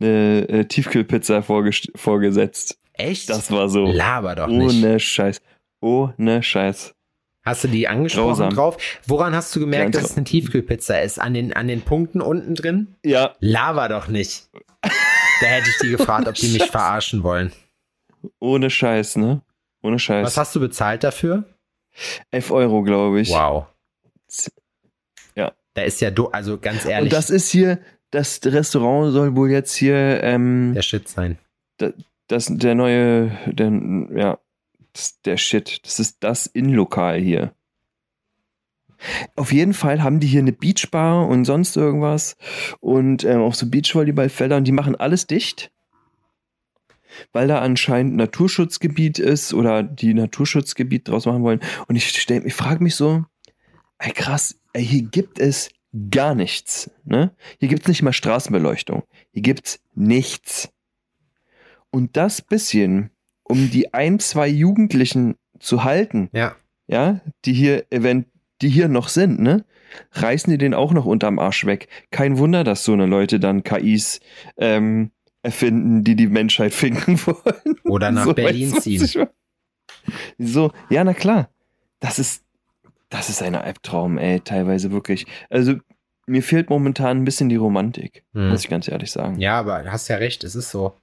eine 0.00 0.48
äh, 0.48 0.64
Tiefkühlpizza 0.64 1.42
vorgesetzt. 1.42 2.78
Echt? 2.94 3.28
Das 3.28 3.50
war 3.50 3.68
so. 3.68 3.84
Laber 3.84 4.34
doch 4.34 4.48
nicht. 4.48 4.82
Ohne 4.82 4.98
Scheiß. 4.98 5.42
Ohne 5.80 6.42
Scheiß. 6.42 6.94
Hast 7.44 7.64
du 7.64 7.68
die 7.68 7.88
angesprochen 7.88 8.28
Grausam. 8.28 8.54
drauf? 8.54 8.76
Woran 9.06 9.34
hast 9.34 9.54
du 9.56 9.60
gemerkt, 9.60 9.94
dass 9.96 10.04
es 10.10 10.16
eine 10.16 10.24
Tiefkühlpizza 10.24 10.98
ist? 11.00 11.20
An 11.20 11.34
den, 11.34 11.52
an 11.52 11.66
den 11.66 11.82
Punkten 11.82 12.20
unten 12.20 12.54
drin? 12.54 12.94
Ja, 13.04 13.34
Lava 13.40 13.88
doch 13.88 14.06
nicht. 14.08 14.48
Da 14.82 15.46
hätte 15.48 15.68
ich 15.70 15.76
die 15.82 15.90
gefragt, 15.90 16.28
ob 16.28 16.34
die 16.34 16.48
mich 16.52 16.64
verarschen 16.70 17.22
wollen. 17.24 17.52
ohne 18.38 18.70
Scheiß, 18.70 19.16
ne? 19.16 19.42
Ohne 19.82 19.98
Scheiß. 19.98 20.24
Was 20.24 20.36
hast 20.36 20.54
du 20.54 20.60
bezahlt 20.60 21.02
dafür? 21.02 21.44
11 22.30 22.50
Euro, 22.52 22.82
glaube 22.82 23.20
ich. 23.20 23.30
Wow. 23.30 23.66
Ja. 25.34 25.52
Da 25.74 25.82
ist 25.82 26.00
ja, 26.00 26.10
do 26.10 26.26
also 26.28 26.58
ganz 26.58 26.84
ehrlich, 26.84 27.10
Und 27.10 27.12
das 27.12 27.28
ist 27.30 27.50
hier, 27.50 27.78
das 28.12 28.40
Restaurant 28.44 29.12
soll 29.12 29.34
wohl 29.34 29.50
jetzt 29.50 29.74
hier, 29.74 30.22
ähm, 30.22 30.72
der 30.74 30.82
Shit 30.82 31.08
sein. 31.08 31.38
das, 32.28 32.46
der 32.48 32.74
neue, 32.76 33.30
der, 33.46 33.72
ja, 34.16 34.38
das, 34.92 35.20
der 35.22 35.36
Shit. 35.36 35.80
Das 35.84 36.00
ist 36.00 36.18
das 36.20 36.46
Innenlokal 36.46 37.20
hier. 37.20 37.54
Auf 39.34 39.52
jeden 39.52 39.74
Fall 39.74 40.02
haben 40.02 40.20
die 40.20 40.26
hier 40.26 40.40
eine 40.40 40.52
Beachbar 40.52 41.26
und 41.26 41.44
sonst 41.44 41.76
irgendwas 41.76 42.36
und 42.80 43.24
ähm, 43.24 43.40
auch 43.40 43.54
so 43.54 43.68
Beachvolleyballfelder 43.68 44.56
und 44.56 44.64
die 44.64 44.72
machen 44.72 44.94
alles 44.94 45.26
dicht, 45.26 45.72
weil 47.32 47.48
da 47.48 47.60
anscheinend 47.60 48.14
Naturschutzgebiet 48.14 49.18
ist 49.18 49.54
oder 49.54 49.82
die 49.82 50.14
Naturschutzgebiet 50.14 51.08
draus 51.08 51.26
machen 51.26 51.42
wollen. 51.42 51.60
Und 51.88 51.96
ich 51.96 52.08
stell, 52.08 52.46
ich 52.46 52.54
frage 52.54 52.82
mich 52.82 52.94
so, 52.94 53.24
ey 53.98 54.12
krass, 54.12 54.56
ey, 54.72 54.84
hier 54.84 55.02
gibt 55.02 55.38
es 55.40 55.70
gar 56.10 56.34
nichts. 56.34 56.90
Ne? 57.04 57.34
Hier 57.58 57.68
gibt 57.68 57.82
es 57.82 57.88
nicht 57.88 58.02
mal 58.02 58.12
Straßenbeleuchtung. 58.12 59.02
Hier 59.32 59.42
gibt's 59.42 59.80
nichts. 59.94 60.70
Und 61.90 62.16
das 62.16 62.40
bisschen, 62.40 63.10
um 63.44 63.70
die 63.70 63.92
ein, 63.94 64.18
zwei 64.18 64.48
Jugendlichen 64.48 65.36
zu 65.58 65.84
halten, 65.84 66.28
Ja. 66.32 66.54
ja, 66.86 67.20
die 67.44 67.52
hier 67.52 67.84
event, 67.90 68.26
die 68.60 68.68
hier 68.68 68.88
noch 68.88 69.08
sind, 69.08 69.40
ne, 69.40 69.64
reißen 70.12 70.50
die 70.50 70.58
den 70.58 70.74
auch 70.74 70.92
noch 70.92 71.04
unterm 71.04 71.38
Arsch 71.38 71.66
weg. 71.66 71.88
Kein 72.10 72.38
Wunder, 72.38 72.64
dass 72.64 72.84
so 72.84 72.92
eine 72.92 73.06
Leute 73.06 73.38
dann 73.40 73.62
KIs 73.64 74.20
ähm, 74.56 75.10
erfinden, 75.42 76.04
die 76.04 76.16
die 76.16 76.28
Menschheit 76.28 76.72
finden 76.74 77.18
wollen. 77.26 77.76
Oder 77.84 78.10
nach 78.10 78.24
So, 78.24 78.34
Berlin 78.34 78.72
ziehen. 78.80 79.28
So, 80.38 80.72
ja, 80.90 81.04
na 81.04 81.14
klar. 81.14 81.48
Das 82.00 82.18
ist, 82.18 82.44
das 83.10 83.28
ist 83.28 83.42
ein 83.42 83.54
Albtraum, 83.54 84.18
ey, 84.18 84.40
teilweise 84.40 84.90
wirklich. 84.90 85.26
Also, 85.50 85.74
mir 86.26 86.42
fehlt 86.42 86.70
momentan 86.70 87.18
ein 87.18 87.24
bisschen 87.24 87.48
die 87.48 87.56
Romantik, 87.56 88.24
Hm. 88.32 88.48
muss 88.50 88.64
ich 88.64 88.70
ganz 88.70 88.88
ehrlich 88.88 89.10
sagen. 89.12 89.38
Ja, 89.38 89.58
aber 89.58 89.82
du 89.82 89.92
hast 89.92 90.08
ja 90.08 90.16
recht, 90.16 90.42
es 90.44 90.54
ist 90.54 90.70
so. 90.70 90.94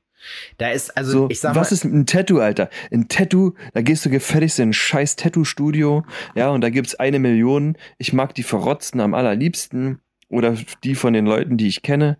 Da 0.57 0.69
ist, 0.69 0.95
also 0.97 1.11
So, 1.11 1.29
ich 1.29 1.39
sag 1.39 1.55
was 1.55 1.71
mal, 1.71 1.75
ist 1.75 1.83
ein 1.85 2.05
Tattoo, 2.05 2.39
Alter? 2.39 2.69
Ein 2.91 3.07
Tattoo, 3.07 3.53
da 3.73 3.81
gehst 3.81 4.05
du 4.05 4.09
gefälligst 4.09 4.59
in 4.59 4.69
ein 4.69 4.73
scheiß 4.73 5.15
Tattoo-Studio, 5.15 6.05
ja, 6.35 6.49
und 6.49 6.61
da 6.61 6.69
gibt's 6.69 6.95
eine 6.95 7.19
Million. 7.19 7.77
Ich 7.97 8.13
mag 8.13 8.33
die 8.35 8.43
Verrotzten 8.43 8.99
am 8.99 9.13
allerliebsten 9.13 9.99
oder 10.29 10.55
die 10.83 10.95
von 10.95 11.13
den 11.13 11.25
Leuten, 11.25 11.57
die 11.57 11.67
ich 11.67 11.81
kenne. 11.81 12.17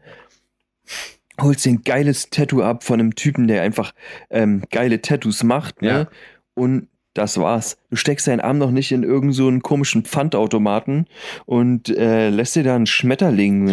Holst 1.39 1.65
dir 1.65 1.71
ein 1.71 1.83
geiles 1.83 2.29
Tattoo 2.29 2.61
ab 2.61 2.83
von 2.83 2.99
einem 2.99 3.15
Typen, 3.15 3.47
der 3.47 3.61
einfach 3.61 3.93
ähm, 4.29 4.63
geile 4.71 5.01
Tattoos 5.01 5.43
macht, 5.43 5.81
ne? 5.81 5.87
Ja. 5.87 6.07
Und 6.53 6.87
das 7.13 7.37
war's. 7.37 7.77
Du 7.89 7.95
steckst 7.95 8.27
deinen 8.27 8.39
Arm 8.39 8.57
noch 8.57 8.71
nicht 8.71 8.91
in 8.91 9.03
irgendeinen 9.03 9.33
so 9.33 9.59
komischen 9.59 10.03
Pfandautomaten 10.05 11.07
und 11.45 11.89
äh, 11.89 12.29
lässt 12.29 12.55
dir 12.55 12.63
da 12.63 12.75
einen 12.75 12.85
Schmetterling 12.85 13.69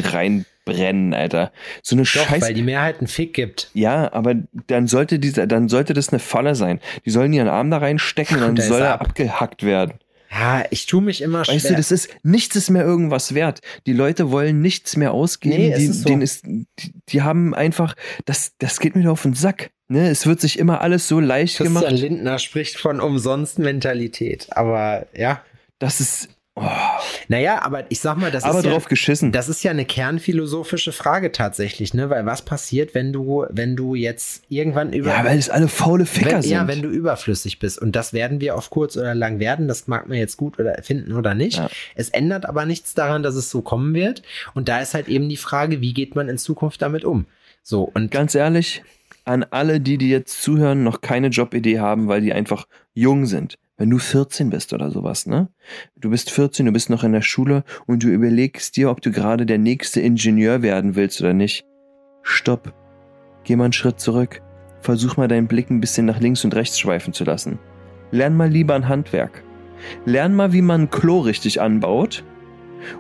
reinbrennen, 0.67 1.15
Alter. 1.15 1.53
So 1.83 1.97
eine 1.97 2.03
doch, 2.03 2.09
scheiß 2.09 2.43
weil 2.43 2.55
die 2.55 2.63
Mehrheit 2.63 2.99
einen 2.99 3.09
Fick 3.09 3.35
gibt. 3.35 3.71
ja, 3.75 4.13
aber 4.13 4.35
dann 4.67 4.87
sollte 4.87 5.19
dieser, 5.19 5.47
dann 5.47 5.69
sollte 5.69 5.95
das 5.95 6.11
eine 6.11 6.19
Falle 6.19 6.55
sein. 6.55 6.81
Die 7.05 7.11
sollen 7.11 7.33
ihren 7.33 7.49
Arm 7.49 7.71
da 7.71 7.79
reinstecken 7.79 8.43
und 8.43 8.59
dann 8.59 8.67
soll 8.69 8.83
er 8.83 8.95
ab. 8.95 9.09
abgehackt 9.09 9.63
werden. 9.63 9.95
Ja, 10.31 10.65
ich 10.71 10.87
tue 10.87 11.01
mich 11.01 11.23
immer 11.23 11.45
schwer. 11.45 11.55
Weißt 11.55 11.71
du, 11.71 11.75
das 11.75 11.93
ist, 11.93 12.11
nichts 12.23 12.57
ist 12.57 12.69
mehr 12.69 12.85
irgendwas 12.85 13.35
wert. 13.35 13.61
Die 13.87 13.93
Leute 13.93 14.31
wollen 14.31 14.61
nichts 14.61 14.97
mehr 14.97 15.13
ausgeben. 15.13 15.57
Nee, 15.57 15.75
die, 15.79 15.85
ist 15.85 16.03
so. 16.03 16.19
ist, 16.19 16.45
die, 16.45 16.67
die 17.09 17.23
haben 17.23 17.55
einfach, 17.55 17.95
das, 18.25 18.53
das 18.59 18.81
geht 18.81 18.97
mir 18.97 19.11
auf 19.11 19.23
den 19.23 19.35
Sack. 19.35 19.71
Ne? 19.89 20.11
Es 20.11 20.27
wird 20.27 20.41
sich 20.41 20.59
immer 20.59 20.81
alles 20.81 21.07
so 21.07 21.21
leicht 21.21 21.57
Christian 21.57 21.81
gemacht. 21.81 21.93
Lindner 21.93 22.39
spricht 22.41 22.77
von 22.77 23.01
umsonst 23.01 23.61
Mentalität. 23.61 24.49
Aber 24.51 25.07
ja. 25.15 25.43
Das 25.79 26.01
ist, 26.01 26.29
oh, 26.57 26.63
Naja, 27.29 27.63
aber 27.63 27.91
ich 27.91 28.01
sag 28.01 28.17
mal, 28.17 28.31
das 28.31 28.45
aber 28.45 28.59
ist 28.59 28.65
ja, 28.65 28.73
drauf 28.73 28.87
geschissen. 28.87 29.33
Das 29.33 29.49
ist 29.49 29.63
ja 29.63 29.71
eine 29.71 29.85
kernphilosophische 29.85 30.93
Frage 30.93 31.33
tatsächlich, 31.33 31.95
ne? 31.95 32.11
Weil 32.11 32.27
was 32.27 32.43
passiert, 32.43 32.95
wenn 32.95 33.13
du, 33.13 33.47
wenn 33.51 33.77
du 33.77 33.95
jetzt 33.95 34.45
irgendwann 34.49 34.93
über. 34.93 35.11
ja, 35.11 35.25
weil 35.25 35.39
es 35.39 35.51
alle 35.51 35.69
faule 35.69 36.07
Ficker 36.07 36.37
wenn, 36.37 36.43
sind. 36.43 36.53
ja, 36.53 36.67
wenn 36.67 36.83
du 36.83 36.89
überflüssig 36.89 37.59
bist. 37.59 37.81
Und 37.81 37.95
das 37.95 38.13
werden 38.13 38.41
wir 38.41 38.57
auf 38.57 38.71
kurz 38.71 38.97
oder 38.97 39.15
lang 39.15 39.39
werden. 39.39 39.69
Das 39.69 39.87
mag 39.87 40.09
man 40.09 40.19
jetzt 40.19 40.37
gut 40.37 40.59
oder 40.59 40.83
finden 40.83 41.13
oder 41.13 41.35
nicht. 41.35 41.59
Ja. 41.59 41.69
Es 41.95 42.09
ändert 42.09 42.47
aber 42.47 42.67
nichts 42.67 42.95
daran, 42.95 43.23
dass 43.23 43.35
es 43.35 43.51
so 43.51 43.63
kommen 43.63 43.95
wird. 43.95 44.23
Und 44.55 44.69
da 44.69 44.81
ist 44.81 44.95
halt 44.95 45.09
eben 45.09 45.29
die 45.29 45.37
Frage, 45.37 45.81
wie 45.81 45.95
geht 45.95 46.17
man 46.17 46.29
in 46.29 46.39
Zukunft 46.39 46.83
damit 46.83 47.05
um? 47.05 47.27
So, 47.63 47.91
und 47.95 48.11
Ganz 48.11 48.35
ehrlich, 48.35 48.83
an 49.25 49.45
alle, 49.51 49.81
die, 49.81 49.99
die 49.99 50.09
jetzt 50.09 50.41
zuhören, 50.41 50.85
noch 50.85 51.01
keine 51.01 51.29
Jobidee 51.29 51.81
haben, 51.81 52.09
weil 52.09 52.21
die 52.21 52.33
einfach 52.33 52.67
jung 52.95 53.27
sind. 53.27 53.59
Wenn 53.79 53.91
du 53.91 53.99
14 53.99 54.49
bist 54.49 54.73
oder 54.73 54.91
sowas, 54.91 55.27
ne? 55.27 55.49
Du 55.97 56.09
bist 56.09 56.31
14, 56.31 56.65
du 56.65 56.73
bist 56.73 56.89
noch 56.89 57.05
in 57.05 57.13
der 57.13 57.21
Schule 57.21 57.63
und 57.87 58.03
du 58.03 58.09
überlegst 58.09 58.77
dir, 58.77 58.91
ob 58.91 59.03
du 59.03 59.11
gerade 59.11 59.45
der 59.45 59.59
nächste 59.59 60.01
Ingenieur 60.01 60.63
werden 60.63 60.97
willst 60.97 61.21
oder 61.21 61.35
nicht. 61.35 61.67
Stopp. 62.23 62.73
Geh 63.45 63.55
mal 63.55 63.65
einen 63.65 63.73
Schritt 63.75 64.01
zurück. 64.01 64.41
Versuch 64.81 65.19
mal 65.19 65.29
deinen 65.29 65.47
Blick 65.47 65.69
ein 65.69 65.81
bisschen 65.81 66.07
nach 66.07 66.21
links 66.21 66.43
und 66.45 66.55
rechts 66.55 66.81
schweifen 66.81 67.13
zu 67.13 67.25
lassen. 67.25 67.59
Lern 68.11 68.35
mal 68.35 68.49
lieber 68.49 68.75
ein 68.75 68.89
Handwerk. 68.89 69.43
Lern 70.07 70.35
mal, 70.35 70.55
wie 70.55 70.63
man 70.63 70.83
ein 70.83 70.91
Klo 70.91 71.21
richtig 71.21 71.61
anbaut 71.61 72.25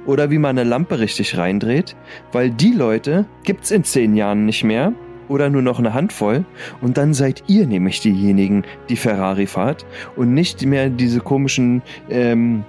oder 0.05 0.31
wie 0.31 0.39
man 0.39 0.59
eine 0.59 0.69
Lampe 0.69 0.99
richtig 0.99 1.39
reindreht, 1.39 1.97
weil 2.33 2.51
die 2.51 2.73
Leute 2.73 3.25
gibt's 3.45 3.71
in 3.71 3.85
zehn 3.85 4.15
Jahren 4.15 4.45
nicht 4.45 4.62
mehr 4.62 4.93
oder 5.29 5.51
nur 5.51 5.62
noch 5.62 5.79
eine 5.79 5.95
Handvoll 5.95 6.45
und 6.81 6.97
dann 6.97 7.15
seid 7.15 7.45
ihr 7.47 7.67
nämlich 7.67 8.01
diejenigen, 8.01 8.65
die 8.89 8.97
Ferrari 8.97 9.47
fahrt 9.47 9.85
und 10.17 10.35
nicht 10.35 10.65
mehr 10.65 10.89
diese 10.91 11.21
komischen 11.21 11.83
ähm, 12.11 12.65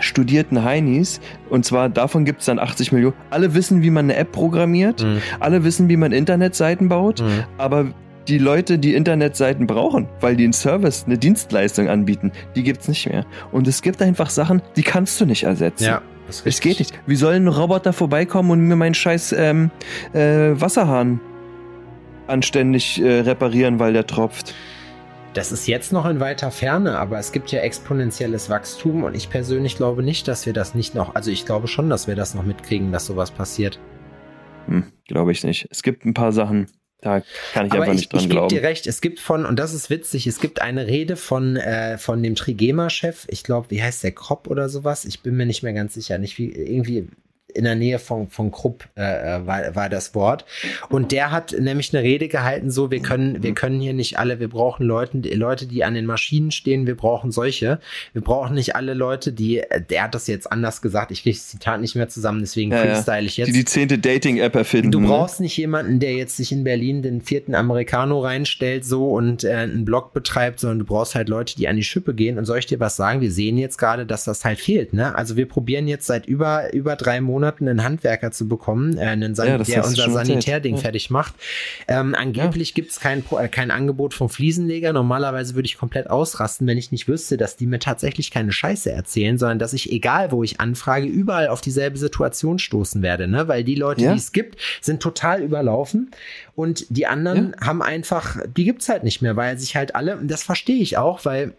studierten 0.00 0.64
Heinis 0.64 1.20
und 1.50 1.64
zwar 1.64 1.88
davon 1.88 2.24
gibt's 2.24 2.46
dann 2.46 2.58
80 2.58 2.92
Millionen. 2.92 3.14
Alle 3.30 3.54
wissen, 3.54 3.82
wie 3.82 3.90
man 3.90 4.06
eine 4.06 4.16
App 4.16 4.32
programmiert, 4.32 5.02
Mhm. 5.04 5.18
alle 5.38 5.64
wissen, 5.64 5.88
wie 5.88 5.96
man 5.96 6.12
Internetseiten 6.12 6.88
baut, 6.88 7.20
Mhm. 7.20 7.44
aber 7.58 7.86
die 8.28 8.38
Leute, 8.38 8.78
die 8.78 8.94
Internetseiten 8.94 9.66
brauchen, 9.66 10.08
weil 10.20 10.36
die 10.36 10.44
einen 10.44 10.52
Service, 10.52 11.04
eine 11.06 11.18
Dienstleistung 11.18 11.88
anbieten, 11.88 12.30
die 12.54 12.62
gibt's 12.62 12.86
nicht 12.88 13.08
mehr. 13.08 13.26
Und 13.50 13.66
es 13.66 13.82
gibt 13.82 14.00
einfach 14.00 14.30
Sachen, 14.30 14.62
die 14.76 14.82
kannst 14.82 15.20
du 15.20 15.26
nicht 15.26 15.42
ersetzen. 15.42 15.84
ja, 15.84 16.02
das 16.28 16.36
ist 16.36 16.46
Es 16.46 16.60
geht 16.60 16.78
nicht. 16.78 16.98
Wie 17.06 17.16
soll 17.16 17.34
ein 17.34 17.48
Roboter 17.48 17.92
vorbeikommen 17.92 18.50
und 18.52 18.60
mir 18.60 18.76
meinen 18.76 18.94
scheiß 18.94 19.34
ähm, 19.36 19.70
äh, 20.12 20.50
Wasserhahn 20.52 21.20
anständig 22.26 23.00
äh, 23.00 23.20
reparieren, 23.20 23.78
weil 23.78 23.92
der 23.92 24.06
tropft? 24.06 24.54
Das 25.34 25.50
ist 25.50 25.66
jetzt 25.66 25.92
noch 25.92 26.04
in 26.04 26.20
weiter 26.20 26.50
Ferne, 26.50 26.98
aber 26.98 27.18
es 27.18 27.32
gibt 27.32 27.52
ja 27.52 27.60
exponentielles 27.60 28.50
Wachstum 28.50 29.02
und 29.02 29.16
ich 29.16 29.30
persönlich 29.30 29.76
glaube 29.76 30.02
nicht, 30.02 30.28
dass 30.28 30.44
wir 30.44 30.52
das 30.52 30.74
nicht 30.74 30.94
noch, 30.94 31.14
also 31.14 31.30
ich 31.30 31.46
glaube 31.46 31.68
schon, 31.68 31.88
dass 31.88 32.06
wir 32.06 32.14
das 32.14 32.34
noch 32.34 32.42
mitkriegen, 32.42 32.92
dass 32.92 33.06
sowas 33.06 33.30
passiert. 33.30 33.78
Hm, 34.66 34.92
glaube 35.06 35.32
ich 35.32 35.42
nicht. 35.42 35.66
Es 35.70 35.82
gibt 35.82 36.04
ein 36.04 36.12
paar 36.12 36.32
Sachen, 36.32 36.66
da 37.00 37.22
kann 37.52 37.66
ich 37.66 37.72
Aber 37.72 37.82
einfach 37.82 37.94
ich, 37.94 38.00
nicht 38.00 38.12
dran 38.12 38.20
ich 38.20 38.26
gebe 38.28 38.34
glauben. 38.34 38.48
dir 38.54 38.62
recht, 38.62 38.86
es 38.86 39.00
gibt 39.00 39.20
von, 39.20 39.46
und 39.46 39.58
das 39.58 39.72
ist 39.72 39.88
witzig, 39.88 40.26
es 40.26 40.38
gibt 40.38 40.60
eine 40.60 40.86
Rede 40.86 41.16
von, 41.16 41.56
äh, 41.56 41.96
von 41.96 42.22
dem 42.22 42.34
Trigema-Chef, 42.34 43.26
ich 43.28 43.42
glaube, 43.42 43.70
wie 43.70 43.82
heißt 43.82 44.04
der, 44.04 44.12
Kropp 44.12 44.48
oder 44.48 44.68
sowas? 44.68 45.06
Ich 45.06 45.22
bin 45.22 45.36
mir 45.36 45.46
nicht 45.46 45.62
mehr 45.62 45.72
ganz 45.72 45.94
sicher, 45.94 46.18
nicht 46.18 46.38
wie, 46.38 46.50
irgendwie 46.50 47.08
in 47.54 47.64
der 47.64 47.74
Nähe 47.74 47.98
von, 47.98 48.28
von 48.28 48.50
Krupp 48.50 48.88
äh, 48.94 49.02
war, 49.02 49.74
war 49.74 49.88
das 49.88 50.14
Wort. 50.14 50.44
Und 50.88 51.12
der 51.12 51.30
hat 51.30 51.54
nämlich 51.58 51.94
eine 51.94 52.02
Rede 52.02 52.28
gehalten, 52.28 52.70
so, 52.70 52.90
wir 52.90 53.00
können, 53.00 53.42
wir 53.42 53.54
können 53.54 53.80
hier 53.80 53.94
nicht 53.94 54.18
alle, 54.18 54.40
wir 54.40 54.48
brauchen 54.48 54.86
Leute, 54.86 55.18
die, 55.18 55.30
Leute, 55.30 55.66
die 55.66 55.84
an 55.84 55.94
den 55.94 56.06
Maschinen 56.06 56.50
stehen, 56.50 56.86
wir 56.86 56.96
brauchen 56.96 57.30
solche. 57.30 57.80
Wir 58.12 58.22
brauchen 58.22 58.54
nicht 58.54 58.76
alle 58.76 58.94
Leute, 58.94 59.32
die, 59.32 59.58
äh, 59.58 59.80
der 59.80 60.04
hat 60.04 60.14
das 60.14 60.26
jetzt 60.26 60.50
anders 60.50 60.82
gesagt, 60.82 61.10
ich 61.10 61.22
kriege 61.22 61.36
das 61.36 61.48
Zitat 61.48 61.80
nicht 61.80 61.94
mehr 61.94 62.08
zusammen, 62.08 62.40
deswegen 62.40 62.70
Ja, 62.70 62.84
ja. 62.84 62.94
freestyle 62.94 63.26
ich 63.26 63.36
jetzt. 63.36 63.48
Die 63.48 63.52
die 63.52 63.64
zehnte 63.64 63.98
Dating-App 63.98 64.54
erfinden. 64.54 64.90
Du 64.90 65.00
ne? 65.00 65.06
brauchst 65.06 65.40
nicht 65.40 65.56
jemanden, 65.56 66.00
der 66.00 66.14
jetzt 66.14 66.36
sich 66.36 66.52
in 66.52 66.64
Berlin 66.64 67.02
den 67.02 67.20
vierten 67.20 67.54
Americano 67.54 68.20
reinstellt 68.20 68.84
so 68.84 69.10
und 69.12 69.44
äh, 69.44 69.52
einen 69.52 69.84
Blog 69.84 70.12
betreibt, 70.12 70.60
sondern 70.60 70.80
du 70.80 70.84
brauchst 70.84 71.14
halt 71.14 71.28
Leute, 71.28 71.56
die 71.56 71.68
an 71.68 71.76
die 71.76 71.84
Schippe 71.84 72.14
gehen. 72.14 72.38
Und 72.38 72.44
soll 72.44 72.58
ich 72.58 72.66
dir 72.66 72.80
was 72.80 72.96
sagen? 72.96 73.20
Wir 73.20 73.30
sehen 73.30 73.58
jetzt 73.58 73.78
gerade, 73.78 74.06
dass 74.06 74.24
das 74.24 74.44
halt 74.44 74.58
fehlt. 74.58 74.92
Ne? 74.92 75.14
Also 75.14 75.36
wir 75.36 75.46
probieren 75.46 75.86
jetzt 75.86 76.06
seit 76.06 76.26
über 76.26 76.72
über 76.72 76.96
drei 76.96 77.20
Monaten 77.20 77.41
Monaten 77.42 77.68
einen 77.68 77.82
Handwerker 77.82 78.30
zu 78.30 78.46
bekommen, 78.46 78.96
äh, 78.96 79.00
einen 79.02 79.34
San 79.34 79.48
Ja, 79.48 79.58
der 79.58 79.84
unser. 79.84 80.10
Sanitärding 80.10 80.76
Ja. 80.76 80.80
fertig 80.80 81.10
macht. 81.10 81.34
Ähm, 81.88 82.14
angeblich 82.14 82.72
gibt's 82.74 83.00
kein, 83.00 83.22
Pro- 83.24 83.38
äh, 83.38 83.48
kein 83.48 83.70
Angebot 83.72 84.14
vom 84.14 84.28
Fliesenleger. 84.28 84.92
Normalerweise 84.92 85.56
würde 85.56 85.66
ich 85.66 85.76
komplett 85.76 86.08
ausrasten, 86.08 86.66
wenn 86.68 86.78
ich 86.78 86.92
nicht 86.92 87.08
wüsste, 87.08 87.36
dass 87.36 87.56
die 87.56 87.66
mir 87.66 87.80
tatsächlich 87.80 88.30
keine 88.30 88.52
Scheiße 88.52 88.92
erzählen, 88.92 89.38
sondern 89.38 89.58
dass 89.58 89.72
ich, 89.72 89.90
egal 89.90 90.30
wo 90.30 90.44
ich 90.44 90.60
anfrage, 90.60 91.06
überall 91.06 91.48
auf 91.48 91.60
dieselbe 91.60 91.98
Situation 91.98 92.60
stoßen 92.60 93.02
werde. 93.02 93.26
Ne? 93.26 93.48
Weil 93.48 93.64
die 93.64 93.74
Leute, 93.74 94.02
Ja. 94.04 94.12
die 94.12 94.18
es 94.18 94.30
gibt, 94.32 94.58
sind 94.80 95.02
total 95.02 95.42
überlaufen 95.42 96.12
und 96.54 96.86
die 96.90 97.06
anderen 97.06 97.56
haben 97.60 97.82
einfach, 97.82 98.36
die 98.56 98.64
gibt's 98.64 98.88
halt 98.88 99.02
nicht 99.02 99.20
mehr, 99.20 99.34
weil 99.36 99.58
sich 99.58 99.74
halt 99.74 99.96
alle, 99.96 100.16
und 100.16 100.30
das 100.30 100.44
verstehe 100.44 100.80
ich 100.80 100.96
auch, 100.96 101.24
weil 101.24 101.54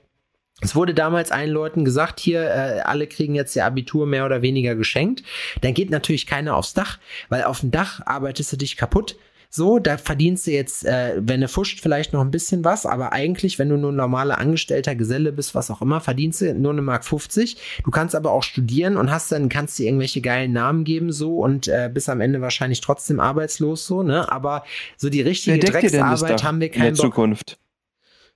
es 0.64 0.76
wurde 0.76 0.94
damals 0.94 1.32
allen 1.32 1.52
Leuten 1.52 1.86
gesagt, 1.86 2.20
hier, 2.20 2.42
äh, 2.42 2.80
alle 2.82 3.08
kriegen 3.08 3.36
jetzt 3.36 3.56
ihr 3.56 3.66
Abitur 3.66 4.06
mehr 4.06 4.26
oder 4.26 4.42
weniger 4.42 4.76
geschenkt. 4.76 5.24
Dann 5.62 5.74
geht 5.74 5.90
natürlich 5.90 6.26
keiner 6.26 6.56
aufs 6.56 6.74
Dach, 6.74 7.00
weil 7.30 7.44
auf 7.44 7.60
dem 7.60 7.72
Dach 7.72 8.02
arbeitest 8.06 8.54
du 8.54 8.58
dich 8.58 8.78
kaputt. 8.78 9.16
So, 9.56 9.78
da 9.78 10.00
verdienst 10.00 10.48
du 10.48 10.52
jetzt, 10.52 10.84
äh, 10.84 11.14
wenn 11.20 11.40
du 11.40 11.48
fuscht, 11.48 11.80
vielleicht 11.80 12.12
noch 12.12 12.22
ein 12.22 12.32
bisschen 12.32 12.66
was, 12.66 12.88
aber 12.88 13.14
eigentlich, 13.14 13.60
wenn 13.60 13.70
du 13.70 13.78
nur 13.78 13.92
ein 13.92 13.96
normaler 13.96 14.40
Angestellter, 14.40 14.96
Geselle 14.96 15.32
bist, 15.32 15.54
was 15.54 15.70
auch 15.70 15.80
immer, 15.80 16.02
verdienst 16.02 16.42
du 16.42 16.56
nur 16.56 16.72
eine 16.72 16.82
Mark 16.82 17.06
50. 17.06 17.58
Du 17.84 17.92
kannst 17.92 18.16
aber 18.16 18.32
auch 18.32 18.42
studieren 18.42 18.98
und 18.98 19.12
hast 19.12 19.32
dann, 19.32 19.50
kannst 19.50 19.78
dir 19.78 19.86
irgendwelche 19.86 20.22
geilen 20.22 20.54
Namen 20.54 20.86
geben, 20.86 21.12
so, 21.12 21.38
und 21.38 21.68
äh, 21.68 21.92
bist 21.94 22.10
am 22.10 22.20
Ende 22.20 22.42
wahrscheinlich 22.42 22.82
trotzdem 22.82 23.20
arbeitslos, 23.20 23.86
so, 23.86 24.02
ne? 24.02 24.32
Aber 24.32 24.64
so 24.98 25.12
die 25.12 25.22
richtige 25.22 25.60
Drecksarbeit 25.60 26.44
haben 26.44 26.60
wir 26.60 26.74
in 26.74 26.82
der 26.82 26.90
Bock. 26.90 26.98
Zukunft? 26.98 27.60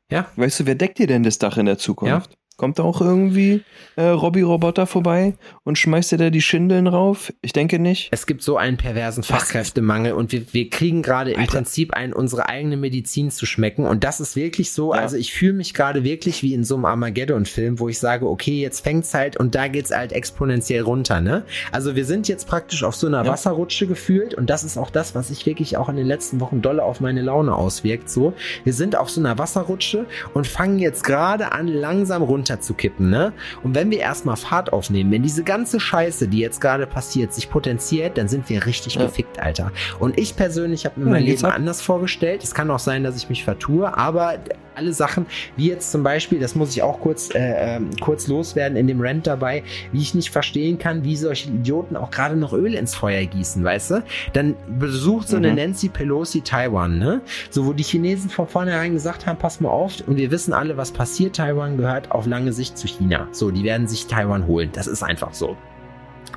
Ja. 0.09 0.29
Weißt 0.35 0.59
du, 0.61 0.65
wer 0.65 0.75
deckt 0.75 0.99
dir 0.99 1.07
denn 1.07 1.23
das 1.23 1.37
Dach 1.37 1.57
in 1.57 1.65
der 1.65 1.77
Zukunft? 1.77 2.37
Kommt 2.57 2.79
da 2.79 2.83
auch 2.83 3.01
irgendwie 3.01 3.63
äh, 3.97 4.01
Robby-Roboter 4.07 4.87
vorbei 4.87 5.35
und 5.63 5.77
schmeißt 5.77 6.11
dir 6.13 6.17
da 6.17 6.29
die 6.31 6.41
Schindeln 6.41 6.87
rauf? 6.87 7.31
Ich 7.43 7.53
denke 7.53 7.77
nicht. 7.77 8.09
Es 8.11 8.25
gibt 8.25 8.41
so 8.41 8.57
einen 8.57 8.77
perversen 8.77 9.21
Fachkräftemangel 9.21 10.13
und 10.13 10.31
wir, 10.31 10.41
wir 10.53 10.67
kriegen 10.71 11.03
gerade 11.03 11.31
im 11.33 11.39
Alter. 11.41 11.51
Prinzip 11.51 11.93
ein, 11.93 12.13
unsere 12.13 12.49
eigene 12.49 12.75
Medizin 12.75 13.29
zu 13.29 13.45
schmecken. 13.45 13.85
Und 13.85 14.03
das 14.03 14.19
ist 14.19 14.35
wirklich 14.35 14.71
so, 14.71 14.91
Ja. 14.95 15.01
also 15.01 15.17
ich 15.17 15.33
fühle 15.33 15.53
mich 15.53 15.75
gerade 15.75 16.03
wirklich 16.03 16.41
wie 16.41 16.55
in 16.55 16.63
so 16.63 16.73
einem 16.75 16.85
Armageddon-Film, 16.85 17.79
wo 17.79 17.89
ich 17.89 17.99
sage, 17.99 18.27
okay, 18.27 18.59
jetzt 18.59 18.79
fängt's 18.81 19.13
halt 19.13 19.37
und 19.37 19.53
da 19.53 19.67
geht's 19.67 19.91
halt 19.91 20.11
exponentiell 20.11 20.81
runter, 20.81 21.21
ne? 21.21 21.43
Also 21.71 21.95
wir 21.95 22.05
sind 22.05 22.27
jetzt 22.27 22.47
praktisch 22.47 22.83
auf 22.83 22.95
so 22.95 23.05
einer 23.05 23.23
Ja. 23.23 23.31
Wasserrutsche 23.31 23.85
gefühlt 23.85 24.33
und 24.33 24.49
das 24.49 24.63
ist 24.63 24.77
auch 24.77 24.89
das, 24.89 25.13
was 25.13 25.27
sich 25.27 25.45
wirklich 25.45 25.77
auch 25.77 25.89
in 25.89 25.95
den 25.95 26.07
letzten 26.07 26.39
Wochen 26.39 26.63
dolle 26.63 26.81
auf 26.83 27.01
meine 27.01 27.21
Laune 27.21 27.53
auswirkt. 27.55 28.09
So, 28.09 28.33
wir 28.63 28.73
sind 28.73 28.95
auf 28.95 29.11
so 29.11 29.21
einer 29.21 29.37
Wasserrutsche 29.37 30.07
und 30.33 30.47
fangen 30.47 30.79
jetzt 30.79 31.03
gerade 31.03 31.51
an, 31.51 31.67
langsam 31.67 32.23
runter 32.23 32.46
zu 32.59 32.73
kippen, 32.73 33.09
ne? 33.09 33.33
Und 33.63 33.75
wenn 33.75 33.91
wir 33.91 33.99
erstmal 33.99 34.35
Fahrt 34.37 34.71
aufnehmen, 34.73 35.11
wenn 35.11 35.23
diese 35.23 35.43
ganze 35.43 35.79
Scheiße, 35.79 36.27
die 36.27 36.39
jetzt 36.39 36.61
gerade 36.61 36.87
passiert, 36.87 37.33
sich 37.33 37.49
potenziert, 37.49 38.17
dann 38.17 38.27
sind 38.27 38.49
wir 38.49 38.65
richtig 38.65 38.95
Ja. 38.95 39.03
gefickt, 39.05 39.39
Alter. 39.39 39.71
Und 39.99 40.17
ich 40.17 40.35
persönlich 40.35 40.85
habe 40.85 40.99
mir 41.01 41.11
mein 41.11 41.23
Leben 41.23 41.45
ab. 41.45 41.55
anders 41.55 41.81
vorgestellt. 41.81 42.43
Es 42.43 42.53
kann 42.55 42.71
auch 42.71 42.79
sein, 42.79 43.03
dass 43.03 43.17
ich 43.17 43.29
mich 43.29 43.43
vertue, 43.43 43.95
aber 43.97 44.35
alle 44.75 44.93
Sachen, 44.93 45.25
wie 45.55 45.69
jetzt 45.69 45.91
zum 45.91 46.03
Beispiel, 46.03 46.39
das 46.39 46.53
muss 46.53 46.69
ich 46.69 46.83
auch 46.83 46.99
kurz, 46.99 47.33
äh, 47.33 47.77
ähm, 47.77 47.89
kurz 47.99 48.27
loswerden 48.27 48.77
in 48.77 48.85
dem 48.85 49.01
Rant 49.01 49.25
dabei, 49.25 49.63
wie 49.91 49.99
ich 50.01 50.13
nicht 50.13 50.29
verstehen 50.29 50.77
kann, 50.77 51.03
wie 51.03 51.15
solche 51.15 51.49
Idioten 51.49 51.95
auch 51.97 52.11
gerade 52.11 52.35
noch 52.35 52.53
Öl 52.53 52.75
ins 52.75 52.93
Feuer 52.93 53.25
gießen, 53.25 53.63
weißt 53.63 53.89
du? 53.91 54.03
Dann 54.33 54.55
besucht 54.77 55.29
so 55.29 55.37
eine 55.37 55.49
Mhm. 55.49 55.55
Nancy 55.55 55.89
Pelosi 55.89 56.41
Taiwan, 56.41 56.99
ne? 56.99 57.21
So, 57.49 57.65
wo 57.65 57.73
die 57.73 57.83
Chinesen 57.83 58.29
von 58.29 58.47
vornherein 58.47 58.93
gesagt 58.93 59.25
haben, 59.25 59.39
pass 59.39 59.59
mal 59.61 59.69
auf, 59.69 59.93
und 60.05 60.17
wir 60.17 60.29
wissen 60.29 60.53
alle, 60.53 60.77
was 60.77 60.91
passiert. 60.91 61.35
Taiwan 61.37 61.77
gehört 61.77 62.11
auf 62.11 62.27
lange 62.37 62.53
Sicht 62.53 62.77
zu 62.77 62.87
China. 62.87 63.27
So, 63.31 63.49
die 63.49 63.63
werden 63.63 63.87
sich 63.87 64.05
Taiwan 64.05 64.45
holen. 64.45 64.69
Das 64.73 64.85
ist 64.85 65.01
einfach 65.01 65.33
so. 65.33 65.57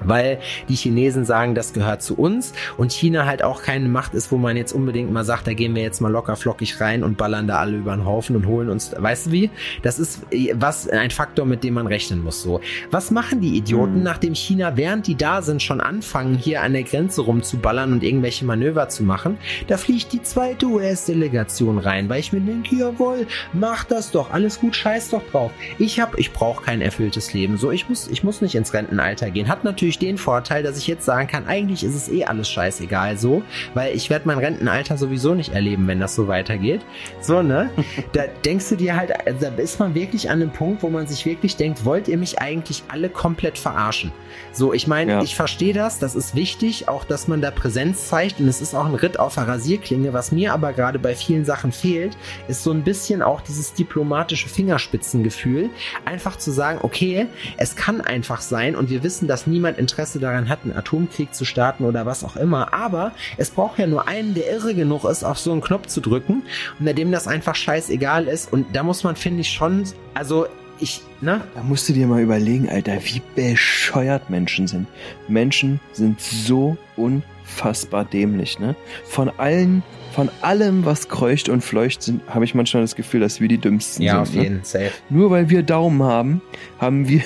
Weil 0.04 0.38
die 0.68 0.74
Chinesen 0.74 1.24
sagen, 1.24 1.54
das 1.54 1.72
gehört 1.72 2.02
zu 2.02 2.14
uns 2.16 2.52
und 2.76 2.92
China 2.92 3.26
halt 3.26 3.42
auch 3.42 3.62
keine 3.62 3.88
Macht 3.88 4.14
ist, 4.14 4.32
wo 4.32 4.36
man 4.36 4.56
jetzt 4.56 4.72
unbedingt 4.72 5.12
mal 5.12 5.24
sagt, 5.24 5.46
da 5.46 5.52
gehen 5.54 5.74
wir 5.74 5.82
jetzt 5.82 6.00
mal 6.00 6.10
locker 6.10 6.36
flockig 6.36 6.80
rein 6.80 7.02
und 7.02 7.16
ballern 7.16 7.46
da 7.46 7.58
alle 7.58 7.76
über 7.76 7.94
den 7.94 8.04
Haufen 8.04 8.36
und 8.36 8.46
holen 8.46 8.70
uns, 8.70 8.94
weißt 8.96 9.26
du 9.26 9.32
wie? 9.32 9.50
Das 9.82 9.98
ist 9.98 10.22
was 10.54 10.88
ein 10.88 11.10
Faktor, 11.10 11.46
mit 11.46 11.64
dem 11.64 11.74
man 11.74 11.86
rechnen 11.86 12.22
muss. 12.22 12.42
So, 12.42 12.60
was 12.90 13.10
machen 13.10 13.40
die 13.40 13.56
Idioten, 13.56 13.96
Hm. 13.96 14.02
nachdem 14.02 14.34
China, 14.34 14.76
während 14.76 15.06
die 15.06 15.16
da 15.16 15.42
sind, 15.42 15.62
schon 15.62 15.80
anfangen, 15.80 16.36
hier 16.36 16.62
an 16.62 16.72
der 16.72 16.82
Grenze 16.84 17.22
rumzuballern 17.22 17.92
und 17.92 18.02
irgendwelche 18.02 18.44
Manöver 18.44 18.88
zu 18.88 19.02
machen? 19.02 19.38
Da 19.66 19.76
fliegt 19.76 20.12
die 20.12 20.22
zweite 20.22 20.66
US-Delegation 20.66 21.78
rein, 21.78 22.08
weil 22.08 22.20
ich 22.20 22.32
mir 22.32 22.40
denke, 22.40 22.76
jawohl, 22.76 23.26
mach 23.52 23.84
das 23.84 24.10
doch, 24.10 24.30
alles 24.32 24.60
gut, 24.60 24.76
scheiß 24.76 25.10
doch 25.10 25.22
drauf. 25.30 25.50
Ich 25.78 26.00
hab, 26.00 26.18
ich 26.18 26.32
brauche 26.32 26.64
kein 26.64 26.80
erfülltes 26.80 27.32
Leben. 27.34 27.56
So, 27.56 27.70
ich 27.70 27.88
muss, 27.88 28.08
ich 28.08 28.22
muss 28.24 28.40
nicht 28.40 28.54
ins 28.54 28.72
Rentenalter 28.72 29.30
gehen. 29.30 29.48
Hat 29.48 29.64
natürlich 29.64 29.89
den 29.98 30.18
Vorteil, 30.18 30.62
dass 30.62 30.78
ich 30.78 30.86
jetzt 30.86 31.04
sagen 31.04 31.26
kann, 31.26 31.46
eigentlich 31.46 31.84
ist 31.84 31.94
es 31.94 32.08
eh 32.08 32.24
alles 32.24 32.48
scheißegal 32.48 33.18
so, 33.18 33.42
weil 33.74 33.94
ich 33.96 34.10
werde 34.10 34.26
mein 34.28 34.38
Rentenalter 34.38 34.96
sowieso 34.96 35.34
nicht 35.34 35.52
erleben, 35.52 35.86
wenn 35.86 36.00
das 36.00 36.14
so 36.14 36.28
weitergeht. 36.28 36.80
So, 37.20 37.42
ne? 37.42 37.70
Da 38.12 38.22
denkst 38.44 38.68
du 38.68 38.76
dir 38.76 38.96
halt, 38.96 39.10
da 39.40 39.48
ist 39.56 39.78
man 39.80 39.94
wirklich 39.94 40.30
an 40.30 40.40
einem 40.42 40.50
Punkt, 40.52 40.82
wo 40.82 40.88
man 40.88 41.06
sich 41.06 41.26
wirklich 41.26 41.56
denkt, 41.56 41.84
wollt 41.84 42.08
ihr 42.08 42.16
mich 42.18 42.40
eigentlich 42.40 42.82
alle 42.88 43.08
komplett 43.08 43.58
verarschen? 43.58 44.12
So, 44.52 44.72
ich 44.72 44.86
meine, 44.86 45.12
Ja. 45.12 45.22
ich 45.22 45.34
verstehe 45.36 45.72
das, 45.74 45.98
das 45.98 46.14
ist 46.14 46.34
wichtig, 46.34 46.88
auch 46.88 47.04
dass 47.04 47.28
man 47.28 47.40
da 47.40 47.50
Präsenz 47.50 48.08
zeigt 48.08 48.40
und 48.40 48.48
es 48.48 48.60
ist 48.60 48.74
auch 48.74 48.86
ein 48.86 48.94
Ritt 48.94 49.18
auf 49.18 49.34
der 49.34 49.46
Rasierklinge. 49.48 50.12
Was 50.12 50.32
mir 50.32 50.52
aber 50.52 50.72
gerade 50.72 50.98
bei 50.98 51.14
vielen 51.14 51.44
Sachen 51.44 51.72
fehlt, 51.72 52.16
ist 52.48 52.62
so 52.62 52.70
ein 52.72 52.82
bisschen 52.82 53.22
auch 53.22 53.40
dieses 53.40 53.74
diplomatische 53.74 54.48
Fingerspitzengefühl. 54.48 55.70
Einfach 56.04 56.36
zu 56.36 56.50
sagen, 56.50 56.78
okay, 56.82 57.26
es 57.56 57.76
kann 57.76 58.00
einfach 58.00 58.40
sein 58.40 58.76
und 58.76 58.90
wir 58.90 59.02
wissen, 59.02 59.28
dass 59.28 59.46
niemand 59.46 59.78
Interesse 59.80 60.20
daran 60.20 60.48
hat, 60.48 60.60
einen 60.62 60.76
Atomkrieg 60.76 61.34
zu 61.34 61.44
starten 61.44 61.84
oder 61.84 62.06
was 62.06 62.22
auch 62.22 62.36
immer, 62.36 62.72
aber 62.72 63.10
es 63.36 63.50
braucht 63.50 63.78
ja 63.80 63.88
nur 63.88 64.06
einen, 64.06 64.34
der 64.34 64.48
irre 64.52 64.74
genug 64.74 65.04
ist, 65.04 65.24
auf 65.24 65.38
so 65.38 65.50
einen 65.50 65.60
Knopf 65.60 65.88
zu 65.88 66.00
drücken 66.00 66.42
und 66.78 66.86
dem 66.96 67.10
das 67.10 67.26
einfach 67.26 67.56
scheißegal 67.56 68.28
ist 68.28 68.52
und 68.52 68.66
da 68.76 68.82
muss 68.84 69.02
man, 69.02 69.16
finde 69.16 69.40
ich, 69.40 69.50
schon, 69.50 69.82
also 70.14 70.46
ich, 70.78 71.02
ne? 71.20 71.42
Da 71.54 71.62
musst 71.62 71.88
du 71.88 71.92
dir 71.92 72.06
mal 72.06 72.22
überlegen, 72.22 72.68
Alter, 72.70 72.96
wie 73.04 73.20
bescheuert 73.34 74.30
Menschen 74.30 74.66
sind. 74.66 74.86
Menschen 75.28 75.78
sind 75.92 76.20
so 76.20 76.76
unfassbar 76.96 78.04
dämlich, 78.04 78.58
ne? 78.58 78.74
Von 79.04 79.30
allen, 79.36 79.82
von 80.12 80.30
allem, 80.40 80.84
was 80.86 81.08
kreucht 81.08 81.48
und 81.50 81.62
fleucht, 81.62 82.02
sind, 82.02 82.22
habe 82.28 82.44
ich 82.46 82.54
manchmal 82.54 82.82
das 82.82 82.96
Gefühl, 82.96 83.20
dass 83.20 83.40
wir 83.40 83.48
die 83.48 83.58
dümmsten 83.58 84.02
Ja, 84.02 84.12
sind. 84.12 84.20
auf 84.22 84.34
ne? 84.34 84.42
jeden 84.42 84.64
Safe. 84.64 84.90
Nur 85.10 85.30
weil 85.30 85.50
wir 85.50 85.62
Daumen 85.62 86.02
haben, 86.02 86.40
haben 86.78 87.08
wir, 87.08 87.22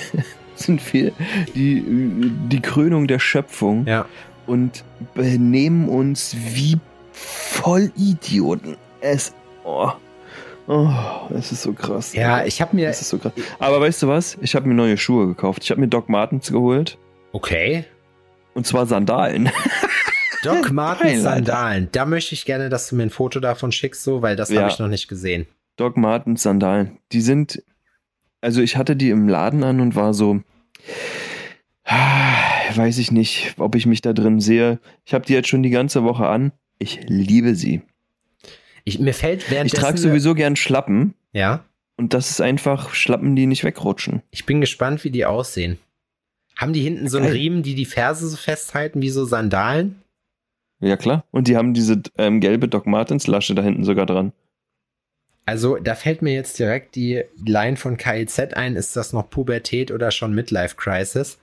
sind 0.55 0.93
wir 0.93 1.11
die, 1.55 1.83
die 2.49 2.61
Krönung 2.61 3.07
der 3.07 3.19
Schöpfung 3.19 3.85
Ja. 3.87 4.05
und 4.47 4.83
benehmen 5.13 5.89
uns 5.89 6.35
wie 6.53 6.77
Vollidioten. 7.65 8.77
Es, 9.01 9.33
oh, 9.63 9.89
oh, 10.67 10.89
es 11.37 11.51
ist 11.51 11.61
so 11.63 11.73
krass. 11.73 12.13
Ja, 12.13 12.45
ich 12.45 12.61
habe 12.61 12.75
mir, 12.75 12.87
Das 12.87 13.01
ist 13.01 13.09
so 13.09 13.17
krass. 13.17 13.33
Aber 13.59 13.81
weißt 13.81 14.03
du 14.03 14.07
was? 14.07 14.37
Ich 14.41 14.55
habe 14.55 14.67
mir 14.67 14.73
neue 14.73 14.97
Schuhe 14.97 15.27
gekauft. 15.27 15.63
Ich 15.63 15.71
habe 15.71 15.81
mir 15.81 15.87
Doc 15.87 16.09
Martens 16.09 16.51
geholt. 16.51 16.97
okay. 17.31 17.85
Und 18.53 18.65
zwar 18.65 18.85
Sandalen. 18.85 19.49
Doc 20.43 20.71
Martens. 20.71 21.23
Sandalen. 21.23 21.89
Da 21.91 22.05
möchte 22.05 22.35
ich 22.35 22.45
gerne, 22.45 22.69
dass 22.69 22.87
du 22.87 22.95
mir 22.95 23.03
ein 23.03 23.09
Foto 23.09 23.41
davon 23.41 23.73
schickst, 23.73 24.01
so, 24.03 24.21
weil 24.21 24.37
das 24.37 24.49
Ja. 24.49 24.61
habe 24.61 24.71
ich 24.71 24.79
noch 24.79 24.87
nicht 24.87 25.09
gesehen. 25.09 25.45
Doc 25.75 25.97
Martens 25.97 26.43
Sandalen. 26.43 26.97
Die 27.11 27.19
sind, 27.19 27.61
also 28.41 28.61
ich 28.61 28.77
hatte 28.77 28.95
die 28.95 29.09
im 29.09 29.27
Laden 29.27 29.63
an 29.63 29.79
und 29.79 29.95
war 29.95 30.13
so, 30.13 30.41
ah, 31.85 32.33
weiß 32.75 32.97
ich 32.97 33.11
nicht, 33.11 33.55
ob 33.57 33.75
ich 33.75 33.85
mich 33.85 34.01
da 34.01 34.13
drin 34.13 34.39
sehe. 34.39 34.79
Ich 35.05 35.13
habe 35.13 35.25
die 35.25 35.33
jetzt 35.33 35.47
schon 35.49 35.63
die 35.63 35.69
ganze 35.69 36.03
Woche 36.03 36.27
an. 36.27 36.51
Ich 36.79 36.99
liebe 37.07 37.55
sie. 37.55 37.81
Ich, 38.83 38.99
mir 38.99 39.13
fällt 39.13 39.43
Ich 39.43 39.51
währenddessen. 39.51 39.81
trage 39.81 39.97
sowieso 39.97 40.35
gern 40.35 40.55
Schlappen. 40.55 41.15
Ja. 41.33 41.63
Und 41.97 42.13
das 42.13 42.29
ist 42.29 42.41
einfach 42.41 42.93
Schlappen, 42.93 43.35
die 43.35 43.45
nicht 43.45 43.63
wegrutschen. 43.63 44.21
Ich 44.31 44.45
bin 44.45 44.61
gespannt, 44.61 45.03
wie 45.03 45.11
die 45.11 45.25
aussehen. 45.25 45.79
Haben 46.57 46.73
die 46.73 46.81
hinten 46.81 47.07
so 47.09 47.17
einen 47.17 47.27
Geil. 47.27 47.35
Riemen, 47.35 47.63
die 47.63 47.75
die 47.75 47.85
Ferse 47.85 48.27
so 48.27 48.37
festhalten, 48.37 49.01
wie 49.01 49.09
so 49.09 49.25
Sandalen? 49.25 50.01
Ja, 50.81 50.97
klar. 50.97 51.25
Und 51.31 51.47
die 51.47 51.55
haben 51.57 51.73
diese 51.73 52.01
ähm, 52.17 52.41
gelbe 52.41 52.67
Doc 52.67 52.85
Martens 52.85 53.27
Lasche 53.27 53.55
da 53.55 53.61
hinten 53.63 53.83
sogar 53.85 54.05
dran. 54.05 54.33
Also, 55.45 55.77
da 55.77 55.93
fällt 55.95 56.21
mir 56.21 56.33
jetzt 56.33 56.57
direkt 56.57 56.95
die 56.95 57.23
Line 57.45 57.77
von 57.77 57.97
KIZ 57.97 58.39
ein. 58.53 58.75
Ist 58.75 58.95
das 58.95 59.13
noch 59.13 59.29
Pubertät 59.29 59.91
oder 59.91 60.09
schon 60.11 60.33
Midlife 60.33 60.75
Crisis? 60.75 61.37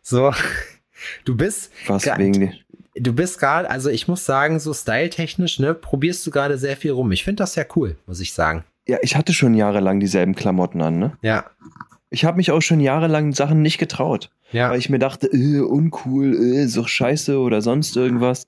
So, 0.00 0.32
du 1.24 1.36
bist, 1.36 1.70
Was 1.86 2.06
wegen 2.06 2.32
die. 2.32 2.52
du 2.96 3.12
bist 3.12 3.38
gerade, 3.38 3.68
also 3.70 3.90
ich 3.90 4.08
muss 4.08 4.24
sagen, 4.24 4.58
so 4.58 4.72
styletechnisch, 4.72 5.58
ne, 5.58 5.74
probierst 5.74 6.26
du 6.26 6.30
gerade 6.30 6.56
sehr 6.58 6.76
viel 6.76 6.92
rum. 6.92 7.12
Ich 7.12 7.24
finde 7.24 7.42
das 7.42 7.54
sehr 7.54 7.66
cool, 7.76 7.96
muss 8.06 8.20
ich 8.20 8.32
sagen. 8.32 8.64
Ja, 8.88 8.98
ich 9.02 9.16
hatte 9.16 9.32
schon 9.32 9.54
jahrelang 9.54 10.00
dieselben 10.00 10.34
Klamotten 10.34 10.80
an, 10.80 10.98
ne? 10.98 11.16
Ja, 11.22 11.50
Ich 12.10 12.24
habe 12.24 12.38
mich 12.38 12.50
auch 12.50 12.62
schon 12.62 12.80
jahrelang 12.80 13.32
Sachen 13.32 13.62
nicht 13.62 13.78
getraut, 13.78 14.30
ja. 14.50 14.70
weil 14.70 14.78
ich 14.78 14.90
mir 14.90 14.98
dachte, 14.98 15.28
äh, 15.28 15.60
uncool, 15.60 16.34
äh, 16.34 16.66
so 16.66 16.84
scheiße 16.86 17.38
oder 17.38 17.62
sonst 17.62 17.96
irgendwas. 17.96 18.46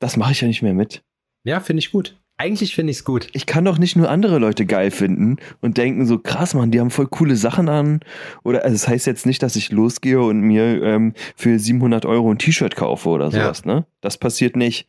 Das 0.00 0.16
mache 0.16 0.32
ich 0.32 0.40
ja 0.40 0.48
nicht 0.48 0.62
mehr 0.62 0.74
mit. 0.74 1.02
Ja, 1.44 1.60
finde 1.60 1.78
ich 1.80 1.92
gut. 1.92 2.16
Eigentlich 2.38 2.74
finde 2.74 2.90
ich 2.90 2.98
es 2.98 3.04
gut. 3.04 3.28
Ich 3.32 3.46
kann 3.46 3.64
doch 3.64 3.78
nicht 3.78 3.96
nur 3.96 4.10
andere 4.10 4.38
Leute 4.38 4.66
geil 4.66 4.90
finden 4.90 5.36
und 5.62 5.78
denken 5.78 6.04
so, 6.04 6.18
krass, 6.18 6.52
Mann, 6.52 6.70
die 6.70 6.80
haben 6.80 6.90
voll 6.90 7.06
coole 7.06 7.34
Sachen 7.36 7.68
an. 7.70 8.00
Oder, 8.44 8.62
also 8.62 8.74
das 8.74 8.88
heißt 8.88 9.06
jetzt 9.06 9.24
nicht, 9.24 9.42
dass 9.42 9.56
ich 9.56 9.72
losgehe 9.72 10.20
und 10.20 10.40
mir 10.40 10.82
ähm, 10.82 11.14
für 11.34 11.58
700 11.58 12.04
Euro 12.04 12.30
ein 12.30 12.38
T-Shirt 12.38 12.76
kaufe 12.76 13.08
oder 13.08 13.26
Ja. 13.30 13.30
sowas, 13.44 13.64
ne? 13.64 13.86
Das 14.02 14.18
passiert 14.18 14.54
nicht. 14.54 14.86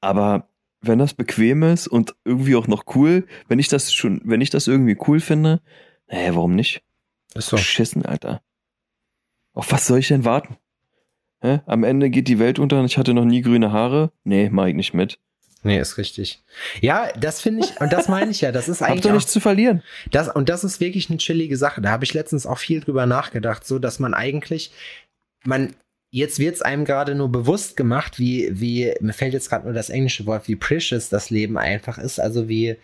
Aber 0.00 0.48
wenn 0.80 0.98
das 0.98 1.12
bequem 1.12 1.62
ist 1.62 1.88
und 1.88 2.14
irgendwie 2.24 2.56
auch 2.56 2.68
noch 2.68 2.84
cool, 2.94 3.26
wenn 3.48 3.58
ich 3.58 3.68
das 3.68 3.92
schon, 3.92 4.22
wenn 4.24 4.40
ich 4.40 4.48
das 4.48 4.66
irgendwie 4.66 4.96
cool 5.08 5.20
finde, 5.20 5.60
naja, 6.10 6.34
warum 6.36 6.54
nicht? 6.54 6.82
Ist 7.34 7.48
so. 7.48 7.56
Beschissen, 7.56 8.06
Alter. 8.06 8.40
Auf 9.52 9.72
was 9.72 9.86
soll 9.86 9.98
ich 9.98 10.08
denn 10.08 10.24
warten? 10.24 10.56
Hä? 11.42 11.60
Am 11.66 11.84
Ende 11.84 12.08
geht 12.10 12.28
die 12.28 12.38
Welt 12.38 12.58
unter 12.58 12.78
und 12.80 12.86
ich 12.86 12.96
hatte 12.96 13.12
noch 13.12 13.24
nie 13.26 13.42
grüne 13.42 13.72
Haare. 13.72 14.10
Nee, 14.24 14.48
mach 14.50 14.66
ich 14.66 14.74
nicht 14.74 14.94
mit. 14.94 15.18
Nee, 15.62 15.80
ist 15.80 15.98
richtig. 15.98 16.42
Ja, 16.80 17.10
das 17.18 17.40
finde 17.40 17.64
ich, 17.64 17.80
und 17.80 17.92
das 17.92 18.08
meine 18.08 18.30
ich 18.30 18.40
ja, 18.40 18.52
das 18.52 18.68
ist 18.68 18.82
eigentlich 18.82 19.02
doch 19.02 19.10
auch, 19.10 19.14
nichts 19.14 19.32
zu 19.32 19.40
verlieren. 19.40 19.82
das, 20.10 20.28
und 20.28 20.48
das 20.48 20.64
ist 20.64 20.80
wirklich 20.80 21.10
eine 21.10 21.18
chillige 21.18 21.56
Sache. 21.56 21.80
Da 21.80 21.90
habe 21.90 22.04
ich 22.04 22.14
letztens 22.14 22.46
auch 22.46 22.58
viel 22.58 22.80
drüber 22.80 23.06
nachgedacht, 23.06 23.66
so 23.66 23.78
dass 23.78 23.98
man 23.98 24.14
eigentlich, 24.14 24.70
man, 25.44 25.74
jetzt 26.10 26.38
wird 26.38 26.56
es 26.56 26.62
einem 26.62 26.84
gerade 26.84 27.14
nur 27.14 27.30
bewusst 27.30 27.76
gemacht, 27.76 28.18
wie, 28.18 28.48
wie, 28.52 28.94
mir 29.00 29.12
fällt 29.12 29.34
jetzt 29.34 29.50
gerade 29.50 29.64
nur 29.64 29.74
das 29.74 29.90
englische 29.90 30.26
Wort, 30.26 30.48
wie 30.48 30.56
precious 30.56 31.08
das 31.08 31.30
Leben 31.30 31.58
einfach 31.58 31.98
ist, 31.98 32.18
also 32.18 32.48
wie, 32.48 32.76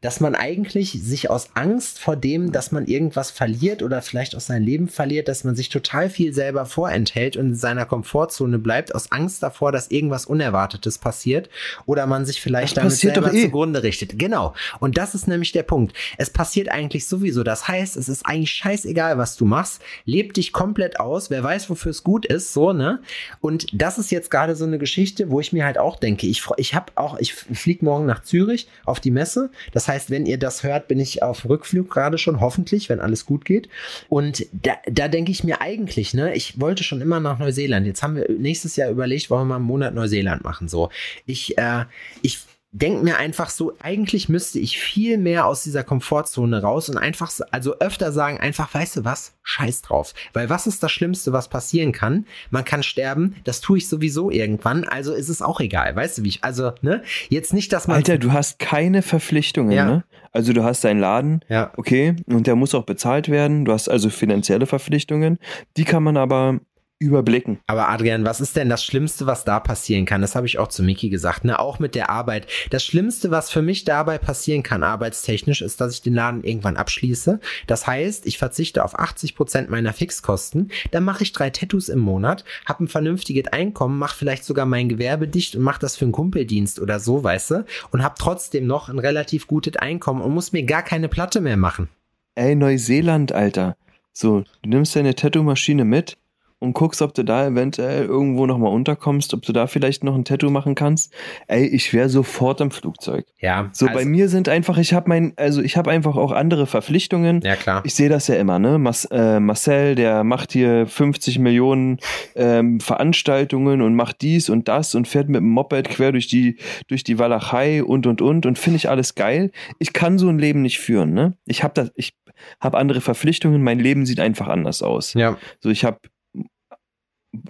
dass 0.00 0.20
man 0.20 0.36
eigentlich 0.36 0.92
sich 0.92 1.28
aus 1.28 1.50
Angst 1.54 1.98
vor 1.98 2.14
dem, 2.14 2.52
dass 2.52 2.70
man 2.70 2.86
irgendwas 2.86 3.32
verliert 3.32 3.82
oder 3.82 4.00
vielleicht 4.00 4.36
aus 4.36 4.46
seinem 4.46 4.64
Leben 4.64 4.88
verliert, 4.88 5.26
dass 5.26 5.42
man 5.42 5.56
sich 5.56 5.70
total 5.70 6.08
viel 6.08 6.32
selber 6.32 6.66
vorenthält 6.66 7.36
und 7.36 7.46
in 7.46 7.54
seiner 7.56 7.84
Komfortzone 7.84 8.60
bleibt, 8.60 8.94
aus 8.94 9.10
Angst 9.10 9.42
davor, 9.42 9.72
dass 9.72 9.90
irgendwas 9.90 10.26
Unerwartetes 10.26 10.98
passiert 10.98 11.50
oder 11.84 12.06
man 12.06 12.26
sich 12.26 12.40
vielleicht 12.40 12.76
Das 12.76 12.84
damit 12.84 12.92
selber 12.96 13.34
eh. 13.34 13.42
zugrunde 13.42 13.82
richtet. 13.82 14.18
Genau. 14.18 14.54
Und 14.78 14.98
das 14.98 15.16
ist 15.16 15.26
nämlich 15.26 15.50
der 15.50 15.64
Punkt. 15.64 15.96
Es 16.16 16.30
passiert 16.30 16.70
eigentlich 16.70 17.08
sowieso. 17.08 17.42
Das 17.42 17.66
heißt, 17.66 17.96
es 17.96 18.08
ist 18.08 18.24
eigentlich 18.24 18.52
scheißegal, 18.52 19.18
was 19.18 19.36
du 19.36 19.46
machst. 19.46 19.82
Leb 20.04 20.32
dich 20.34 20.52
komplett 20.52 21.00
aus. 21.00 21.28
Wer 21.28 21.42
weiß, 21.42 21.70
wofür 21.70 21.90
es 21.90 22.04
gut 22.04 22.24
ist, 22.24 22.52
so, 22.52 22.67
ne? 22.72 23.00
Und 23.40 23.66
das 23.72 23.98
ist 23.98 24.10
jetzt 24.10 24.30
gerade 24.30 24.56
so 24.56 24.64
eine 24.64 24.78
Geschichte, 24.78 25.30
wo 25.30 25.40
ich 25.40 25.52
mir 25.52 25.64
halt 25.64 25.78
auch 25.78 25.96
denke, 25.96 26.26
ich, 26.26 26.42
ich 26.56 26.74
habe 26.74 26.92
auch, 26.94 27.18
ich 27.18 27.34
fliege 27.34 27.84
morgen 27.84 28.06
nach 28.06 28.22
Zürich 28.22 28.68
auf 28.84 29.00
die 29.00 29.10
Messe. 29.10 29.50
Das 29.72 29.88
heißt, 29.88 30.10
wenn 30.10 30.26
ihr 30.26 30.38
das 30.38 30.62
hört, 30.62 30.88
bin 30.88 31.00
ich 31.00 31.22
auf 31.22 31.48
Rückflug 31.48 31.90
gerade 31.90 32.18
schon, 32.18 32.40
hoffentlich, 32.40 32.88
wenn 32.88 33.00
alles 33.00 33.26
gut 33.26 33.44
geht. 33.44 33.68
Und 34.08 34.46
da, 34.52 34.72
da 34.90 35.08
denke 35.08 35.30
ich 35.30 35.44
mir 35.44 35.60
eigentlich, 35.60 36.14
ne, 36.14 36.34
ich 36.34 36.60
wollte 36.60 36.84
schon 36.84 37.00
immer 37.00 37.20
nach 37.20 37.38
Neuseeland. 37.38 37.86
Jetzt 37.86 38.02
haben 38.02 38.16
wir 38.16 38.26
nächstes 38.30 38.76
Jahr 38.76 38.90
überlegt, 38.90 39.30
wollen 39.30 39.42
wir 39.42 39.46
mal 39.46 39.56
einen 39.56 39.64
Monat 39.64 39.94
Neuseeland 39.94 40.44
machen. 40.44 40.68
So, 40.68 40.90
ich, 41.26 41.56
äh, 41.58 41.84
ich 42.22 42.38
denke 42.70 43.02
mir 43.02 43.16
einfach 43.16 43.48
so, 43.50 43.72
eigentlich 43.80 44.28
müsste 44.28 44.58
ich 44.58 44.78
viel 44.78 45.16
mehr 45.16 45.46
aus 45.46 45.62
dieser 45.62 45.84
Komfortzone 45.84 46.60
raus 46.62 46.88
und 46.90 46.98
einfach, 46.98 47.30
so- 47.30 47.44
also 47.50 47.78
öfter 47.78 48.12
sagen, 48.12 48.38
einfach, 48.38 48.72
weißt 48.74 48.96
du 48.98 49.04
was, 49.04 49.32
scheiß 49.42 49.82
drauf. 49.82 50.12
Weil 50.34 50.50
was 50.50 50.66
ist 50.66 50.82
das 50.82 50.92
Schlimmste, 50.92 51.32
was 51.32 51.48
passieren 51.48 51.92
kann? 51.92 52.26
Man 52.50 52.64
kann 52.66 52.82
sterben, 52.82 53.36
das 53.44 53.60
tue 53.62 53.78
ich 53.78 53.88
sowieso 53.88 54.30
irgendwann, 54.30 54.84
also 54.84 55.14
ist 55.14 55.30
es 55.30 55.40
auch 55.40 55.60
egal, 55.60 55.96
weißt 55.96 56.18
du, 56.18 56.24
wie 56.24 56.28
ich, 56.28 56.44
also, 56.44 56.72
ne, 56.82 57.02
jetzt 57.30 57.54
nicht, 57.54 57.72
dass 57.72 57.88
man. 57.88 57.96
Alter, 57.96 58.18
du 58.18 58.32
hast 58.32 58.58
keine 58.58 59.00
Verpflichtungen, 59.02 59.72
Ja. 59.72 59.84
ne? 59.86 60.04
Also 60.30 60.52
du 60.52 60.62
hast 60.62 60.84
deinen 60.84 61.00
Laden, 61.00 61.40
Ja. 61.48 61.72
okay, 61.78 62.14
und 62.26 62.46
der 62.46 62.54
muss 62.54 62.74
auch 62.74 62.84
bezahlt 62.84 63.30
werden. 63.30 63.64
Du 63.64 63.72
hast 63.72 63.88
also 63.88 64.10
finanzielle 64.10 64.66
Verpflichtungen. 64.66 65.38
Die 65.78 65.84
kann 65.84 66.02
man 66.02 66.18
aber 66.18 66.60
überblicken. 67.00 67.60
Aber 67.66 67.88
Adrian, 67.88 68.24
was 68.24 68.40
ist 68.40 68.56
denn 68.56 68.68
das 68.68 68.84
Schlimmste, 68.84 69.26
was 69.26 69.44
da 69.44 69.60
passieren 69.60 70.04
kann? 70.04 70.20
Das 70.20 70.34
habe 70.34 70.46
ich 70.46 70.58
auch 70.58 70.68
zu 70.68 70.82
Miki 70.82 71.08
gesagt, 71.10 71.44
ne? 71.44 71.58
Auch 71.58 71.78
mit 71.78 71.94
der 71.94 72.10
Arbeit. 72.10 72.48
Das 72.70 72.84
Schlimmste, 72.84 73.30
was 73.30 73.50
für 73.50 73.62
mich 73.62 73.84
dabei 73.84 74.18
passieren 74.18 74.64
kann, 74.64 74.82
arbeitstechnisch, 74.82 75.62
ist, 75.62 75.80
dass 75.80 75.94
ich 75.94 76.02
den 76.02 76.14
Laden 76.14 76.42
irgendwann 76.42 76.76
abschließe. 76.76 77.38
Das 77.68 77.86
heißt, 77.86 78.26
ich 78.26 78.38
verzichte 78.38 78.84
auf 78.84 78.98
80 78.98 79.36
Prozent 79.36 79.70
meiner 79.70 79.92
Fixkosten. 79.92 80.72
Dann 80.90 81.04
mache 81.04 81.22
ich 81.22 81.32
drei 81.32 81.50
Tattoos 81.50 81.88
im 81.88 82.00
Monat, 82.00 82.44
habe 82.66 82.84
ein 82.84 82.88
vernünftiges 82.88 83.52
Einkommen, 83.52 83.98
mache 83.98 84.16
vielleicht 84.16 84.44
sogar 84.44 84.66
mein 84.66 84.88
Gewerbe 84.88 85.28
dicht 85.28 85.54
und 85.54 85.62
mache 85.62 85.80
das 85.80 85.96
für 85.96 86.04
einen 86.04 86.12
Kumpeldienst 86.12 86.80
oder 86.80 86.98
so, 86.98 87.22
weißt 87.22 87.50
du? 87.52 87.64
Und 87.92 88.02
habe 88.02 88.16
trotzdem 88.18 88.66
noch 88.66 88.88
ein 88.88 88.98
relativ 88.98 89.46
gutes 89.46 89.76
Einkommen 89.76 90.20
und 90.20 90.34
muss 90.34 90.52
mir 90.52 90.64
gar 90.64 90.82
keine 90.82 91.08
Platte 91.08 91.40
mehr 91.40 91.56
machen. 91.56 91.88
Ey, 92.34 92.56
Neuseeland, 92.56 93.32
Alter. 93.32 93.76
So, 94.12 94.42
du 94.62 94.68
nimmst 94.68 94.96
deine 94.96 95.14
Tattoo-Maschine 95.14 95.84
mit 95.84 96.16
und 96.60 96.72
guckst, 96.72 97.02
ob 97.02 97.14
du 97.14 97.22
da 97.22 97.46
eventuell 97.46 98.04
irgendwo 98.06 98.46
nochmal 98.46 98.72
unterkommst, 98.72 99.32
ob 99.34 99.42
du 99.42 99.52
da 99.52 99.66
vielleicht 99.66 100.02
noch 100.04 100.14
ein 100.14 100.24
Tattoo 100.24 100.50
machen 100.50 100.74
kannst. 100.74 101.12
Ey, 101.46 101.66
ich 101.66 101.94
wäre 101.94 102.08
sofort 102.08 102.60
im 102.60 102.70
Flugzeug. 102.70 103.26
Ja. 103.40 103.70
So, 103.72 103.86
also- 103.86 103.98
bei 103.98 104.04
mir 104.04 104.28
sind 104.28 104.48
einfach, 104.48 104.78
ich 104.78 104.92
habe 104.92 105.08
mein, 105.08 105.32
also 105.36 105.62
ich 105.62 105.76
habe 105.76 105.90
einfach 105.90 106.16
auch 106.16 106.32
andere 106.32 106.66
Verpflichtungen. 106.66 107.40
Ja, 107.42 107.56
klar. 107.56 107.82
Ich 107.84 107.94
sehe 107.94 108.08
das 108.08 108.26
ja 108.26 108.34
immer, 108.36 108.58
ne? 108.58 108.78
Mas, 108.78 109.04
äh, 109.06 109.38
Marcel, 109.40 109.94
der 109.94 110.24
macht 110.24 110.52
hier 110.52 110.86
50 110.86 111.38
Millionen 111.38 111.98
ähm, 112.34 112.80
Veranstaltungen 112.80 113.80
und 113.82 113.94
macht 113.94 114.22
dies 114.22 114.50
und 114.50 114.68
das 114.68 114.94
und 114.94 115.06
fährt 115.06 115.28
mit 115.28 115.40
dem 115.40 115.48
Moped 115.48 115.88
quer 115.88 116.12
durch 116.12 116.26
die, 116.26 116.56
durch 116.88 117.04
die 117.04 117.18
Walachei 117.18 117.82
und 117.84 118.06
und 118.06 118.20
und 118.20 118.46
und 118.46 118.58
finde 118.58 118.76
ich 118.76 118.88
alles 118.88 119.14
geil. 119.14 119.50
Ich 119.78 119.92
kann 119.92 120.18
so 120.18 120.28
ein 120.28 120.38
Leben 120.38 120.62
nicht 120.62 120.78
führen, 120.78 121.12
ne? 121.14 121.34
Ich 121.46 121.62
habe 121.62 121.74
das, 121.74 121.92
ich 121.94 122.14
habe 122.60 122.78
andere 122.78 123.00
Verpflichtungen, 123.00 123.62
mein 123.62 123.78
Leben 123.78 124.06
sieht 124.06 124.20
einfach 124.20 124.48
anders 124.48 124.82
aus. 124.82 125.14
Ja. 125.14 125.36
So, 125.60 125.70
ich 125.70 125.84
habe 125.84 125.98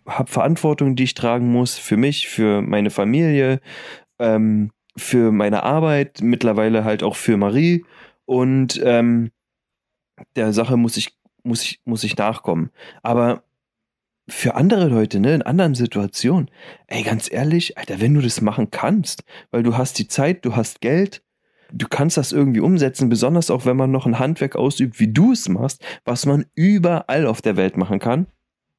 hab 0.06 0.30
Verantwortung, 0.30 0.96
die 0.96 1.04
ich 1.04 1.14
tragen 1.14 1.50
muss 1.50 1.76
für 1.76 1.96
mich, 1.96 2.28
für 2.28 2.62
meine 2.62 2.90
Familie, 2.90 3.60
ähm, 4.18 4.70
für 4.96 5.32
meine 5.32 5.62
Arbeit, 5.62 6.20
mittlerweile 6.22 6.84
halt 6.84 7.02
auch 7.02 7.16
für 7.16 7.36
Marie. 7.36 7.84
Und 8.24 8.80
ähm, 8.84 9.30
der 10.36 10.52
Sache 10.52 10.76
muss 10.76 10.96
ich, 10.96 11.16
muss 11.42 11.62
ich, 11.62 11.80
muss 11.84 12.04
ich 12.04 12.16
nachkommen. 12.16 12.70
Aber 13.02 13.44
für 14.28 14.54
andere 14.54 14.88
Leute, 14.88 15.20
ne, 15.20 15.34
in 15.34 15.42
anderen 15.42 15.74
Situationen, 15.74 16.50
ey, 16.86 17.02
ganz 17.02 17.32
ehrlich, 17.32 17.78
Alter, 17.78 18.00
wenn 18.00 18.14
du 18.14 18.20
das 18.20 18.40
machen 18.40 18.70
kannst, 18.70 19.24
weil 19.50 19.62
du 19.62 19.76
hast 19.76 19.98
die 19.98 20.08
Zeit, 20.08 20.44
du 20.44 20.54
hast 20.54 20.80
Geld, 20.80 21.22
du 21.72 21.86
kannst 21.88 22.16
das 22.16 22.32
irgendwie 22.32 22.60
umsetzen, 22.60 23.08
besonders 23.08 23.50
auch 23.50 23.64
wenn 23.64 23.76
man 23.76 23.90
noch 23.90 24.06
ein 24.06 24.18
Handwerk 24.18 24.56
ausübt, 24.56 25.00
wie 25.00 25.12
du 25.12 25.32
es 25.32 25.48
machst, 25.48 25.82
was 26.04 26.26
man 26.26 26.44
überall 26.54 27.26
auf 27.26 27.40
der 27.40 27.56
Welt 27.56 27.76
machen 27.76 27.98
kann. 27.98 28.26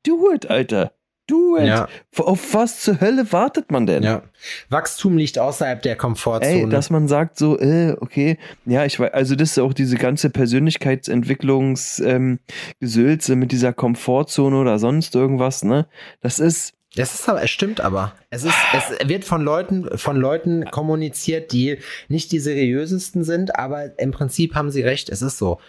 Do 0.05 0.31
it, 0.31 0.49
Alter. 0.49 0.93
Do 1.29 1.57
it. 1.57 1.67
Ja. 1.67 1.87
Auf 2.17 2.53
was 2.53 2.81
zur 2.81 2.99
Hölle 2.99 3.31
wartet 3.31 3.71
man 3.71 3.85
denn? 3.85 4.01
Ja. 4.03 4.23
Wachstum 4.69 5.17
liegt 5.17 5.37
außerhalb 5.37 5.81
der 5.81 5.95
Komfortzone. 5.95 6.63
Ey, 6.63 6.69
dass 6.69 6.89
man 6.89 7.07
sagt 7.07 7.37
so, 7.37 7.59
äh, 7.59 7.95
okay, 7.99 8.37
ja, 8.65 8.85
ich 8.85 8.99
weiß, 8.99 9.13
also 9.13 9.35
das 9.35 9.51
ist 9.51 9.59
auch 9.59 9.73
diese 9.73 9.97
ganze 9.97 10.29
Persönlichkeitsentwicklungs 10.29 11.99
ähm, 11.99 12.39
mit 12.79 13.51
dieser 13.51 13.73
Komfortzone 13.73 14.57
oder 14.57 14.79
sonst 14.79 15.13
irgendwas, 15.15 15.63
ne? 15.63 15.87
Das 16.21 16.39
ist, 16.39 16.73
Das 16.95 17.13
ist 17.13 17.29
aber, 17.29 17.43
es 17.43 17.51
stimmt 17.51 17.79
aber. 17.81 18.13
Es 18.31 18.43
ist, 18.43 18.55
es 18.73 19.07
wird 19.07 19.23
von 19.23 19.41
Leuten, 19.41 19.97
von 19.97 20.17
Leuten 20.17 20.65
kommuniziert, 20.71 21.51
die 21.51 21.77
nicht 22.07 22.31
die 22.31 22.39
seriösesten 22.39 23.23
sind, 23.23 23.55
aber 23.55 23.99
im 23.99 24.11
Prinzip 24.11 24.55
haben 24.55 24.71
sie 24.71 24.81
recht. 24.81 25.09
Es 25.09 25.21
ist 25.21 25.37
so. 25.37 25.59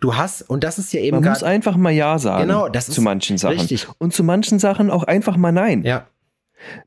Du 0.00 0.16
hast, 0.16 0.42
und 0.42 0.64
das 0.64 0.78
ist 0.78 0.92
ja 0.92 1.00
eben 1.00 1.20
man 1.20 1.28
muss 1.30 1.42
einfach 1.42 1.76
mal 1.76 1.90
Ja 1.92 2.18
sagen 2.18 2.46
Genau, 2.48 2.68
das 2.68 2.86
zu 2.86 2.92
ist 2.92 3.00
manchen 3.00 3.38
Sachen. 3.38 3.58
richtig. 3.58 3.86
Und 3.98 4.12
zu 4.14 4.24
manchen 4.24 4.58
Sachen 4.58 4.90
auch 4.90 5.04
einfach 5.04 5.36
mal 5.36 5.52
Nein. 5.52 5.82
Ja, 5.84 6.06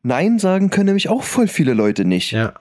Nein 0.04 0.40
sagen 0.40 0.70
können 0.70 0.88
nämlich 0.88 1.10
auch 1.10 1.24
voll 1.24 1.48
viele 1.48 1.74
Leute 1.74 2.06
nicht. 2.06 2.32
ja. 2.32 2.54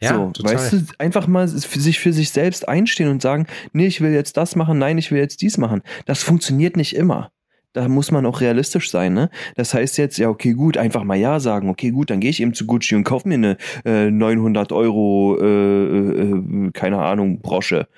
Ja, 0.00 0.14
so, 0.14 0.30
total. 0.32 0.54
weißt 0.54 0.72
du, 0.72 0.82
einfach 0.98 1.28
mal 1.28 1.46
sich 1.46 2.00
für 2.00 2.12
sich 2.12 2.30
selbst 2.30 2.68
einstehen 2.68 3.08
und 3.08 3.22
sagen, 3.22 3.46
nee, 3.72 3.86
ich 3.86 4.00
will 4.00 4.10
jetzt 4.10 4.36
das 4.36 4.56
machen, 4.56 4.76
nein, 4.76 4.98
ich 4.98 5.12
will 5.12 5.20
jetzt 5.20 5.42
dies 5.42 5.58
machen. 5.58 5.82
Das 6.06 6.24
funktioniert 6.24 6.76
nicht 6.76 6.96
immer. 6.96 7.30
Da 7.72 7.88
muss 7.88 8.10
man 8.10 8.26
auch 8.26 8.40
realistisch 8.40 8.90
sein, 8.90 9.14
ne? 9.14 9.30
Das 9.56 9.72
heißt 9.72 9.96
jetzt, 9.96 10.18
ja, 10.18 10.28
okay, 10.28 10.52
gut, 10.52 10.76
einfach 10.76 11.04
mal 11.04 11.16
Ja 11.16 11.40
sagen. 11.40 11.70
Okay, 11.70 11.90
gut, 11.90 12.10
dann 12.10 12.20
gehe 12.20 12.30
ich 12.30 12.40
eben 12.42 12.52
zu 12.52 12.66
Gucci 12.66 12.94
und 12.94 13.04
kaufe 13.04 13.26
mir 13.26 13.34
eine 13.34 13.56
äh, 13.84 14.10
900 14.10 14.72
Euro, 14.72 15.38
äh, 15.40 15.44
äh, 15.44 16.70
keine 16.72 16.98
Ahnung, 16.98 17.40
Brosche 17.40 17.88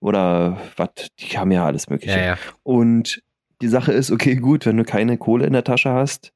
oder 0.00 0.58
was. 0.76 0.90
Die 1.18 1.36
haben 1.38 1.50
ja 1.50 1.66
alles 1.66 1.90
Mögliche. 1.90 2.18
ja, 2.18 2.24
ja. 2.24 2.38
Und 2.62 3.22
die 3.62 3.68
Sache 3.68 3.92
ist, 3.92 4.10
okay, 4.10 4.36
gut, 4.36 4.66
wenn 4.66 4.76
du 4.76 4.84
keine 4.84 5.16
Kohle 5.16 5.46
in 5.46 5.52
der 5.52 5.64
Tasche 5.64 5.90
hast, 5.90 6.32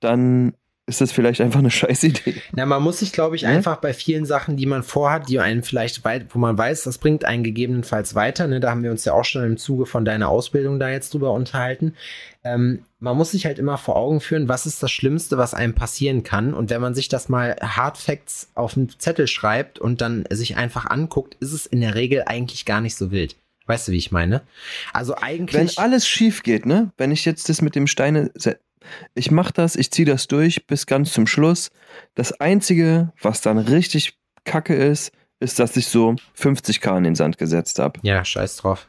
dann 0.00 0.54
ist 0.90 1.00
das 1.00 1.12
vielleicht 1.12 1.40
einfach 1.40 1.60
eine 1.60 1.70
scheiß 1.70 2.02
Idee. 2.04 2.34
Na, 2.52 2.66
man 2.66 2.82
muss 2.82 2.98
sich, 2.98 3.12
glaube 3.12 3.36
ich, 3.36 3.42
Ne? 3.42 3.48
einfach 3.48 3.76
bei 3.76 3.94
vielen 3.94 4.26
Sachen, 4.26 4.56
die 4.56 4.66
man 4.66 4.82
vorhat, 4.82 5.28
die 5.28 5.40
einen 5.40 5.62
vielleicht 5.62 6.04
weit, 6.04 6.26
wo 6.34 6.38
man 6.38 6.58
weiß, 6.58 6.82
das 6.84 6.98
bringt 6.98 7.24
einen 7.24 7.42
gegebenenfalls 7.42 8.14
weiter. 8.14 8.46
Ne? 8.46 8.60
Da 8.60 8.70
haben 8.70 8.82
wir 8.82 8.90
uns 8.90 9.04
ja 9.04 9.14
auch 9.14 9.24
schon 9.24 9.44
im 9.44 9.56
Zuge 9.56 9.86
von 9.86 10.04
deiner 10.04 10.28
Ausbildung 10.28 10.78
da 10.78 10.90
jetzt 10.90 11.14
drüber 11.14 11.32
unterhalten. 11.32 11.94
Ähm, 12.44 12.84
man 12.98 13.16
muss 13.16 13.30
sich 13.30 13.46
halt 13.46 13.58
immer 13.58 13.78
vor 13.78 13.96
Augen 13.96 14.20
führen, 14.20 14.48
was 14.48 14.66
ist 14.66 14.82
das 14.82 14.90
Schlimmste, 14.90 15.38
was 15.38 15.54
einem 15.54 15.74
passieren 15.74 16.22
kann. 16.22 16.52
Und 16.52 16.70
wenn 16.70 16.80
man 16.80 16.94
sich 16.94 17.08
das 17.08 17.28
mal 17.28 17.56
Hard 17.62 17.96
Facts 17.96 18.50
auf 18.54 18.76
einen 18.76 18.90
Zettel 18.98 19.26
schreibt 19.26 19.78
und 19.78 20.00
dann 20.00 20.24
sich 20.30 20.56
einfach 20.56 20.86
anguckt, 20.86 21.36
ist 21.40 21.52
es 21.52 21.66
in 21.66 21.80
der 21.80 21.94
Regel 21.94 22.24
eigentlich 22.26 22.64
gar 22.66 22.80
nicht 22.80 22.96
so 22.96 23.10
wild. 23.10 23.36
Weißt 23.66 23.86
du, 23.88 23.92
wie 23.92 23.98
ich 23.98 24.10
meine? 24.10 24.42
Also 24.92 25.12
Wenn 25.14 25.22
eigentlich. 25.22 25.78
alles 25.78 26.08
schief 26.08 26.42
geht, 26.42 26.66
ne? 26.66 26.90
Wenn 26.96 27.12
ich 27.12 27.24
jetzt 27.24 27.48
das 27.48 27.62
mit 27.62 27.76
dem 27.76 27.86
Steine. 27.86 28.30
Ich 29.14 29.30
mach 29.30 29.50
das, 29.50 29.76
ich 29.76 29.90
ziehe 29.90 30.06
das 30.06 30.26
durch 30.28 30.66
bis 30.66 30.86
ganz 30.86 31.12
zum 31.12 31.26
Schluss. 31.26 31.70
Das 32.14 32.40
Einzige, 32.40 33.12
was 33.20 33.40
dann 33.40 33.58
richtig 33.58 34.18
kacke 34.44 34.74
ist, 34.74 35.12
ist, 35.38 35.58
dass 35.58 35.76
ich 35.76 35.88
so 35.88 36.16
50k 36.38 36.98
in 36.98 37.04
den 37.04 37.14
Sand 37.14 37.38
gesetzt 37.38 37.78
habe. 37.78 37.98
Ja, 38.02 38.24
scheiß 38.24 38.56
drauf. 38.56 38.88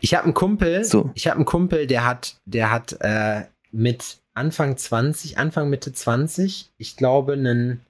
Ich 0.00 0.14
habe 0.14 0.24
einen 0.24 0.34
Kumpel, 0.34 0.84
So. 0.84 1.10
ich 1.14 1.26
habe 1.26 1.36
einen 1.36 1.44
Kumpel, 1.44 1.86
der 1.86 2.06
hat, 2.06 2.36
der 2.44 2.70
hat 2.70 2.96
äh, 3.00 3.42
mit 3.72 4.18
Anfang 4.34 4.76
20, 4.76 5.38
Anfang 5.38 5.68
Mitte 5.68 5.92
20, 5.92 6.70
ich 6.78 6.96
glaube, 6.96 7.32
einen, 7.34 7.80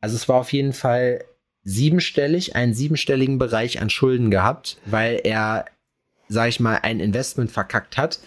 also 0.00 0.14
es 0.16 0.28
war 0.28 0.36
auf 0.36 0.52
jeden 0.52 0.72
Fall 0.72 1.24
siebenstellig, 1.64 2.54
einen 2.54 2.74
siebenstelligen 2.74 3.38
Bereich 3.38 3.80
an 3.80 3.90
Schulden 3.90 4.30
gehabt, 4.30 4.78
weil 4.86 5.20
er, 5.24 5.64
sag 6.28 6.48
ich 6.48 6.60
mal, 6.60 6.76
ein 6.82 7.00
Investment 7.00 7.50
verkackt 7.50 7.96
hat. 7.96 8.20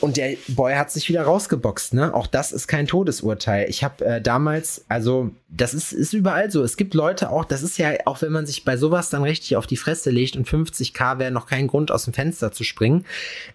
Und 0.00 0.16
der 0.16 0.36
Boy 0.48 0.74
hat 0.74 0.90
sich 0.90 1.08
wieder 1.08 1.22
rausgeboxt, 1.22 1.94
ne? 1.94 2.14
Auch 2.14 2.26
das 2.26 2.52
ist 2.52 2.66
kein 2.66 2.86
Todesurteil. 2.86 3.68
Ich 3.68 3.82
habe 3.82 4.04
äh, 4.04 4.20
damals, 4.20 4.84
also 4.88 5.30
das 5.48 5.74
ist, 5.74 5.92
ist 5.92 6.12
überall 6.12 6.50
so. 6.50 6.62
Es 6.62 6.76
gibt 6.76 6.94
Leute 6.94 7.30
auch, 7.30 7.44
das 7.44 7.62
ist 7.62 7.78
ja, 7.78 7.92
auch 8.04 8.22
wenn 8.22 8.32
man 8.32 8.46
sich 8.46 8.64
bei 8.64 8.76
sowas 8.76 9.10
dann 9.10 9.22
richtig 9.22 9.56
auf 9.56 9.66
die 9.66 9.76
Fresse 9.76 10.10
legt 10.10 10.36
und 10.36 10.48
50k 10.48 11.18
wäre 11.18 11.30
noch 11.30 11.46
kein 11.46 11.66
Grund, 11.66 11.90
aus 11.90 12.04
dem 12.04 12.12
Fenster 12.12 12.52
zu 12.52 12.64
springen. 12.64 13.04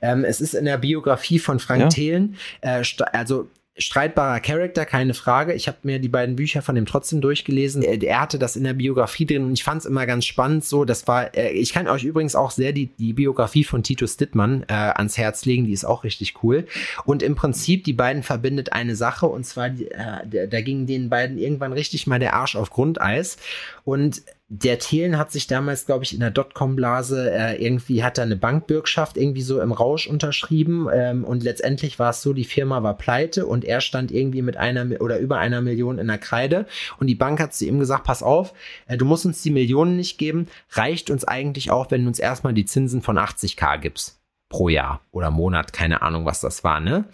Ähm, 0.02 0.24
es 0.24 0.42
ist 0.42 0.54
in 0.54 0.66
der 0.66 0.78
Biografie 0.78 1.40
von 1.40 1.60
Frank 1.60 1.82
Ja. 1.82 1.90
Thelen, 1.90 2.36
äh, 2.62 2.84
also 3.14 3.48
streitbarer 3.82 4.40
Charakter, 4.40 4.86
keine 4.86 5.14
Frage. 5.14 5.54
Ich 5.54 5.68
habe 5.68 5.78
mir 5.84 6.00
die 6.00 6.10
beiden 6.10 6.36
Bücher 6.36 6.62
von 6.62 6.76
ihm 6.76 6.86
trotzdem 6.86 7.22
durchgelesen. 7.22 7.84
Er, 7.84 8.02
er 8.02 8.22
hatte 8.22 8.40
das 8.40 8.56
in 8.56 8.64
der 8.64 8.74
Biografie 8.74 9.26
drin 9.26 9.44
und 9.44 9.54
ich 9.54 9.64
fand 9.64 9.82
es 9.82 9.86
immer 9.86 10.06
ganz 10.06 10.26
spannend. 10.26 10.64
So, 10.64 10.86
das 10.86 11.08
war. 11.08 11.36
Äh, 11.36 11.52
ich 11.52 11.74
kann 11.74 11.88
euch 11.88 12.04
übrigens 12.04 12.36
auch 12.36 12.52
sehr 12.52 12.72
die, 12.72 12.88
die 12.88 13.14
Biografie 13.14 13.64
von 13.64 13.84
Titus 13.84 14.18
Dittmann 14.18 14.64
äh, 14.68 14.74
ans 14.74 15.18
Herz 15.18 15.46
legen. 15.46 15.66
Die 15.66 15.74
ist 15.74 15.86
auch 15.86 16.04
richtig 16.04 16.44
cool. 16.44 16.66
Und 17.06 17.24
im 17.24 17.36
Prinzip 17.36 17.84
die 17.84 17.94
beiden 17.94 18.24
verbindet 18.24 18.74
eine 18.74 18.96
Sache 18.96 19.26
und 19.26 19.46
zwar 19.46 19.70
die, 19.70 19.90
äh, 19.90 20.48
da, 20.48 20.62
ging 20.62 20.86
den 20.86 21.10
beiden 21.10 21.38
irgendwann 21.38 21.74
richtig 21.74 22.08
mal 22.08 22.20
der 22.20 22.36
Arsch 22.36 22.56
auf 22.56 22.70
Grundeis 22.70 23.38
und 23.84 24.22
der 24.54 24.80
Thelen 24.80 25.18
hat 25.18 25.32
sich 25.32 25.48
damals, 25.48 25.86
glaube 25.86 26.04
ich, 26.04 26.14
in 26.14 26.20
der 26.20 26.30
Dotcom-Blase 26.30 27.32
äh, 27.32 27.64
irgendwie 27.66 28.04
hat 28.04 28.18
er 28.18 28.26
eine 28.26 28.36
Bankbürgschaft 28.36 29.16
irgendwie 29.16 29.44
so 29.44 29.62
im 29.62 29.72
Rausch 29.72 30.08
unterschrieben 30.08 30.90
ähm, 30.92 31.24
und 31.24 31.42
letztendlich 31.42 32.00
war 32.00 32.10
es 32.10 32.22
so, 32.22 32.34
die 32.34 32.44
Firma 32.44 32.84
war 32.84 32.98
pleite 32.98 33.46
und 33.46 33.64
er 33.64 33.80
stand 33.80 34.12
irgendwie 34.12 34.42
mit 34.42 34.58
einer 34.58 35.00
oder 35.00 35.20
über 35.20 35.38
einer 35.38 35.62
Million 35.62 36.00
in 36.00 36.08
der 36.08 36.18
Kreide 36.18 36.66
und 37.00 37.08
die 37.08 37.16
Bank 37.16 37.40
hat 37.40 37.54
zu 37.54 37.66
ihm 37.66 37.80
gesagt, 37.80 38.04
pass 38.04 38.22
auf, 38.24 38.54
äh, 38.88 38.98
du 38.98 39.06
musst 39.06 39.26
uns 39.26 39.42
die 39.42 39.52
Millionen 39.52 39.96
nicht 39.96 40.18
geben, 40.18 40.48
reicht 40.72 41.10
uns 41.10 41.24
eigentlich 41.24 41.72
auch, 41.72 41.90
wenn 41.90 42.02
du 42.02 42.10
uns 42.10 42.20
erstmal 42.20 42.54
die 42.54 42.66
Zinsen 42.66 43.02
von 43.02 43.18
80k 43.18 43.78
gibst 43.78 44.20
pro 44.50 44.68
Jahr 44.68 45.00
oder 45.12 45.32
Monat, 45.32 45.72
keine 45.72 46.02
Ahnung, 46.02 46.26
was 46.26 46.42
das 46.42 46.66
war, 46.66 46.82
ne? 46.82 47.06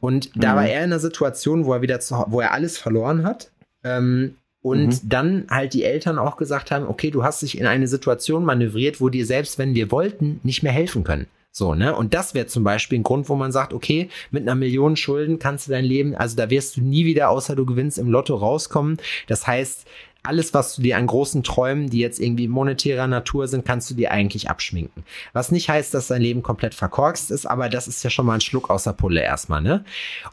Und 0.00 0.30
da 0.36 0.52
Mhm. 0.52 0.56
war 0.56 0.66
er 0.66 0.80
in 0.80 0.92
einer 0.92 0.98
Situation, 0.98 1.64
wo 1.64 1.72
er 1.72 1.80
wieder 1.80 2.00
zu, 2.00 2.22
wo 2.28 2.42
er 2.42 2.52
alles 2.52 2.76
verloren 2.76 3.24
hat. 3.24 3.50
Ähm, 3.82 4.36
und 4.62 4.86
Mhm. 4.86 5.08
dann 5.08 5.46
halt 5.50 5.74
die 5.74 5.84
Eltern 5.84 6.18
auch 6.18 6.36
gesagt 6.36 6.70
haben, 6.70 6.86
okay, 6.86 7.10
du 7.10 7.24
hast 7.24 7.42
dich 7.42 7.58
in 7.58 7.66
eine 7.66 7.88
Situation 7.88 8.44
manövriert, 8.44 9.00
wo 9.00 9.08
dir 9.08 9.26
selbst, 9.26 9.58
wenn 9.58 9.74
wir 9.74 9.90
wollten, 9.90 10.40
nicht 10.44 10.62
mehr 10.62 10.72
helfen 10.72 11.04
können. 11.04 11.26
So, 11.54 11.74
ne? 11.74 11.94
Und 11.94 12.14
das 12.14 12.32
wäre 12.32 12.46
zum 12.46 12.64
Beispiel 12.64 12.98
ein 13.00 13.02
Grund, 13.02 13.28
wo 13.28 13.34
man 13.34 13.52
sagt, 13.52 13.74
okay, 13.74 14.08
mit 14.30 14.42
einer 14.42 14.54
Million 14.54 14.96
Schulden 14.96 15.38
kannst 15.38 15.66
du 15.66 15.72
dein 15.72 15.84
Leben, 15.84 16.14
also 16.14 16.34
da 16.34 16.48
wirst 16.48 16.76
du 16.76 16.80
nie 16.80 17.04
wieder, 17.04 17.28
außer 17.28 17.54
du 17.56 17.66
gewinnst 17.66 17.98
im 17.98 18.08
Lotto 18.08 18.34
rauskommen. 18.36 18.96
Das 19.26 19.46
heißt, 19.46 19.86
alles, 20.22 20.54
was 20.54 20.76
du 20.76 20.82
dir 20.82 20.96
an 20.96 21.06
großen 21.06 21.42
Träumen, 21.42 21.90
die 21.90 21.98
jetzt 21.98 22.20
irgendwie 22.20 22.48
monetärer 22.48 23.06
Natur 23.06 23.48
sind, 23.48 23.64
kannst 23.64 23.90
du 23.90 23.94
dir 23.94 24.12
eigentlich 24.12 24.48
abschminken. 24.48 25.04
Was 25.32 25.50
nicht 25.50 25.68
heißt, 25.68 25.92
dass 25.94 26.08
dein 26.08 26.22
Leben 26.22 26.42
komplett 26.42 26.74
verkorkst 26.74 27.30
ist, 27.30 27.46
aber 27.46 27.68
das 27.68 27.88
ist 27.88 28.02
ja 28.04 28.10
schon 28.10 28.26
mal 28.26 28.34
ein 28.34 28.40
Schluck 28.40 28.70
aus 28.70 28.84
der 28.84 28.92
Pulle 28.92 29.22
erstmal, 29.22 29.62
ne? 29.62 29.84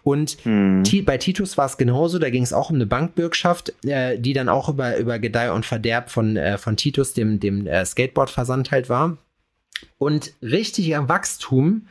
Und 0.04 0.38
Hm. 0.44 0.84
Bei 1.06 1.18
Titus 1.18 1.58
war 1.58 1.66
es 1.66 1.78
genauso, 1.78 2.20
da 2.20 2.30
ging 2.30 2.44
es 2.44 2.54
auch 2.54 2.70
um 2.70 2.76
eine 2.76 2.86
Bankbürgschaft, 2.86 3.74
äh, 3.86 4.18
die 4.20 4.34
dann 4.34 4.50
auch 4.50 4.70
über, 4.70 4.98
über 4.98 5.20
Gedeih 5.20 5.52
und 5.52 5.66
Verderb 5.66 6.10
von, 6.10 6.38
äh, 6.38 6.58
von 6.58 6.78
Titus, 6.78 7.14
dem, 7.14 7.40
dem 7.40 7.68
äh, 7.68 7.86
Skateboard-Versand 7.86 8.72
halt 8.72 8.90
war. 8.90 9.18
Und 9.98 10.34
richtiger 10.42 11.08
Wachstum 11.08 11.88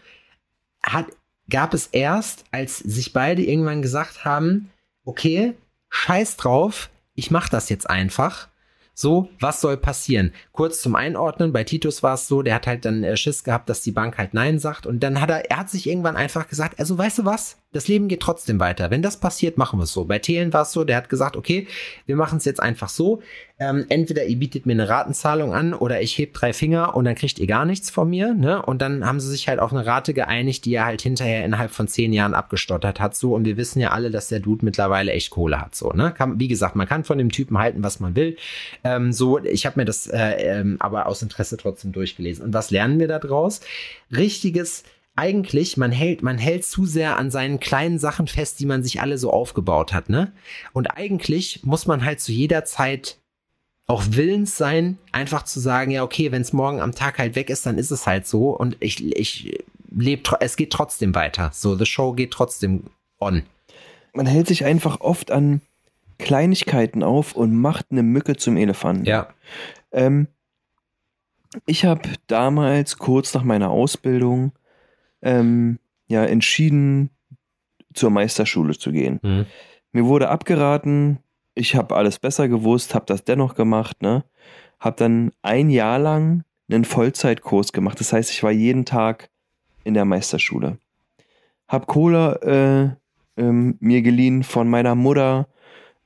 hat, 0.83 1.07
gab 1.51 1.75
es 1.75 1.87
erst, 1.89 2.45
als 2.51 2.79
sich 2.79 3.13
beide 3.13 3.43
irgendwann 3.43 3.83
gesagt 3.83 4.25
haben, 4.25 4.71
okay, 5.05 5.55
scheiß 5.91 6.37
drauf, 6.37 6.91
ich 7.19 7.33
mach 7.33 7.49
das 7.49 7.69
jetzt 7.69 7.91
einfach. 7.91 8.49
So, 8.95 9.29
was 9.41 9.61
soll 9.61 9.77
passieren? 9.77 10.33
Kurz 10.53 10.81
zum 10.81 10.95
Einordnen, 10.95 11.53
bei 11.53 11.65
Titus 11.65 12.03
war 12.03 12.15
es 12.15 12.29
so, 12.29 12.43
der 12.43 12.55
hat 12.55 12.67
halt 12.67 12.85
dann 12.85 13.05
äh, 13.05 13.17
Schiss 13.17 13.45
gehabt, 13.45 13.69
dass 13.69 13.83
die 13.83 13.93
Bank 13.93 14.19
halt 14.19 14.35
Nein 14.35 14.59
sagt 14.59 14.87
und 14.87 15.01
dann 15.01 15.21
hat 15.21 15.31
er, 15.31 15.51
er 15.51 15.57
hat 15.59 15.71
sich 15.71 15.89
irgendwann 15.89 16.17
einfach 16.17 16.49
gesagt, 16.49 16.79
also 16.79 16.97
weißt 16.97 17.19
du 17.19 17.25
was, 17.25 17.59
das 17.73 17.87
Leben 17.87 18.09
geht 18.09 18.21
trotzdem 18.21 18.59
weiter. 18.61 18.91
Wenn 18.91 19.03
das 19.03 19.19
passiert, 19.19 19.59
machen 19.59 19.79
wir 19.79 19.85
es 19.85 19.93
so. 19.93 20.07
Bei 20.07 20.19
Thelen 20.19 20.55
war 20.55 20.63
es 20.63 20.73
so, 20.73 20.85
der 20.85 20.97
hat 20.97 21.11
gesagt, 21.11 21.37
okay, 21.37 21.67
wir 22.07 22.17
machen 22.17 22.39
es 22.39 22.47
jetzt 22.47 22.63
einfach 22.63 22.89
so. 22.89 23.21
Ähm, 23.61 23.85
entweder 23.91 24.25
ihr 24.25 24.39
bietet 24.39 24.65
mir 24.65 24.73
eine 24.73 24.89
Ratenzahlung 24.89 25.53
an 25.53 25.75
oder 25.75 26.01
ich 26.01 26.17
heb 26.17 26.33
drei 26.33 26.55
Finger 26.55 26.97
und 26.97 27.05
dann 27.05 27.15
kriegt 27.15 27.39
ihr 27.39 27.47
gar 27.47 27.67
nichts 27.67 27.91
von 27.91 28.09
mir. 28.09 28.33
Ne? 28.33 28.63
Und 28.63 28.81
dann 28.81 29.05
haben 29.05 29.21
sie 29.21 29.29
sich 29.29 29.49
halt 29.49 29.61
auf 29.61 29.71
eine 29.71 29.85
Rate 29.85 30.15
geeinigt, 30.15 30.65
die 30.65 30.75
er 30.75 30.87
halt 30.87 31.03
hinterher 31.03 31.45
innerhalb 31.45 31.71
von 31.71 31.89
zehn 31.89 32.15
Jahren 32.15 32.33
abgestottert 32.33 33.01
hat. 33.01 33.15
So, 33.15 33.35
und 33.35 33.45
wir 33.45 33.59
wissen 33.59 33.81
ja 33.81 33.91
alle, 33.91 34.11
dass 34.11 34.29
der 34.29 34.41
Dude 34.41 34.65
mittlerweile 34.65 35.13
echt 35.13 35.29
Kohle 35.29 35.61
hat. 35.61 35.75
So, 35.75 35.91
ne? 35.91 36.15
Kann, 36.17 36.41
wie 36.41 36.49
gesagt, 36.49 36.75
man 36.75 36.89
kann 36.89 37.05
von 37.05 37.19
dem 37.19 37.31
Typen 37.31 37.59
halten, 37.59 37.83
was 37.83 38.01
man 38.01 38.17
will. 38.17 38.39
Ähm, 38.83 39.13
so, 39.13 39.39
ich 39.45 39.67
habe 39.67 39.79
mir 39.79 39.85
das 39.85 40.07
äh, 40.07 40.61
ähm, 40.61 40.77
aber 40.81 41.07
aus 41.07 41.21
Interesse 41.21 41.59
trotzdem 41.59 41.93
durchgelesen. 41.93 42.47
Und 42.47 42.55
was 42.55 42.71
lernen 42.71 42.99
wir 42.99 43.09
da 43.09 43.19
draus? 43.19 43.61
Richtiges 44.11 44.85
eigentlich, 45.19 45.77
man 45.77 45.91
hält, 45.91 46.23
man 46.23 46.39
hält 46.39 46.65
zu 46.65 46.87
sehr 46.87 47.19
an 47.19 47.33
seinen 47.33 47.59
kleinen 47.59 47.99
Sachen 47.99 48.29
fest, 48.29 48.61
die 48.61 48.67
man 48.67 48.85
sich 48.85 49.01
alle 49.01 49.19
so 49.19 49.33
aufgebaut 49.33 49.93
hat, 49.93 50.09
ne? 50.09 50.33
Und 50.73 50.87
eigentlich 50.97 51.65
muss 51.65 51.87
man 51.87 52.05
halt 52.05 52.21
zu 52.21 52.31
jeder 52.31 52.65
Zeit 52.65 53.19
auch 53.89 54.05
willens 54.11 54.57
sein, 54.57 54.97
einfach 55.11 55.43
zu 55.43 55.59
sagen, 55.59 55.91
ja, 55.91 56.05
okay, 56.05 56.31
wenn 56.31 56.43
es 56.43 56.53
morgen 56.53 56.81
am 56.81 56.95
Tag 56.95 57.19
halt 57.19 57.35
weg 57.35 57.51
ist, 57.51 57.67
dann 57.67 57.79
ist 57.79 57.91
es 57.91 58.07
halt 58.07 58.29
so 58.29 58.51
und 58.51 58.77
ich, 58.79 59.05
ich 59.17 59.59
lebe, 59.91 60.23
es 60.39 60.57
geht 60.57 60.73
trotzdem 60.73 61.15
weiter. 61.17 61.51
So, 61.53 61.75
the 61.75 61.87
show 61.87 62.13
geht 62.13 62.31
trotzdem 62.31 62.85
on. 63.19 63.43
Man 64.13 64.27
hält 64.27 64.47
sich 64.47 64.65
einfach 64.65 65.01
oft 65.01 65.33
an 65.33 65.63
Kleinigkeiten 66.19 67.03
auf 67.03 67.35
und 67.35 67.57
macht 67.57 67.87
eine 67.91 68.05
Mücke 68.05 68.37
zum 68.37 68.57
Elefanten. 68.57 69.05
Ja. 69.05 69.31
Ähm, 69.91 70.29
ich 71.67 71.85
habe 71.85 72.09
damals 72.29 72.99
kurz 72.99 73.35
nach 73.35 73.43
meiner 73.43 73.71
Ausbildung 73.71 74.53
ähm, 75.23 75.79
ja 76.09 76.25
entschieden, 76.25 77.11
zur 77.95 78.11
Meisterschule 78.11 78.77
zu 78.77 78.93
gehen. 78.93 79.21
Mhm. 79.23 79.47
Mir 79.93 80.07
wurde 80.07 80.29
abgeraten, 80.29 81.19
ich 81.55 81.75
habe 81.75 81.97
alles 81.97 82.19
besser 82.19 82.49
gewusst, 82.49 82.95
habe 82.95 83.07
das 83.07 83.25
dennoch 83.25 83.55
gemacht, 83.55 84.03
ne? 84.03 84.25
Habe 84.79 84.97
dann 84.97 85.33
ein 85.43 85.71
Jahr 85.71 85.99
lang 85.99 86.45
einen 86.71 86.85
Vollzeitkurs 86.85 87.73
gemacht. 87.73 87.99
Das 87.99 88.13
heißt, 88.13 88.31
ich 88.31 88.43
war 88.43 88.53
jeden 88.53 88.85
Tag 88.85 89.31
in 89.85 89.95
der 89.95 90.05
Meisterschule. 90.05 90.79
Hab 91.67 91.87
Cola 91.87 92.35
äh, 92.43 92.91
ähm, 93.37 93.77
mir 93.81 94.03
geliehen 94.03 94.43
von 94.43 94.69
meiner 94.69 94.95
Mutter, 94.95 95.49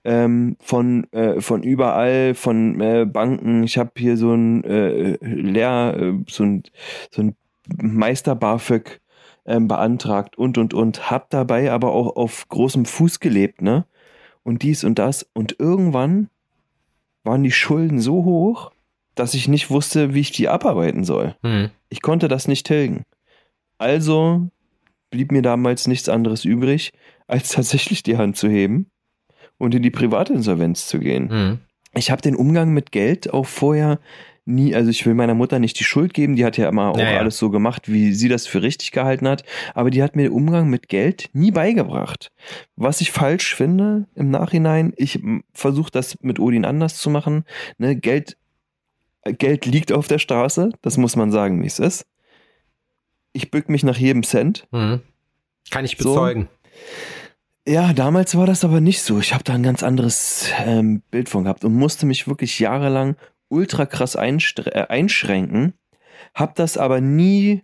ähm, 0.05 0.57
von, 0.61 1.11
äh, 1.13 1.41
von 1.41 1.63
überall, 1.63 2.35
von 2.35 2.81
äh, 2.81 3.05
Banken. 3.05 3.65
Ich 3.65 3.77
habe 3.79 3.93
hier 3.97 4.17
so 4.17 4.33
ein 4.33 4.65
äh, 4.65 5.17
Lehr, 5.21 5.97
äh, 5.99 6.13
so 6.29 6.45
ein, 6.45 6.63
so 7.11 7.23
ein 7.23 7.37
Meister 7.67 8.35
BAföG 8.35 9.01
ähm, 9.47 9.69
beantragt 9.69 10.37
und 10.37 10.59
und 10.59 10.75
und. 10.75 11.11
Hab 11.11 11.31
dabei 11.31 11.73
aber 11.73 11.93
auch 11.93 12.17
auf 12.17 12.49
großem 12.49 12.85
Fuß 12.85 13.21
gelebt, 13.21 13.63
ne? 13.63 13.87
Und 14.43 14.63
dies 14.63 14.85
und 14.85 14.99
das. 14.99 15.29
Und 15.35 15.57
irgendwann 15.59 16.29
waren 17.25 17.43
die 17.43 17.53
Schulden 17.53 18.01
so 18.01 18.25
hoch, 18.25 18.73
dass 19.15 19.35
ich 19.35 19.49
nicht 19.49 19.71
wusste, 19.71 20.15
wie 20.15 20.21
ich 20.21 20.33
die 20.33 20.49
abarbeiten 20.49 21.05
soll. 21.05 21.37
Mhm. 21.43 21.71
Ich 21.89 22.03
konnte 22.03 22.29
das 22.29 22.49
nicht 22.49 22.67
tilgen. 22.67 23.05
Also 23.79 24.49
blieb 25.11 25.31
mir 25.31 25.43
damals 25.43 25.87
nichts 25.87 26.09
anderes 26.09 26.45
übrig, 26.45 26.93
als 27.27 27.51
tatsächlich 27.51 28.03
die 28.03 28.17
Hand 28.17 28.37
zu 28.37 28.49
heben 28.49 28.91
und 29.59 29.75
in 29.75 29.83
die 29.83 29.91
Privatinsolvenz 29.91 30.87
zu 30.87 30.99
gehen. 30.99 31.29
Mhm. 31.29 31.59
Ich 31.95 32.11
habe 32.11 32.23
den 32.23 32.35
Umgang 32.35 32.73
mit 32.73 32.91
Geld 32.91 33.33
auch 33.33 33.47
vorher 33.47 34.01
nie, 34.45 34.75
also 34.75 34.91
ich 34.91 35.05
will 35.07 35.15
meiner 35.15 35.35
Mutter 35.35 35.59
nicht 35.59 35.79
die 35.79 35.85
Schuld 35.85 36.15
geben, 36.15 36.35
die 36.37 36.45
hat 36.45 36.57
ja 36.57 36.69
immer 36.69 36.91
auch 36.91 36.99
Ja, 36.99 37.13
ja. 37.13 37.19
alles 37.19 37.39
so 37.39 37.51
gemacht, 37.51 37.91
wie 37.91 38.13
sie 38.13 38.29
das 38.29 38.47
für 38.47 38.63
richtig 38.63 38.91
gehalten 38.91 39.29
hat, 39.29 39.45
aber 39.75 39.91
die 39.91 40.03
hat 40.03 40.17
mir 40.17 40.25
den 40.25 40.33
Umgang 40.33 40.69
mit 40.69 40.89
Geld 40.89 41.31
nie 41.33 41.51
beigebracht. 41.53 42.33
Was 42.77 43.01
ich 43.01 43.13
falsch 43.13 43.55
finde 43.55 44.07
im 44.15 44.31
Nachhinein, 44.31 44.93
ich 44.97 45.21
versuche 45.53 45.91
das 45.93 46.19
mit 46.23 46.41
Odin 46.41 46.65
anders 46.65 46.97
zu 46.99 47.09
machen, 47.11 47.45
ne, 47.79 47.95
Geld, 47.97 48.37
Geld 49.25 49.67
liegt 49.67 49.93
auf 49.93 50.09
der 50.09 50.19
Straße, 50.19 50.71
das 50.83 50.97
muss 50.97 51.15
man 51.15 51.31
sagen, 51.31 51.63
wie 51.63 51.67
es 51.69 51.79
ist. 51.79 52.07
Ich 53.33 53.51
bück 53.51 53.69
mich 53.69 53.85
nach 53.85 53.97
jedem 53.97 54.25
Cent. 54.25 54.67
Mhm. 54.73 55.01
Kann 55.71 55.85
ich 55.85 55.97
So. 55.99 56.11
bezeugen. 56.11 56.49
Ja, 57.67 57.93
damals 57.93 58.37
war 58.37 58.47
das 58.47 58.65
aber 58.65 58.81
nicht 58.81 59.03
so. 59.03 59.21
Ich 59.21 59.33
habe 59.33 59.45
da 59.45 59.55
ein 59.55 59.63
ganz 59.63 59.85
anderes 59.85 60.51
ähm, 60.67 61.01
Bild 61.13 61.29
von 61.29 61.45
gehabt 61.45 61.65
und 61.65 61.75
musste 61.75 62.07
mich 62.07 62.27
wirklich 62.27 62.59
jahrelang 62.59 63.15
ultra 63.53 63.87
krass 63.87 64.15
äh, 64.17 64.87
einschränken, 64.89 65.75
hab 66.35 66.55
das 66.57 66.77
aber 66.79 67.01
nie 67.01 67.63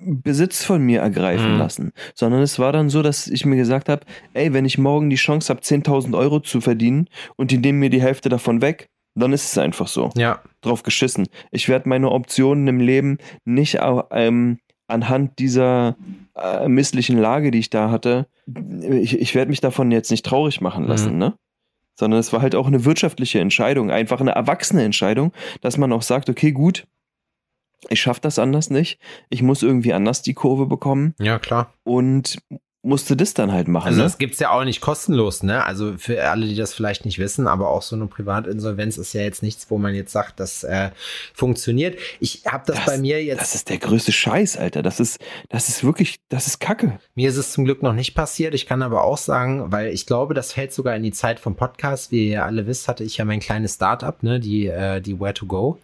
Besitz 0.00 0.64
von 0.64 0.80
mir 0.82 1.00
ergreifen 1.00 1.52
Mhm. 1.52 1.58
lassen, 1.58 1.92
sondern 2.14 2.40
es 2.40 2.58
war 2.58 2.72
dann 2.72 2.88
so, 2.88 3.02
dass 3.02 3.26
ich 3.28 3.44
mir 3.44 3.56
gesagt 3.56 3.90
habe, 3.90 4.06
ey, 4.32 4.54
wenn 4.54 4.64
ich 4.64 4.78
morgen 4.78 5.10
die 5.10 5.16
Chance 5.16 5.50
habe, 5.50 5.60
10.000 5.60 6.16
Euro 6.16 6.40
zu 6.40 6.62
verdienen 6.62 7.08
und 7.36 7.50
die 7.50 7.58
nehmen 7.58 7.78
mir 7.80 7.90
die 7.90 8.00
Hälfte 8.00 8.28
davon 8.30 8.62
weg, 8.62 8.88
Dann 9.18 9.32
ist 9.32 9.44
es 9.50 9.56
einfach 9.58 9.86
so. 9.88 10.10
Ja. 10.14 10.40
Drauf 10.60 10.82
geschissen. 10.82 11.26
Ich 11.50 11.68
werde 11.70 11.88
meine 11.88 12.10
Optionen 12.12 12.68
im 12.68 12.80
Leben 12.80 13.16
nicht 13.46 13.78
ähm, 14.10 14.58
anhand 14.88 15.38
dieser 15.38 15.96
äh, 16.34 16.68
misslichen 16.68 17.16
Lage, 17.18 17.50
die 17.50 17.58
ich 17.60 17.70
da 17.70 17.90
hatte, 17.90 18.26
ich, 18.82 19.18
ich 19.18 19.34
werde 19.34 19.48
mich 19.50 19.60
davon 19.62 19.90
jetzt 19.90 20.10
nicht 20.10 20.24
traurig 20.26 20.60
machen 20.60 20.84
lassen, 20.84 21.12
Mhm. 21.14 21.18
ne? 21.18 21.34
Sondern 21.98 22.20
es 22.20 22.32
war 22.32 22.42
halt 22.42 22.54
auch 22.54 22.66
eine 22.66 22.84
wirtschaftliche 22.84 23.40
Entscheidung, 23.40 23.90
einfach 23.90 24.20
eine 24.20 24.32
erwachsene 24.32 24.82
Entscheidung, 24.84 25.32
dass 25.62 25.78
man 25.78 25.92
auch 25.92 26.02
sagt, 26.02 26.28
okay, 26.28 26.52
gut, 26.52 26.86
ich 27.88 28.00
schaffe 28.00 28.20
das 28.20 28.38
anders 28.38 28.70
nicht, 28.70 29.00
ich 29.30 29.42
muss 29.42 29.62
irgendwie 29.62 29.92
anders 29.92 30.22
die 30.22 30.34
Kurve 30.34 30.66
bekommen 30.66 31.14
Ja, 31.20 31.38
klar. 31.38 31.72
und 31.84 32.38
musste 32.86 33.16
das 33.16 33.34
dann 33.34 33.52
halt 33.52 33.68
machen. 33.68 33.88
Also 33.88 33.98
ne? 33.98 34.04
das 34.04 34.18
gibt's 34.18 34.38
ja 34.38 34.50
auch 34.50 34.64
nicht 34.64 34.80
kostenlos, 34.80 35.42
ne? 35.42 35.64
Also 35.64 35.94
für 35.98 36.22
alle, 36.30 36.46
die 36.46 36.54
das 36.54 36.72
vielleicht 36.72 37.04
nicht 37.04 37.18
wissen, 37.18 37.46
aber 37.48 37.70
auch 37.70 37.82
so 37.82 37.96
eine 37.96 38.06
Privatinsolvenz 38.06 38.96
ist 38.96 39.12
ja 39.12 39.22
jetzt 39.22 39.42
nichts, 39.42 39.66
wo 39.70 39.78
man 39.78 39.94
jetzt 39.94 40.12
sagt, 40.12 40.40
das 40.40 40.64
äh, 40.64 40.90
funktioniert. 41.34 41.98
Ich 42.20 42.42
habe 42.46 42.64
das, 42.66 42.84
bei 42.86 42.98
mir 42.98 43.22
jetzt, 43.22 43.40
Das 43.40 43.54
ist 43.54 43.68
der 43.68 43.78
größte 43.78 44.12
Scheiß, 44.12 44.56
Alter. 44.56 44.82
Das 44.82 45.00
ist, 45.00 45.18
das 45.48 45.68
ist 45.68 45.84
wirklich, 45.84 46.20
das 46.28 46.46
ist 46.46 46.60
Kacke. 46.60 46.98
mir 47.14 47.28
ist 47.28 47.36
es 47.36 47.52
zum 47.52 47.64
Glück 47.64 47.82
noch 47.82 47.92
nicht 47.92 48.14
passiert. 48.14 48.54
Ich 48.54 48.66
kann 48.66 48.82
aber 48.82 49.04
auch 49.04 49.18
sagen, 49.18 49.72
weil 49.72 49.92
ich 49.92 50.06
glaube, 50.06 50.34
das 50.34 50.52
fällt 50.52 50.72
sogar 50.72 50.94
in 50.94 51.02
die 51.02 51.12
Zeit 51.12 51.40
vom 51.40 51.56
Podcast. 51.56 52.12
Wie 52.12 52.30
ihr 52.30 52.44
alle 52.44 52.66
wisst, 52.66 52.88
hatte 52.88 53.04
ich 53.04 53.16
ja 53.16 53.24
mein 53.24 53.40
kleines 53.40 53.74
Startup, 53.74 54.22
ne, 54.22 54.38
die, 54.40 54.66
äh, 54.66 55.00
die 55.00 55.18
Where 55.18 55.34
to 55.34 55.46
Go, 55.46 55.78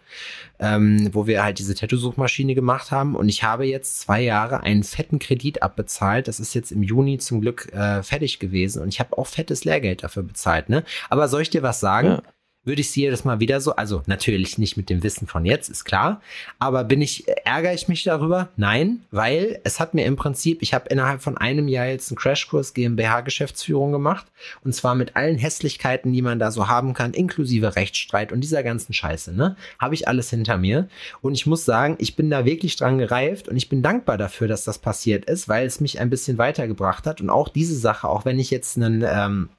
ähm, 0.59 1.09
wo 1.13 1.27
wir 1.27 1.43
halt 1.43 1.59
diese 1.59 1.75
Tattoo-Suchmaschine 1.75 2.55
gemacht 2.55 2.91
haben. 2.91 3.15
Und 3.15 3.29
ich 3.29 3.43
habe 3.43 3.65
jetzt 3.65 4.01
zwei 4.01 4.21
Jahre 4.21 4.61
einen 4.61 4.83
fetten 4.83 5.19
Kredit 5.19 5.61
abbezahlt. 5.63 6.27
Das 6.27 6.39
ist 6.39 6.53
jetzt 6.53 6.71
im 6.71 6.83
Juni 6.83 7.17
zum 7.17 7.41
Glück 7.41 7.71
äh, 7.73 8.03
fertig 8.03 8.39
gewesen. 8.39 8.81
Und 8.81 8.89
ich 8.89 8.99
habe 8.99 9.17
auch 9.17 9.27
fettes 9.27 9.65
Lehrgeld 9.65 10.03
dafür 10.03 10.23
bezahlt, 10.23 10.69
ne? 10.69 10.83
Aber 11.09 11.27
soll 11.27 11.41
ich 11.41 11.49
dir 11.49 11.63
was 11.63 11.79
sagen? 11.79 12.07
Ja. 12.07 12.23
Würde 12.65 12.81
ich 12.81 12.91
sie 12.91 13.01
jedes 13.01 13.25
Mal 13.25 13.39
wieder 13.39 13.59
so, 13.59 13.75
also 13.75 14.03
natürlich 14.05 14.57
nicht 14.57 14.77
mit 14.77 14.89
dem 14.89 15.03
Wissen 15.03 15.27
von 15.27 15.45
jetzt, 15.45 15.69
ist 15.69 15.83
klar, 15.85 16.21
aber 16.59 16.83
bin 16.83 17.01
ich, 17.01 17.25
ärgere 17.45 17.73
ich 17.73 17.87
mich 17.87 18.03
darüber? 18.03 18.49
Nein, 18.55 19.01
weil 19.11 19.59
es 19.63 19.79
hat 19.79 19.93
mir 19.93 20.05
im 20.05 20.15
Prinzip, 20.15 20.61
ich 20.61 20.73
habe 20.73 20.89
innerhalb 20.89 21.21
von 21.21 21.37
einem 21.37 21.67
Jahr 21.67 21.87
jetzt 21.87 22.09
einen 22.11 22.17
Crashkurs 22.17 22.73
GmbH-Geschäftsführung 22.73 23.91
gemacht 23.91 24.25
und 24.63 24.73
zwar 24.73 24.95
mit 24.95 25.15
allen 25.15 25.37
Hässlichkeiten, 25.37 26.13
die 26.13 26.21
man 26.21 26.39
da 26.39 26.51
so 26.51 26.67
haben 26.67 26.93
kann, 26.93 27.13
inklusive 27.13 27.75
Rechtsstreit 27.75 28.31
und 28.31 28.41
dieser 28.41 28.63
ganzen 28.63 28.93
Scheiße, 28.93 29.33
ne, 29.33 29.57
habe 29.79 29.95
ich 29.95 30.07
alles 30.07 30.29
hinter 30.29 30.57
mir 30.57 30.87
und 31.21 31.33
ich 31.33 31.45
muss 31.45 31.65
sagen, 31.65 31.95
ich 31.99 32.15
bin 32.15 32.29
da 32.29 32.45
wirklich 32.45 32.75
dran 32.77 32.97
gereift 32.97 33.49
und 33.49 33.57
ich 33.57 33.69
bin 33.69 33.81
dankbar 33.81 34.17
dafür, 34.17 34.47
dass 34.47 34.63
das 34.63 34.79
passiert 34.79 35.25
ist, 35.25 35.49
weil 35.49 35.65
es 35.65 35.81
mich 35.81 35.99
ein 35.99 36.09
bisschen 36.09 36.37
weitergebracht 36.37 37.05
hat 37.05 37.19
und 37.19 37.29
auch 37.29 37.49
diese 37.49 37.75
Sache, 37.75 38.07
auch 38.07 38.25
wenn 38.25 38.39
ich 38.39 38.51
jetzt 38.51 38.77
einen, 38.77 39.03
ähm, 39.05 39.49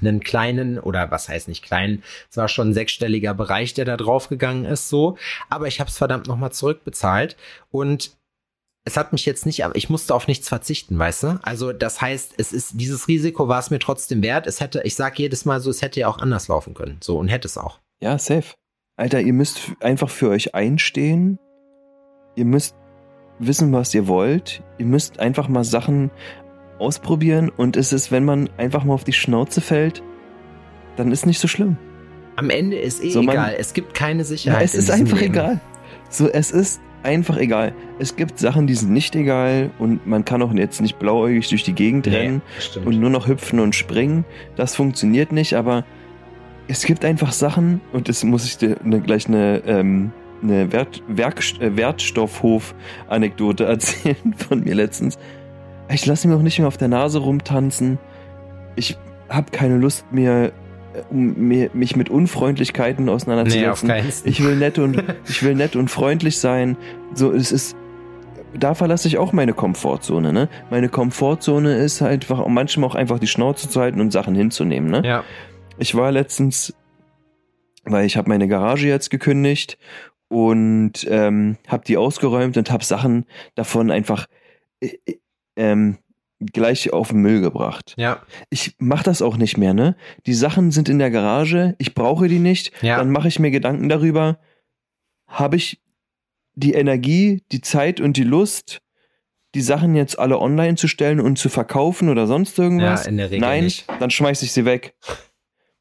einen 0.00 0.20
kleinen 0.20 0.78
oder 0.78 1.10
was 1.10 1.28
heißt 1.28 1.48
nicht 1.48 1.64
kleinen, 1.64 2.02
es 2.30 2.36
war 2.36 2.48
schon 2.48 2.70
ein 2.70 2.74
sechsstelliger 2.74 3.34
Bereich, 3.34 3.74
der 3.74 3.84
da 3.84 3.96
draufgegangen 3.96 4.64
ist, 4.64 4.88
so, 4.88 5.16
aber 5.48 5.66
ich 5.66 5.80
habe 5.80 5.90
es 5.90 5.98
verdammt 5.98 6.26
nochmal 6.26 6.52
zurückbezahlt 6.52 7.36
und 7.70 8.16
es 8.86 8.96
hat 8.96 9.12
mich 9.12 9.26
jetzt 9.26 9.46
nicht, 9.46 9.64
aber 9.64 9.74
ich 9.74 9.90
musste 9.90 10.14
auf 10.14 10.28
nichts 10.28 10.48
verzichten, 10.48 10.96
weißt 10.96 11.22
du? 11.24 11.40
Also 11.42 11.72
das 11.72 12.00
heißt, 12.00 12.34
es 12.38 12.52
ist 12.52 12.72
dieses 12.74 13.08
Risiko 13.08 13.48
war 13.48 13.58
es 13.58 13.70
mir 13.70 13.80
trotzdem 13.80 14.22
wert. 14.22 14.46
Es 14.46 14.60
hätte, 14.60 14.80
ich 14.84 14.94
sag 14.94 15.18
jedes 15.18 15.44
Mal 15.44 15.60
so, 15.60 15.70
es 15.70 15.82
hätte 15.82 15.98
ja 15.98 16.06
auch 16.06 16.18
anders 16.18 16.46
laufen 16.46 16.72
können, 16.72 16.98
so 17.02 17.18
und 17.18 17.26
hätte 17.26 17.48
es 17.48 17.58
auch. 17.58 17.80
Ja, 18.00 18.16
safe. 18.16 18.54
Alter, 18.96 19.20
ihr 19.20 19.32
müsst 19.32 19.72
einfach 19.80 20.08
für 20.08 20.30
euch 20.30 20.54
einstehen. 20.54 21.38
Ihr 22.36 22.44
müsst 22.44 22.76
wissen, 23.40 23.72
was 23.72 23.92
ihr 23.92 24.06
wollt. 24.06 24.62
Ihr 24.78 24.86
müsst 24.86 25.18
einfach 25.18 25.48
mal 25.48 25.64
Sachen 25.64 26.12
ausprobieren 26.78 27.50
und 27.56 27.76
es 27.76 27.92
ist, 27.92 28.10
wenn 28.12 28.24
man 28.24 28.48
einfach 28.58 28.84
mal 28.84 28.94
auf 28.94 29.04
die 29.04 29.12
Schnauze 29.12 29.60
fällt, 29.60 30.02
dann 30.96 31.12
ist 31.12 31.26
nicht 31.26 31.38
so 31.40 31.48
schlimm. 31.48 31.76
Am 32.36 32.50
Ende 32.50 32.76
ist 32.76 33.02
eh 33.02 33.10
So, 33.10 33.22
man- 33.22 33.34
egal. 33.34 33.54
Es 33.58 33.72
gibt 33.74 33.94
keine 33.94 34.18
Ja, 34.20 34.24
Sicherheit. 34.24 34.64
es 34.64 34.74
in 34.74 34.80
ist 34.80 34.90
einfach 34.90 35.20
Leben. 35.20 35.34
egal. 35.34 35.60
So, 36.10 36.28
es 36.28 36.50
ist 36.50 36.80
einfach 37.02 37.38
egal. 37.38 37.72
Es 37.98 38.16
gibt 38.16 38.38
Sachen, 38.38 38.66
die 38.66 38.74
sind 38.74 38.92
nicht 38.92 39.14
egal 39.16 39.70
und 39.78 40.06
man 40.06 40.24
kann 40.24 40.42
auch 40.42 40.52
jetzt 40.52 40.80
nicht 40.80 40.98
blauäugig 40.98 41.48
durch 41.48 41.62
die 41.62 41.72
Gegend 41.72 42.06
rennen. 42.08 42.42
Nee, 42.44 42.60
stimmt. 42.60 42.86
und 42.86 43.00
nur 43.00 43.10
noch 43.10 43.26
hüpfen 43.28 43.58
und 43.60 43.74
springen. 43.74 44.24
Das 44.56 44.74
funktioniert 44.76 45.32
nicht, 45.32 45.54
aber 45.54 45.84
es 46.68 46.84
gibt 46.84 47.04
einfach 47.04 47.32
Sachen, 47.32 47.80
und 47.92 48.08
das 48.08 48.24
muss 48.24 48.44
ich 48.44 48.58
dir 48.58 48.76
ne, 48.82 49.00
gleich 49.00 49.28
eine, 49.28 49.62
ähm, 49.66 50.10
eine 50.42 50.72
Wert, 50.72 51.02
Werk, 51.08 51.40
äh, 51.60 51.76
Wertstoffhof-Anekdote 51.76 53.64
erzählen 53.66 54.34
von 54.36 54.64
mir 54.64 54.74
letztens. 54.74 55.18
Ich 55.88 56.06
lasse 56.06 56.28
mir 56.28 56.36
auch 56.36 56.42
nicht 56.42 56.58
mehr 56.58 56.68
auf 56.68 56.76
der 56.76 56.88
Nase 56.88 57.18
rumtanzen. 57.18 57.98
Ich 58.74 58.96
habe 59.28 59.50
keine 59.50 59.76
Lust 59.76 60.10
mehr, 60.12 60.52
äh, 60.94 61.02
um 61.10 61.48
mich 61.48 61.96
mit 61.96 62.10
Unfreundlichkeiten 62.10 63.06
nee, 63.06 63.10
auseinanderzusetzen. 63.10 63.88
Fall. 63.88 64.04
Ich 64.24 64.42
will 64.42 64.56
nett 64.56 64.78
und 64.78 65.02
ich 65.28 65.42
will 65.42 65.54
nett 65.54 65.76
und 65.76 65.88
freundlich 65.88 66.38
sein. 66.38 66.76
So, 67.14 67.32
es 67.32 67.52
ist. 67.52 67.76
Da 68.58 68.74
verlasse 68.74 69.06
ich 69.06 69.18
auch 69.18 69.32
meine 69.32 69.52
Komfortzone, 69.52 70.32
ne? 70.32 70.48
Meine 70.70 70.88
Komfortzone 70.88 71.76
ist 71.76 72.00
halt 72.00 72.22
einfach 72.30 72.46
manchmal 72.46 72.88
auch 72.88 72.94
einfach 72.94 73.18
die 73.18 73.26
Schnauze 73.26 73.68
zu 73.68 73.80
halten 73.80 74.00
und 74.00 74.12
Sachen 74.12 74.34
hinzunehmen, 74.34 74.90
ne? 74.90 75.02
Ja. 75.04 75.24
Ich 75.78 75.94
war 75.94 76.10
letztens, 76.10 76.74
weil 77.84 78.06
ich 78.06 78.16
habe 78.16 78.30
meine 78.30 78.48
Garage 78.48 78.88
jetzt 78.88 79.10
gekündigt 79.10 79.76
und 80.28 81.06
ähm, 81.10 81.58
habe 81.68 81.84
die 81.84 81.98
ausgeräumt 81.98 82.56
und 82.56 82.70
habe 82.70 82.84
Sachen 82.84 83.26
davon 83.56 83.90
einfach 83.90 84.26
äh, 84.80 84.96
äh, 85.04 85.18
ähm, 85.56 85.98
gleich 86.52 86.92
auf 86.92 87.08
den 87.08 87.20
Müll 87.22 87.40
gebracht. 87.40 87.94
Ja. 87.96 88.22
Ich 88.50 88.74
mache 88.78 89.04
das 89.04 89.22
auch 89.22 89.36
nicht 89.36 89.56
mehr, 89.56 89.72
ne? 89.74 89.96
Die 90.26 90.34
Sachen 90.34 90.70
sind 90.70 90.88
in 90.88 90.98
der 90.98 91.10
Garage, 91.10 91.74
ich 91.78 91.94
brauche 91.94 92.28
die 92.28 92.38
nicht. 92.38 92.72
Ja. 92.82 92.98
Dann 92.98 93.10
mache 93.10 93.28
ich 93.28 93.38
mir 93.38 93.50
Gedanken 93.50 93.88
darüber, 93.88 94.38
habe 95.26 95.56
ich 95.56 95.80
die 96.54 96.72
Energie, 96.74 97.42
die 97.52 97.60
Zeit 97.60 98.00
und 98.00 98.16
die 98.16 98.22
Lust, 98.24 98.80
die 99.54 99.60
Sachen 99.62 99.94
jetzt 99.96 100.18
alle 100.18 100.38
online 100.38 100.76
zu 100.76 100.88
stellen 100.88 101.20
und 101.20 101.38
zu 101.38 101.48
verkaufen 101.48 102.08
oder 102.10 102.26
sonst 102.26 102.58
Ja, 102.58 102.64
irgendwas? 102.64 103.06
in 103.06 103.16
der 103.16 103.30
Regel 103.30 103.40
Nein, 103.40 103.64
nicht. 103.64 103.86
dann 104.00 104.10
schmeiß 104.10 104.42
ich 104.42 104.52
sie 104.52 104.64
weg. 104.66 104.94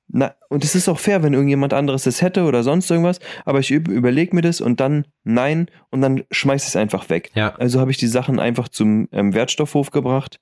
Na, 0.08 0.36
und 0.50 0.64
es 0.64 0.76
ist 0.76 0.88
auch 0.88 1.00
fair, 1.00 1.24
wenn 1.24 1.34
irgendjemand 1.34 1.74
anderes 1.74 2.06
es 2.06 2.22
hätte 2.22 2.44
oder 2.44 2.64
sonst 2.64 2.90
irgendwas, 2.92 3.20
aber 3.44 3.60
ich 3.60 3.72
überlege 3.72 4.36
mir 4.36 4.44
das 4.44 4.62
und 4.62 4.80
dann 4.80 5.08
nein 5.24 5.68
und 5.90 6.02
dann 6.02 6.24
schmeiß 6.30 6.64
ich 6.64 6.70
es 6.70 6.76
einfach 6.76 7.10
weg. 7.10 7.32
Ja. 7.34 7.56
Also 7.56 7.80
habe 7.80 7.92
ich 7.92 7.98
die 7.98 8.08
Sachen 8.08 8.40
einfach 8.40 8.70
zum 8.70 9.08
ähm, 9.12 9.34
Wertstoffhof 9.34 9.90
gebracht 9.90 10.40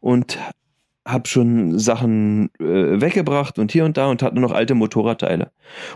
und 0.00 0.38
habe 1.06 1.28
schon 1.28 1.78
Sachen 1.78 2.50
äh, 2.60 3.00
weggebracht 3.00 3.58
und 3.58 3.72
hier 3.72 3.84
und 3.84 3.96
da 3.96 4.06
und 4.06 4.22
hatte 4.22 4.38
noch 4.38 4.52
alte 4.52 4.74
Motorradteile. 4.74 5.50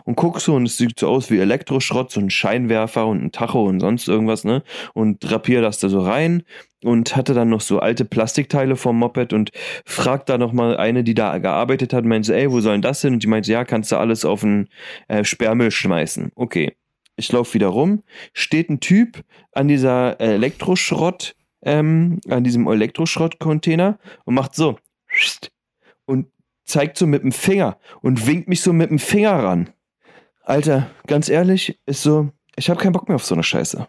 Und 0.04 0.16
guck 0.16 0.40
so 0.40 0.54
und 0.54 0.66
es 0.66 0.76
sieht 0.76 0.98
so 0.98 1.08
aus 1.08 1.30
wie 1.30 1.38
Elektroschrott, 1.38 2.10
so 2.10 2.20
ein 2.20 2.30
Scheinwerfer 2.30 3.06
und 3.06 3.22
ein 3.22 3.32
Tacho 3.32 3.64
und 3.64 3.80
sonst 3.80 4.08
irgendwas, 4.08 4.44
ne? 4.44 4.62
Und 4.94 5.20
drapier 5.20 5.62
das 5.62 5.78
da 5.78 5.88
so 5.88 6.00
rein 6.00 6.42
und 6.82 7.14
hatte 7.14 7.34
dann 7.34 7.48
noch 7.48 7.60
so 7.60 7.78
alte 7.78 8.04
Plastikteile 8.04 8.76
vom 8.76 8.98
Moped 8.98 9.32
und 9.32 9.50
fragt 9.84 10.28
da 10.28 10.38
noch 10.38 10.52
mal 10.52 10.76
eine, 10.76 11.04
die 11.04 11.14
da 11.14 11.38
gearbeitet 11.38 11.92
hat, 11.92 12.04
meinte, 12.04 12.34
ey, 12.36 12.50
wo 12.50 12.60
soll 12.60 12.72
denn 12.72 12.82
das 12.82 13.00
hin? 13.00 13.14
Und 13.14 13.22
die 13.22 13.28
meinte, 13.28 13.52
ja, 13.52 13.64
kannst 13.64 13.92
du 13.92 13.96
alles 13.96 14.24
auf 14.24 14.40
den 14.40 14.68
äh, 15.08 15.24
Sperrmüll 15.24 15.70
schmeißen. 15.70 16.32
Okay. 16.34 16.76
Ich 17.18 17.32
laufe 17.32 17.54
wieder 17.54 17.68
rum, 17.68 18.02
steht 18.34 18.68
ein 18.68 18.80
Typ 18.80 19.24
an 19.52 19.68
dieser 19.68 20.20
Elektroschrott, 20.20 21.34
ähm, 21.62 22.20
an 22.28 22.44
diesem 22.44 22.66
Elektroschrott-Container 22.68 23.98
und 24.26 24.34
macht 24.34 24.54
so 24.54 24.76
und 26.04 26.26
zeigt 26.64 26.96
so 26.98 27.06
mit 27.06 27.22
dem 27.22 27.32
Finger 27.32 27.78
und 28.02 28.26
winkt 28.26 28.48
mich 28.48 28.60
so 28.60 28.72
mit 28.72 28.90
dem 28.90 28.98
Finger 28.98 29.32
ran. 29.42 29.70
Alter, 30.42 30.90
ganz 31.06 31.28
ehrlich, 31.28 31.78
ist 31.86 32.02
so, 32.02 32.30
ich 32.56 32.70
habe 32.70 32.80
keinen 32.80 32.92
Bock 32.92 33.08
mehr 33.08 33.16
auf 33.16 33.24
so 33.24 33.34
eine 33.34 33.42
Scheiße. 33.42 33.86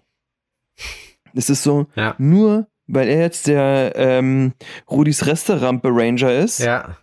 Es 1.34 1.49
ist 1.49 1.63
so, 1.63 1.88
Ja. 1.95 2.15
nur 2.17 2.67
weil 2.88 3.09
er 3.09 3.19
jetzt 3.19 3.47
der 3.47 3.93
ähm, 3.95 4.53
Rudis 4.89 5.25
Resterampe 5.25 5.89
Ranger 5.91 6.34
ist, 6.34 6.59
Ja. 6.59 6.97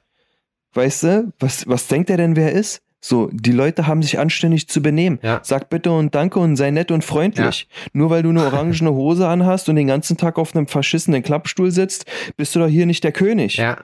weißt 0.73 1.03
du, 1.03 1.33
was, 1.39 1.69
was 1.69 1.87
denkt 1.89 2.09
er 2.11 2.17
denn, 2.17 2.37
wer 2.37 2.53
er 2.53 2.59
ist? 2.59 2.81
So, 3.01 3.29
die 3.33 3.53
Leute 3.53 3.87
haben 3.87 4.03
sich 4.03 4.19
anständig 4.19 4.67
zu 4.67 4.81
benehmen. 4.81 5.19
Ja. 5.23 5.41
Sag 5.43 5.69
bitte 5.69 5.93
und 5.93 6.15
danke 6.15 6.39
und 6.39 6.57
sei 6.57 6.71
nett 6.71 6.91
und 6.91 7.05
freundlich. 7.05 7.69
Nur 7.93 8.09
weil 8.09 8.23
du 8.23 8.31
eine 8.31 8.43
orangene 8.47 8.93
Hose 8.93 9.29
anhast 9.29 9.69
und 9.69 9.77
den 9.77 9.89
ganzen 9.89 10.17
Tag 10.17 10.39
auf 10.39 10.57
einem 10.57 10.67
verschissenen 10.69 11.23
Klappstuhl 11.23 11.71
sitzt, 11.71 12.07
bist 12.39 12.55
du 12.57 12.61
doch 12.61 12.67
hier 12.69 12.87
nicht 12.87 13.05
der 13.05 13.13
König. 13.13 13.59
Ja. 13.59 13.77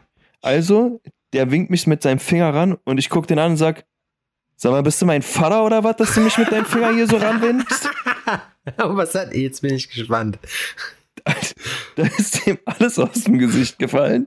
Also, 0.43 1.01
der 1.33 1.51
winkt 1.51 1.71
mich 1.71 1.87
mit 1.87 2.03
seinem 2.03 2.19
Finger 2.19 2.53
ran 2.55 2.77
und 2.85 2.99
ich 2.99 3.09
guck 3.11 3.27
den 3.27 3.39
an 3.39 3.53
und 3.53 3.57
sag, 3.57 3.85
sag 4.57 4.73
mal, 4.73 4.83
bist 4.83 5.01
du 5.03 5.07
mein 5.07 5.23
Vater 5.23 5.65
oder 5.65 5.85
was, 5.85 5.97
dass 5.97 6.15
du 6.15 6.21
mich 6.21 6.37
mit 6.39 6.51
deinem 6.51 6.65
Finger 6.67 6.93
hier 6.93 7.07
so 7.07 7.17
ranwindst? 7.17 7.89
Aber 8.77 8.97
was 8.97 9.15
hat, 9.15 9.35
jetzt 9.35 9.61
bin 9.63 9.75
ich 9.75 9.89
gespannt. 9.91 10.39
Da 11.97 12.05
ist 12.17 12.47
dem 12.47 12.59
alles 12.65 12.99
aus 12.99 13.25
dem 13.25 13.39
Gesicht 13.39 13.79
gefallen, 13.79 14.27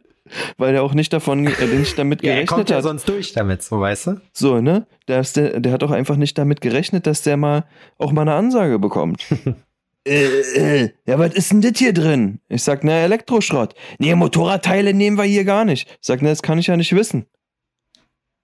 weil 0.57 0.75
er 0.75 0.83
auch 0.83 0.93
nicht 0.93 1.11
davon, 1.11 1.47
äh, 1.47 1.65
nicht 1.65 1.97
damit 1.97 2.21
Ja, 2.21 2.29
er 2.29 2.35
gerechnet 2.35 2.49
kommt 2.49 2.69
ja 2.69 2.75
hat. 2.77 2.83
sonst 2.83 3.09
durch 3.09 3.33
damit, 3.33 3.63
so 3.63 3.79
weißt 3.79 4.07
du? 4.07 4.21
So, 4.31 4.61
ne? 4.61 4.85
Der, 5.07 5.23
der, 5.23 5.59
der 5.59 5.71
hat 5.71 5.83
auch 5.83 5.89
einfach 5.89 6.17
nicht 6.17 6.37
damit 6.37 6.61
gerechnet, 6.61 7.07
dass 7.07 7.23
der 7.23 7.35
mal 7.37 7.65
auch 7.97 8.11
mal 8.11 8.21
eine 8.21 8.33
Ansage 8.35 8.77
bekommt. 8.77 9.25
äh, 10.05 10.83
äh, 10.83 10.89
ja, 11.05 11.17
was 11.17 11.33
ist 11.33 11.51
denn 11.51 11.61
das 11.61 11.77
hier 11.77 11.93
drin? 11.93 12.39
Ich 12.49 12.63
sag, 12.63 12.83
ne, 12.83 12.99
Elektroschrott. 13.01 13.73
Nee, 13.99 14.15
Motorradteile 14.15 14.93
nehmen 14.93 15.17
wir 15.17 15.23
hier 15.23 15.45
gar 15.45 15.65
nicht. 15.65 15.87
Ich 15.89 15.97
sag, 16.07 16.21
ne, 16.21 16.29
das 16.29 16.41
kann 16.41 16.57
ich 16.57 16.67
ja 16.67 16.77
nicht 16.77 16.93
wissen. 16.95 17.25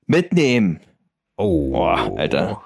Mitnehmen. 0.06 0.80
Oh. 1.38 1.72
Boah, 1.72 2.14
Alter. 2.18 2.62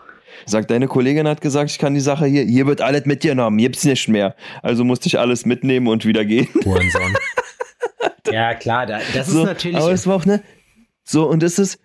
Sagt, 0.46 0.72
deine 0.72 0.88
Kollegin 0.88 1.28
hat 1.28 1.41
gesagt, 1.41 1.72
ich 1.72 1.80
kann 1.80 1.94
die 1.94 2.00
Sache 2.02 2.26
hier, 2.26 2.44
hier 2.44 2.66
wird 2.68 2.82
alles 2.82 3.06
mitgenommen, 3.06 3.58
gibt's 3.58 3.84
nicht 3.84 4.08
mehr. 4.10 4.36
Also 4.62 4.84
musste 4.84 5.08
ich 5.08 5.20
alles 5.20 5.46
mitnehmen 5.46 5.88
und 5.88 6.06
wieder 6.06 6.26
gehen. 6.26 6.48
Hurensohn. 6.66 7.16
ja, 8.32 8.54
klar, 8.56 8.86
da, 8.86 9.00
das 9.14 9.28
so, 9.28 9.39
ist 9.39 9.46
natürlich. 9.46 9.78
Aber 9.78 9.91
es 9.91 10.06
war 10.08 10.16
auch, 10.16 10.26
ne? 10.26 10.44
So, 11.04 11.30
und 11.30 11.44
das 11.44 11.60
ist, 11.60 11.80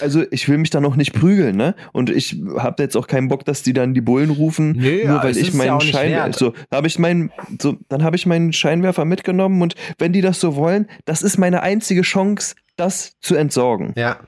also 0.00 0.24
ich 0.30 0.48
will 0.48 0.58
mich 0.58 0.70
da 0.70 0.80
noch 0.80 0.96
nicht 0.96 1.12
prügeln, 1.12 1.56
ne? 1.56 1.74
Und 1.92 2.10
ich 2.10 2.36
habe 2.56 2.82
jetzt 2.82 2.96
auch 2.96 3.06
keinen 3.06 3.28
Bock, 3.28 3.44
dass 3.44 3.62
die 3.62 3.72
dann 3.72 3.94
die 3.94 4.00
Bullen 4.00 4.30
rufen, 4.30 4.72
Nö, 4.72 5.06
nur 5.06 5.22
weil 5.22 5.36
ich 5.36 5.48
ja 5.50 5.54
meinen 5.56 5.70
auch 5.70 5.80
nicht 5.82 5.90
Schein, 5.92 6.12
wert. 6.12 6.36
so, 6.36 6.52
habe 6.72 6.86
ich 6.86 6.98
meinen, 6.98 7.30
so, 7.60 7.76
dann 7.88 8.02
habe 8.04 8.16
ich 8.16 8.26
meinen 8.26 8.52
Scheinwerfer 8.52 9.04
mitgenommen 9.04 9.60
und 9.62 9.74
wenn 9.98 10.12
die 10.12 10.20
das 10.20 10.40
so 10.40 10.56
wollen, 10.56 10.86
das 11.04 11.22
ist 11.22 11.38
meine 11.38 11.62
einzige 11.62 12.02
Chance, 12.02 12.54
das 12.76 13.16
zu 13.20 13.34
entsorgen. 13.34 13.92
ja, 13.96 14.20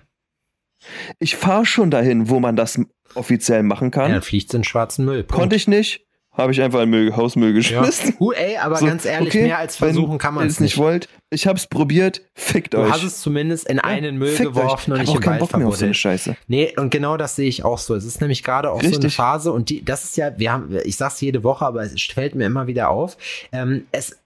Ich 1.18 1.36
fahre 1.36 1.66
schon 1.66 1.90
dahin, 1.90 2.28
wo 2.28 2.40
man 2.40 2.56
das 2.56 2.80
offiziell 3.14 3.62
machen 3.62 3.86
ja, 3.86 3.90
kann. 3.90 4.12
dann 4.12 4.22
fliegt 4.22 4.52
in 4.54 4.64
schwarzen 4.64 5.04
Müll. 5.04 5.22
Punkt. 5.22 5.32
Konnte 5.40 5.56
ich 5.56 5.68
nicht, 5.68 6.06
habe 6.40 6.52
ich 6.52 6.60
einfach 6.62 6.80
in 6.82 6.90
Müll, 6.90 7.14
Hausmüll 7.16 7.50
Ja. 7.50 7.54
geschmissen. 7.54 8.14
Huh, 8.18 8.32
ey, 8.32 8.56
aber 8.56 8.76
So, 8.76 8.86
ganz 8.86 9.04
ehrlich, 9.04 9.28
okay, 9.28 9.42
mehr 9.44 9.58
als 9.58 9.76
versuchen 9.76 10.18
kann 10.18 10.34
man 10.34 10.44
ihr 10.44 10.48
es 10.48 10.54
es 10.54 10.60
nicht 10.60 10.76
nicht. 10.76 10.78
wollt. 10.84 11.08
Ich 11.30 11.46
hab's 11.46 11.66
probiert, 11.66 12.22
fickt 12.34 12.74
Du 12.74 12.78
euch. 12.78 12.90
hast 12.90 13.04
es 13.04 13.20
zumindest 13.20 13.68
in 13.68 13.78
einen 13.78 14.18
Müll 14.18 14.28
Fickt 14.32 14.54
geworfen 14.54 14.92
euch. 14.92 14.98
und 14.98 15.04
Ich 15.04 15.08
nicht 15.08 15.16
hab 15.16 15.16
im 15.16 15.22
auch 15.22 15.24
keinen 15.32 15.38
Bock 15.40 15.56
mehr 15.56 15.68
auf 15.68 15.76
so 15.76 15.84
eine. 15.84 15.94
Scheiße. 15.94 16.36
Nee, 16.48 16.72
und 16.76 16.90
genau 16.90 17.16
das 17.16 17.36
sehe 17.36 17.48
ich 17.48 17.64
auch 17.64 17.78
so. 17.78 17.94
Es 17.94 18.04
ist 18.04 18.20
nämlich 18.20 18.42
gerade 18.42 18.70
auch 18.70 18.80
so 18.80 18.86
eine 18.86 18.96
Richtig. 18.96 19.14
Phase 19.16 19.52
und 19.52 19.68
die, 19.70 19.84
das 19.84 20.04
ist 20.04 20.16
ja, 20.16 20.36
wir 20.38 20.52
haben, 20.52 20.76
ich 20.84 20.96
sag's 20.96 21.20
jede 21.20 21.44
Woche, 21.44 21.64
aber 21.64 21.82
es 21.82 22.00
fällt 22.02 22.34
mir 22.34 22.46
immer 22.46 22.66
wieder 22.66 22.90
auf. 22.90 23.16
Ähm, 23.52 23.84
es, 23.92 24.16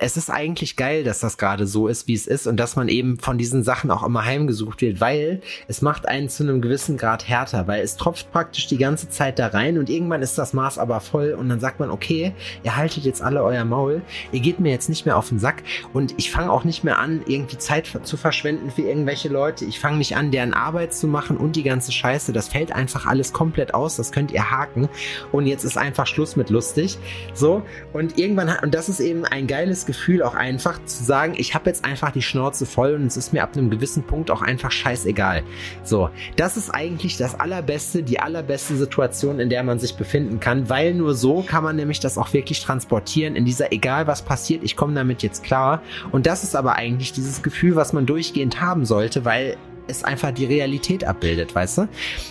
es 0.00 0.16
ist 0.16 0.28
eigentlich 0.28 0.74
geil, 0.74 1.04
dass 1.04 1.20
das 1.20 1.38
gerade 1.38 1.68
so 1.68 1.86
ist, 1.86 2.08
wie 2.08 2.14
es 2.14 2.26
ist 2.26 2.48
und 2.48 2.56
dass 2.56 2.74
man 2.74 2.88
eben 2.88 3.20
von 3.20 3.38
diesen 3.38 3.62
Sachen 3.62 3.92
auch 3.92 4.02
immer 4.02 4.24
heimgesucht 4.24 4.80
wird, 4.82 5.00
weil 5.00 5.40
es 5.68 5.82
macht 5.82 6.08
einen 6.08 6.28
zu 6.28 6.42
einem 6.42 6.60
gewissen 6.60 6.96
Grad 6.96 7.28
härter, 7.28 7.68
weil 7.68 7.80
es 7.82 7.96
tropft 7.96 8.32
praktisch 8.32 8.66
die 8.66 8.76
ganze 8.76 9.08
Zeit 9.08 9.38
da 9.38 9.46
rein 9.46 9.78
und 9.78 9.88
irgendwann 9.88 10.22
ist 10.22 10.36
das 10.36 10.52
Maß 10.52 10.78
aber 10.78 11.00
voll 11.00 11.30
und 11.38 11.48
dann 11.48 11.60
sagt 11.60 11.78
man, 11.78 11.90
okay, 11.90 12.34
ihr 12.64 12.76
haltet 12.76 13.04
jetzt 13.04 13.22
alle 13.22 13.44
euer 13.44 13.64
Maul, 13.64 14.02
ihr 14.32 14.40
geht 14.40 14.58
mir 14.58 14.72
jetzt 14.72 14.88
nicht 14.88 15.06
mehr 15.06 15.16
auf 15.16 15.28
den 15.28 15.38
Sack 15.38 15.62
und 15.92 16.14
ich 16.16 16.32
fange 16.32 16.50
auch 16.50 16.64
nicht 16.64 16.82
mehr 16.82 16.98
an, 16.98 17.22
irgendwie 17.28 17.58
Zeit 17.58 17.86
zu 18.02 18.16
verschwenden 18.16 18.72
für 18.72 18.82
irgendwelche 18.82 19.28
Leute. 19.28 19.64
Ich 19.64 19.78
fange 19.78 19.98
nicht 19.98 20.16
an, 20.16 20.32
deren 20.32 20.54
Arbeit 20.54 20.92
zu 20.92 21.06
machen 21.06 21.36
und 21.36 21.54
die 21.54 21.62
ganze 21.62 21.92
Scheiße. 21.92 22.32
Das 22.32 22.48
fällt 22.48 22.72
einfach 22.72 23.06
alles 23.06 23.32
komplett 23.32 23.74
aus. 23.74 23.96
Das 23.96 24.10
könnt 24.10 24.32
ihr 24.32 24.50
haken. 24.50 24.88
Und 25.30 25.46
jetzt 25.46 25.64
ist 25.64 25.78
einfach 25.78 26.06
Schluss 26.06 26.36
mit 26.36 26.50
lustig. 26.50 26.98
So. 27.32 27.62
Und 27.92 28.18
irgendwann 28.18 28.52
hat, 28.52 28.62
und 28.62 28.74
das 28.74 28.88
ist 28.88 29.00
eben 29.00 29.24
ein 29.24 29.35
geiles 29.42 29.86
Gefühl, 29.86 30.22
auch 30.22 30.34
einfach 30.34 30.84
zu 30.84 31.04
sagen, 31.04 31.34
ich 31.36 31.54
habe 31.54 31.68
jetzt 31.68 31.84
einfach 31.84 32.10
die 32.10 32.22
Schnauze 32.22 32.66
voll 32.66 32.94
und 32.94 33.06
es 33.06 33.16
ist 33.16 33.32
mir 33.32 33.42
ab 33.42 33.56
einem 33.56 33.70
gewissen 33.70 34.02
Punkt 34.04 34.30
auch 34.30 34.42
einfach 34.42 34.70
scheißegal. 34.70 35.42
So. 35.82 36.10
Das 36.36 36.56
ist 36.56 36.70
eigentlich 36.70 37.16
das 37.16 37.38
allerbeste, 37.38 38.02
die 38.02 38.20
allerbeste 38.20 38.76
Situation, 38.76 39.40
in 39.40 39.50
der 39.50 39.62
man 39.62 39.78
sich 39.78 39.96
befinden 39.96 40.40
kann, 40.40 40.68
weil 40.68 40.94
nur 40.94 41.14
so 41.14 41.42
kann 41.42 41.64
man 41.64 41.76
nämlich 41.76 42.00
das 42.00 42.18
auch 42.18 42.32
wirklich 42.32 42.62
transportieren 42.62 43.36
in 43.36 43.44
dieser, 43.44 43.72
egal 43.72 44.06
was 44.06 44.22
passiert, 44.22 44.64
ich 44.64 44.76
komme 44.76 44.94
damit 44.94 45.22
jetzt 45.22 45.42
klar. 45.42 45.82
Und 46.12 46.26
das 46.26 46.42
ist 46.42 46.56
aber 46.56 46.76
eigentlich 46.76 47.12
dieses 47.12 47.42
Gefühl, 47.42 47.76
was 47.76 47.92
man 47.92 48.06
durchgehend 48.06 48.60
haben 48.60 48.84
sollte, 48.86 49.24
weil 49.24 49.56
es 49.88 50.04
einfach 50.04 50.32
die 50.32 50.44
Realität 50.44 51.04
abbildet, 51.04 51.54
weißt 51.54 51.78
du? 51.78 51.88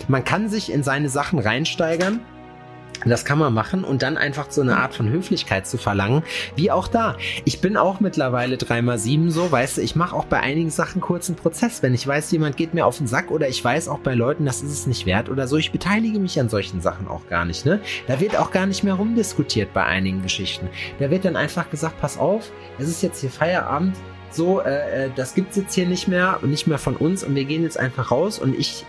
Man 0.08 0.24
kann 0.24 0.50
sich 0.50 0.72
in 0.72 0.84
seine 0.84 1.10
Sachen 1.10 1.40
reinsteigern. 1.40 2.22
Das 3.06 3.26
kann 3.26 3.38
man 3.38 3.54
machen 3.54 3.84
und 3.84 4.02
dann 4.02 4.18
einfach 4.18 4.48
so 4.50 4.62
eine 4.62 4.78
Art 4.78 4.96
von 4.96 5.10
Höflichkeit 5.10 5.68
zu 5.68 5.78
verlangen, 5.78 6.24
wie 6.56 6.72
auch 6.72 6.88
da. 6.88 7.18
Ich 7.44 7.62
bin 7.62 7.78
auch 7.78 8.00
mittlerweile 8.00 8.56
3x7 8.56 9.30
so, 9.30 9.52
weißt 9.52 9.78
du, 9.78 9.82
ich 9.82 9.96
mache 9.96 10.16
auch 10.16 10.26
bei 10.26 10.40
einigen 10.40 10.70
Sachen 10.70 11.02
kurzen 11.02 11.36
Prozess. 11.36 11.84
Wenn 11.84 11.94
ich 11.94 12.08
weiß, 12.08 12.32
jemand 12.32 12.58
geht 12.58 12.74
mir 12.74 12.86
auf 12.86 12.98
den 12.98 13.08
Sack 13.08 13.32
oder 13.32 13.48
ich 13.48 13.64
weiß 13.64 13.88
auch 13.88 14.00
bei 14.00 14.14
Leuten, 14.14 14.46
das 14.46 14.62
ist 14.62 14.72
es 14.72 14.88
nicht 14.88 15.06
wert 15.06 15.30
oder 15.30 15.48
so, 15.48 15.58
ich 15.58 15.72
beteilige 15.72 16.20
mich 16.20 16.40
an 16.40 16.50
solchen 16.50 16.82
Sachen 16.82 17.08
auch 17.08 17.28
gar 17.28 17.46
nicht, 17.46 17.66
ne? 17.66 17.80
Da 18.08 18.20
wird 18.20 18.38
auch 18.38 18.52
gar 18.52 18.66
nicht 18.66 18.84
mehr 18.84 18.96
rumdiskutiert 18.96 19.74
bei 19.74 19.84
einigen 19.84 20.22
Geschichten. 20.22 20.70
Da 21.00 21.10
wird 21.10 21.26
dann 21.26 21.36
einfach 21.36 21.70
gesagt, 21.70 22.00
pass 22.00 22.18
auf, 22.18 22.52
es 22.78 22.88
ist 22.88 23.02
jetzt 23.02 23.22
hier 23.22 23.30
Feierabend, 23.30 23.96
so, 24.36 24.62
äh, 24.62 25.06
äh, 25.06 25.10
das 25.16 25.34
gibt's 25.34 25.56
jetzt 25.56 25.74
hier 25.74 25.88
nicht 25.88 26.08
mehr 26.08 26.40
und 26.42 26.50
nicht 26.50 26.68
mehr 26.68 26.78
von 26.78 26.96
uns 26.96 27.24
und 27.24 27.36
wir 27.36 27.46
gehen 27.46 27.64
jetzt 27.64 27.80
einfach 27.80 28.12
raus 28.12 28.38
und 28.38 28.58
ich 28.58 28.86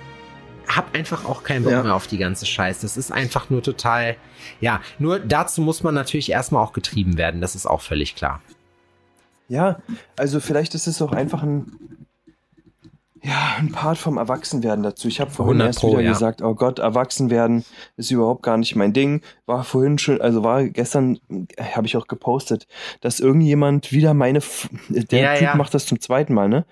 hab 0.69 0.95
einfach 0.95 1.25
auch 1.25 1.43
keinen 1.43 1.65
Bock 1.65 1.73
Ja. 1.73 1.83
mehr 1.83 1.95
auf 1.95 2.07
die 2.07 2.19
ganze 2.19 2.47
Scheiße. 2.47 2.83
Das 2.83 2.97
ist 2.97 3.13
einfach 3.13 3.51
nur 3.51 3.63
total, 3.63 4.17
ja, 4.61 4.81
nur 4.99 5.19
dazu 5.19 5.61
muss 5.63 5.83
man 5.83 5.95
natürlich 5.95 6.31
erstmal 6.31 6.63
auch 6.65 6.73
getrieben 6.73 7.17
werden, 7.17 7.41
das 7.41 7.55
ist 7.55 7.67
auch 7.67 7.81
völlig 7.81 8.15
klar. 8.15 8.41
Ja, 9.49 9.79
also 10.17 10.41
vielleicht 10.41 10.75
ist 10.75 10.87
es 10.89 11.01
auch 11.01 11.13
einfach 11.13 11.43
ein, 11.43 12.06
ja, 13.27 13.57
ein 13.59 13.73
Part 13.73 13.99
vom 13.99 14.19
Erwachsenwerden 14.19 14.85
dazu. 14.85 15.09
Ich 15.09 15.21
habe 15.21 15.31
vorhin 15.33 15.55
100 15.61 15.67
erst 15.69 15.81
Pro, 15.81 15.91
wieder 15.93 16.03
ja. 16.03 16.13
gesagt, 16.13 16.43
oh 16.43 16.55
Gott, 16.55 16.79
Erwachsenwerden 16.79 17.65
ist 17.97 18.11
überhaupt 18.13 18.43
gar 18.43 18.57
nicht 18.57 18.77
mein 18.77 18.93
Ding. 18.93 19.21
War 19.47 19.65
vorhin 19.65 19.99
schon, 19.99 20.21
also 20.21 20.45
war 20.45 20.65
gestern, 20.65 21.19
äh, 21.57 21.65
habe 21.75 21.87
ich 21.87 21.97
auch 21.97 22.07
gepostet, 22.07 22.67
dass 23.01 23.19
irgendjemand 23.19 23.91
wieder 23.91 24.15
meine, 24.15 24.39
F- 24.39 24.69
der 24.89 25.19
Ja, 25.21 25.35
Typ 25.35 25.43
ja. 25.43 25.55
macht 25.57 25.75
das 25.75 25.87
zum 25.87 26.01
zweiten 26.01 26.35
Mal, 26.35 26.49
ne? 26.49 26.65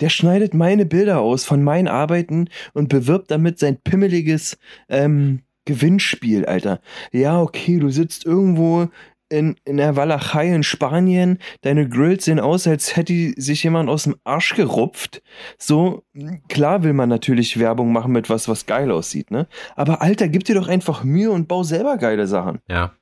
Der 0.00 0.10
schneidet 0.10 0.52
meine 0.52 0.84
Bilder 0.84 1.20
aus 1.20 1.44
von 1.44 1.62
meinen 1.62 1.88
Arbeiten 1.88 2.48
und 2.74 2.88
bewirbt 2.88 3.30
damit 3.30 3.58
sein 3.58 3.78
pimmeliges 3.82 4.58
ähm, 4.88 5.42
Gewinnspiel, 5.64 6.44
Alter. 6.44 6.80
Ja, 7.12 7.40
okay, 7.40 7.78
du 7.78 7.88
sitzt 7.88 8.26
irgendwo 8.26 8.88
in, 9.32 9.56
in 9.64 9.78
der 9.78 9.96
Walachei 9.96 10.54
in 10.54 10.62
Spanien, 10.62 11.38
deine 11.62 11.88
Grills 11.88 12.26
sehen 12.26 12.38
aus, 12.38 12.66
als 12.66 12.96
hätte 12.96 13.32
sich 13.36 13.64
jemand 13.64 13.88
aus 13.88 14.04
dem 14.04 14.16
Arsch 14.24 14.54
gerupft. 14.54 15.22
So, 15.58 16.04
klar 16.48 16.82
will 16.82 16.92
man 16.92 17.08
natürlich 17.08 17.58
Werbung 17.58 17.92
machen 17.92 18.12
mit 18.12 18.30
was, 18.30 18.48
was 18.48 18.66
geil 18.66 18.90
aussieht, 18.90 19.30
ne? 19.30 19.48
Aber 19.74 20.02
Alter, 20.02 20.28
gib 20.28 20.44
dir 20.44 20.54
doch 20.54 20.68
einfach 20.68 21.02
Mühe 21.02 21.30
und 21.30 21.48
bau 21.48 21.62
selber 21.62 21.96
geile 21.96 22.26
Sachen. 22.26 22.60
Ja. 22.68 22.92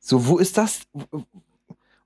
So, 0.00 0.26
wo 0.26 0.38
ist 0.38 0.56
das? 0.56 0.82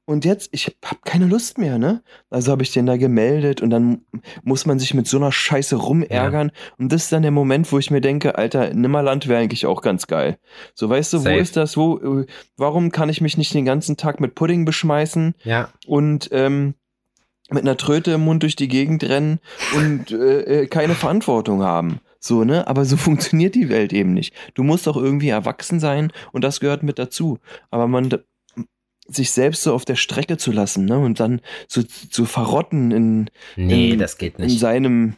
Und 0.05 0.24
jetzt, 0.24 0.48
ich 0.53 0.76
hab 0.84 1.05
keine 1.05 1.26
Lust 1.26 1.59
mehr, 1.59 1.78
ne? 1.78 2.03
Also 2.28 2.50
habe 2.50 2.64
ich 2.64 2.72
den 2.72 2.86
da 2.86 2.96
gemeldet 2.96 3.61
und 3.61 3.70
dann 3.70 4.05
muss 4.42 4.66
man 4.66 4.80
sich 4.80 4.94
mit 4.94 5.07
so 5.07 5.16
einer 5.16 5.30
Scheiße 5.30 5.76
rumärgern. 5.76 6.50
Und 6.76 6.92
das 6.92 7.05
ist 7.05 7.12
dann 7.12 7.22
der 7.22 7.30
Moment, 7.30 7.70
wo 7.70 7.78
ich 7.78 7.90
mir 7.92 8.00
denke, 8.00 8.36
Alter, 8.36 8.74
Nimmerland 8.74 9.28
wäre 9.28 9.40
eigentlich 9.40 9.64
auch 9.64 9.80
ganz 9.80 10.09
geil. 10.09 10.38
So, 10.74 10.88
weißt 10.88 11.12
du, 11.12 11.18
Safe. 11.18 11.36
wo 11.36 11.38
ist 11.38 11.57
das? 11.57 11.76
Wo, 11.76 11.98
äh, 11.98 12.26
warum 12.57 12.90
kann 12.90 13.11
ich 13.11 13.20
mich 13.20 13.38
nicht 13.38 13.55
den 13.55 13.64
ganzen 13.64 13.96
Tag 13.96 14.18
mit 14.18 14.34
Pudding 14.34 14.64
beschmeißen 14.64 15.34
Ja, 15.44 15.68
und 15.86 16.28
ähm, 16.32 16.74
mit 17.50 17.62
einer 17.62 17.76
Tröte 17.76 18.12
im 18.12 18.22
Mund 18.22 18.42
durch 18.42 18.57
die 18.57 18.68
Gegend 18.68 19.05
rennen 19.05 19.38
und 19.76 20.11
äh, 20.11 20.62
äh, 20.62 20.66
keine 20.66 20.94
Verantwortung 20.94 21.62
haben? 21.62 22.00
So, 22.18 22.42
ne? 22.42 22.66
Aber 22.66 22.84
so 22.84 22.96
funktioniert 22.98 23.55
die 23.55 23.68
Welt 23.68 23.92
eben 23.92 24.14
nicht. 24.14 24.34
Du 24.55 24.64
musst 24.64 24.88
auch 24.88 24.96
irgendwie 24.96 25.28
erwachsen 25.28 25.78
sein 25.78 26.12
und 26.32 26.42
das 26.42 26.59
gehört 26.59 26.82
mit 26.82 26.98
dazu. 26.98 27.38
Aber 27.70 27.86
man 27.86 28.11
sich 29.09 29.30
selbst 29.30 29.62
so 29.62 29.74
auf 29.74 29.84
der 29.84 29.96
Strecke 29.96 30.36
zu 30.36 30.53
lassen, 30.53 30.84
ne? 30.84 30.98
Und 30.98 31.20
dann 31.20 31.40
so 31.68 31.82
zu 31.82 32.24
verrotten 32.24 32.90
in, 32.90 33.30
nee, 33.57 33.90
in, 33.90 33.98
das 33.98 34.16
geht 34.18 34.38
in 34.38 34.48
seinem 34.48 35.14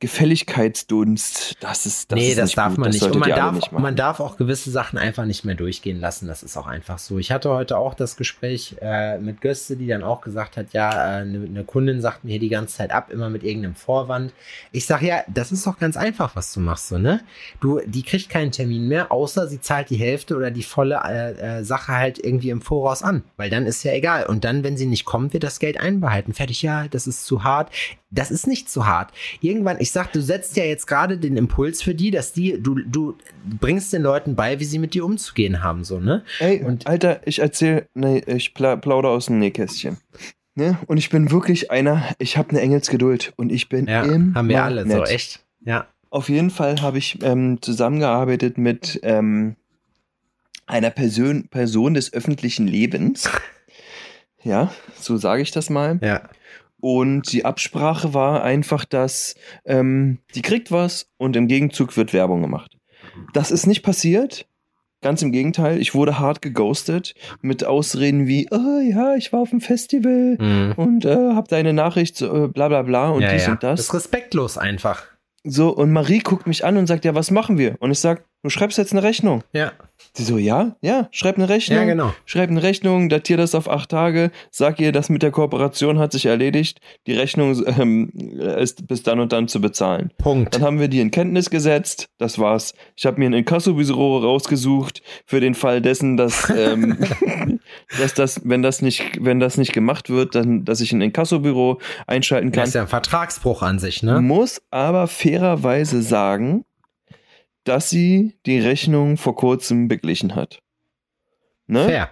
Gefälligkeitsdunst, 0.00 1.56
das 1.60 1.86
ist 1.86 2.12
das 2.12 2.18
nee, 2.18 2.28
ist 2.30 2.38
das 2.38 2.52
darf 2.52 2.70
gut. 2.70 2.78
man 2.78 2.92
das 2.92 3.00
nicht. 3.00 3.12
Und 3.12 3.18
man 3.18 3.30
darf, 3.30 3.54
nicht 3.54 3.72
man 3.72 3.96
darf 3.96 4.20
auch 4.20 4.36
gewisse 4.36 4.70
Sachen 4.70 4.98
einfach 4.98 5.24
nicht 5.24 5.44
mehr 5.44 5.54
durchgehen 5.54 6.00
lassen. 6.00 6.28
Das 6.28 6.42
ist 6.42 6.56
auch 6.56 6.66
einfach 6.66 6.98
so. 6.98 7.18
Ich 7.18 7.32
hatte 7.32 7.50
heute 7.50 7.76
auch 7.76 7.94
das 7.94 8.16
Gespräch 8.16 8.76
äh, 8.80 9.18
mit 9.18 9.40
Göste, 9.40 9.76
die 9.76 9.86
dann 9.86 10.04
auch 10.04 10.20
gesagt 10.20 10.56
hat, 10.56 10.72
ja, 10.72 10.90
äh, 10.90 11.22
eine, 11.22 11.44
eine 11.44 11.64
Kundin 11.64 12.00
sagt 12.00 12.24
mir 12.24 12.30
hier 12.30 12.40
die 12.40 12.48
ganze 12.48 12.76
Zeit 12.76 12.92
ab, 12.92 13.10
immer 13.10 13.28
mit 13.28 13.42
irgendeinem 13.42 13.74
Vorwand. 13.74 14.32
Ich 14.72 14.86
sag 14.86 15.02
ja, 15.02 15.22
das 15.26 15.50
ist 15.50 15.66
doch 15.66 15.78
ganz 15.78 15.96
einfach, 15.96 16.36
was 16.36 16.52
du 16.52 16.60
machst, 16.60 16.88
so, 16.88 16.98
ne? 16.98 17.20
Du, 17.60 17.80
die 17.84 18.02
kriegt 18.02 18.28
keinen 18.28 18.52
Termin 18.52 18.86
mehr, 18.86 19.10
außer 19.10 19.48
sie 19.48 19.60
zahlt 19.60 19.90
die 19.90 19.96
Hälfte 19.96 20.36
oder 20.36 20.50
die 20.50 20.62
volle 20.62 21.00
äh, 21.04 21.58
äh, 21.58 21.64
Sache 21.64 21.92
halt 21.92 22.18
irgendwie 22.18 22.50
im 22.50 22.62
Voraus 22.62 23.02
an. 23.02 23.24
Weil 23.36 23.50
dann 23.50 23.66
ist 23.66 23.82
ja 23.82 23.92
egal. 23.92 24.26
Und 24.26 24.44
dann, 24.44 24.62
wenn 24.62 24.76
sie 24.76 24.86
nicht 24.86 25.04
kommt, 25.04 25.32
wird 25.32 25.42
das 25.42 25.58
Geld 25.58 25.80
einbehalten. 25.80 26.34
Fertig, 26.34 26.62
ja, 26.62 26.86
das 26.88 27.06
ist 27.06 27.26
zu 27.26 27.44
hart. 27.44 27.70
Das 28.10 28.30
ist 28.30 28.46
nicht 28.46 28.70
zu 28.70 28.86
hart. 28.86 29.12
Irgendwann, 29.42 29.76
ich 29.80 29.90
sag, 29.92 30.12
du 30.12 30.22
setzt 30.22 30.56
ja 30.56 30.64
jetzt 30.64 30.86
gerade 30.86 31.18
den 31.18 31.36
Impuls 31.36 31.82
für 31.82 31.94
die, 31.94 32.10
dass 32.10 32.32
die, 32.32 32.58
du, 32.60 32.76
du 32.76 33.16
bringst 33.60 33.92
den 33.92 34.00
Leuten 34.02 34.34
bei, 34.34 34.58
wie 34.60 34.64
sie 34.64 34.78
mit 34.78 34.94
dir 34.94 35.04
umzugehen 35.04 35.62
haben, 35.62 35.84
so, 35.84 36.00
ne? 36.00 36.24
Ey, 36.38 36.62
Und- 36.62 36.86
Alter, 36.86 37.20
ich 37.26 37.40
erzähl, 37.40 37.86
nee, 37.94 38.22
ich 38.26 38.54
pla 38.54 38.76
plaudere 38.76 39.12
aus 39.12 39.26
dem 39.26 39.38
Nähkästchen. 39.38 39.98
Ne? 40.54 40.78
Und 40.86 40.96
ich 40.96 41.10
bin 41.10 41.30
wirklich 41.30 41.70
einer, 41.70 42.02
ich 42.18 42.36
habe 42.38 42.50
eine 42.50 42.60
Engelsgeduld 42.62 43.32
und 43.36 43.52
ich 43.52 43.68
bin 43.68 43.86
Ja, 43.86 44.02
immer 44.04 44.34
haben 44.34 44.48
wir 44.48 44.64
alle, 44.64 44.88
so, 44.88 44.98
nett. 45.00 45.10
echt. 45.10 45.44
Ja. 45.64 45.86
Auf 46.10 46.30
jeden 46.30 46.50
Fall 46.50 46.80
habe 46.80 46.96
ich 46.96 47.18
ähm, 47.22 47.60
zusammengearbeitet 47.60 48.56
mit 48.56 48.98
ähm, 49.02 49.54
einer 50.66 50.90
Person, 50.90 51.48
Person 51.48 51.92
des 51.94 52.12
öffentlichen 52.12 52.66
Lebens. 52.66 53.28
Ja, 54.44 54.72
so 54.98 55.16
sage 55.16 55.42
ich 55.42 55.50
das 55.50 55.68
mal. 55.68 55.98
Ja. 56.00 56.22
Und 56.80 57.32
die 57.32 57.44
Absprache 57.44 58.14
war 58.14 58.42
einfach, 58.42 58.84
dass 58.84 59.34
ähm, 59.64 60.18
die 60.34 60.42
kriegt 60.42 60.70
was 60.70 61.10
und 61.16 61.34
im 61.36 61.48
Gegenzug 61.48 61.96
wird 61.96 62.12
Werbung 62.12 62.40
gemacht. 62.42 62.76
Das 63.32 63.50
ist 63.50 63.66
nicht 63.66 63.82
passiert. 63.82 64.46
Ganz 65.00 65.22
im 65.22 65.30
Gegenteil, 65.30 65.80
ich 65.80 65.94
wurde 65.94 66.18
hart 66.18 66.42
geghostet 66.42 67.14
mit 67.40 67.64
Ausreden 67.64 68.26
wie, 68.26 68.48
oh 68.50 68.80
ja, 68.80 69.14
ich 69.14 69.32
war 69.32 69.40
auf 69.40 69.50
dem 69.50 69.60
Festival 69.60 70.36
Mhm. 70.40 70.72
und 70.76 71.04
äh, 71.04 71.34
hab 71.34 71.46
deine 71.48 71.72
Nachricht, 71.72 72.16
so, 72.16 72.44
äh, 72.44 72.48
bla 72.48 72.66
bla 72.68 72.82
bla 72.82 73.10
und 73.10 73.22
ja, 73.22 73.32
dies 73.32 73.46
ja. 73.46 73.52
und 73.52 73.62
das. 73.62 73.78
Das 73.78 73.86
ist 73.86 73.94
respektlos 73.94 74.58
einfach. 74.58 75.04
So, 75.44 75.70
und 75.70 75.92
Marie 75.92 76.18
guckt 76.18 76.48
mich 76.48 76.64
an 76.64 76.76
und 76.76 76.88
sagt, 76.88 77.04
ja, 77.04 77.14
was 77.14 77.30
machen 77.30 77.58
wir? 77.58 77.76
Und 77.80 77.92
ich 77.92 78.00
sag, 78.00 78.24
du 78.42 78.50
schreibst 78.50 78.78
jetzt 78.78 78.92
eine 78.92 79.02
Rechnung. 79.02 79.42
Ja. 79.52 79.72
Sie 80.14 80.24
so, 80.24 80.38
ja, 80.38 80.76
ja, 80.80 81.08
schreib 81.10 81.36
eine 81.36 81.48
Rechnung. 81.48 81.78
Ja, 81.78 81.84
genau. 81.84 82.14
Schreib 82.24 82.50
eine 82.50 82.62
Rechnung, 82.62 83.08
datier 83.08 83.36
das 83.36 83.54
auf 83.54 83.68
acht 83.68 83.90
Tage, 83.90 84.30
sag 84.50 84.80
ihr, 84.80 84.92
das 84.92 85.08
mit 85.10 85.22
der 85.22 85.30
Kooperation 85.30 85.98
hat 85.98 86.12
sich 86.12 86.26
erledigt, 86.26 86.80
die 87.06 87.14
Rechnung 87.14 87.60
ähm, 87.66 88.10
ist 88.38 88.86
bis 88.86 89.02
dann 89.02 89.20
und 89.20 89.32
dann 89.32 89.48
zu 89.48 89.60
bezahlen. 89.60 90.12
Punkt. 90.18 90.54
Dann 90.54 90.62
haben 90.62 90.80
wir 90.80 90.88
die 90.88 91.00
in 91.00 91.10
Kenntnis 91.10 91.50
gesetzt, 91.50 92.08
das 92.18 92.38
war's. 92.38 92.74
Ich 92.96 93.06
habe 93.06 93.18
mir 93.18 93.26
ein 93.26 93.32
Inkassobüro 93.32 94.18
rausgesucht 94.18 95.02
für 95.26 95.40
den 95.40 95.54
Fall 95.54 95.80
dessen, 95.82 96.16
dass, 96.16 96.50
ähm, 96.56 96.98
dass 97.98 98.14
das, 98.14 98.40
wenn 98.44 98.62
das 98.62 98.82
nicht, 98.82 99.02
wenn 99.20 99.40
das 99.40 99.58
nicht 99.58 99.72
gemacht 99.72 100.10
wird, 100.10 100.34
dann, 100.34 100.64
dass 100.64 100.80
ich 100.80 100.92
ein 100.92 101.00
Inkassobüro 101.00 101.80
einschalten 102.06 102.50
Das 102.52 102.56
kann. 102.56 102.68
ist 102.68 102.74
ja 102.74 102.82
ein 102.82 102.88
Vertragsbruch 102.88 103.62
an 103.62 103.78
sich, 103.78 104.02
ne? 104.02 104.20
Muss 104.20 104.62
aber 104.70 105.06
fairerweise 105.08 106.02
sagen, 106.02 106.64
dass 107.68 107.90
sie 107.90 108.34
die 108.46 108.58
Rechnung 108.58 109.16
vor 109.16 109.36
kurzem 109.36 109.88
beglichen 109.88 110.34
hat. 110.34 110.60
Ne? 111.66 111.84
Fair. 111.84 112.10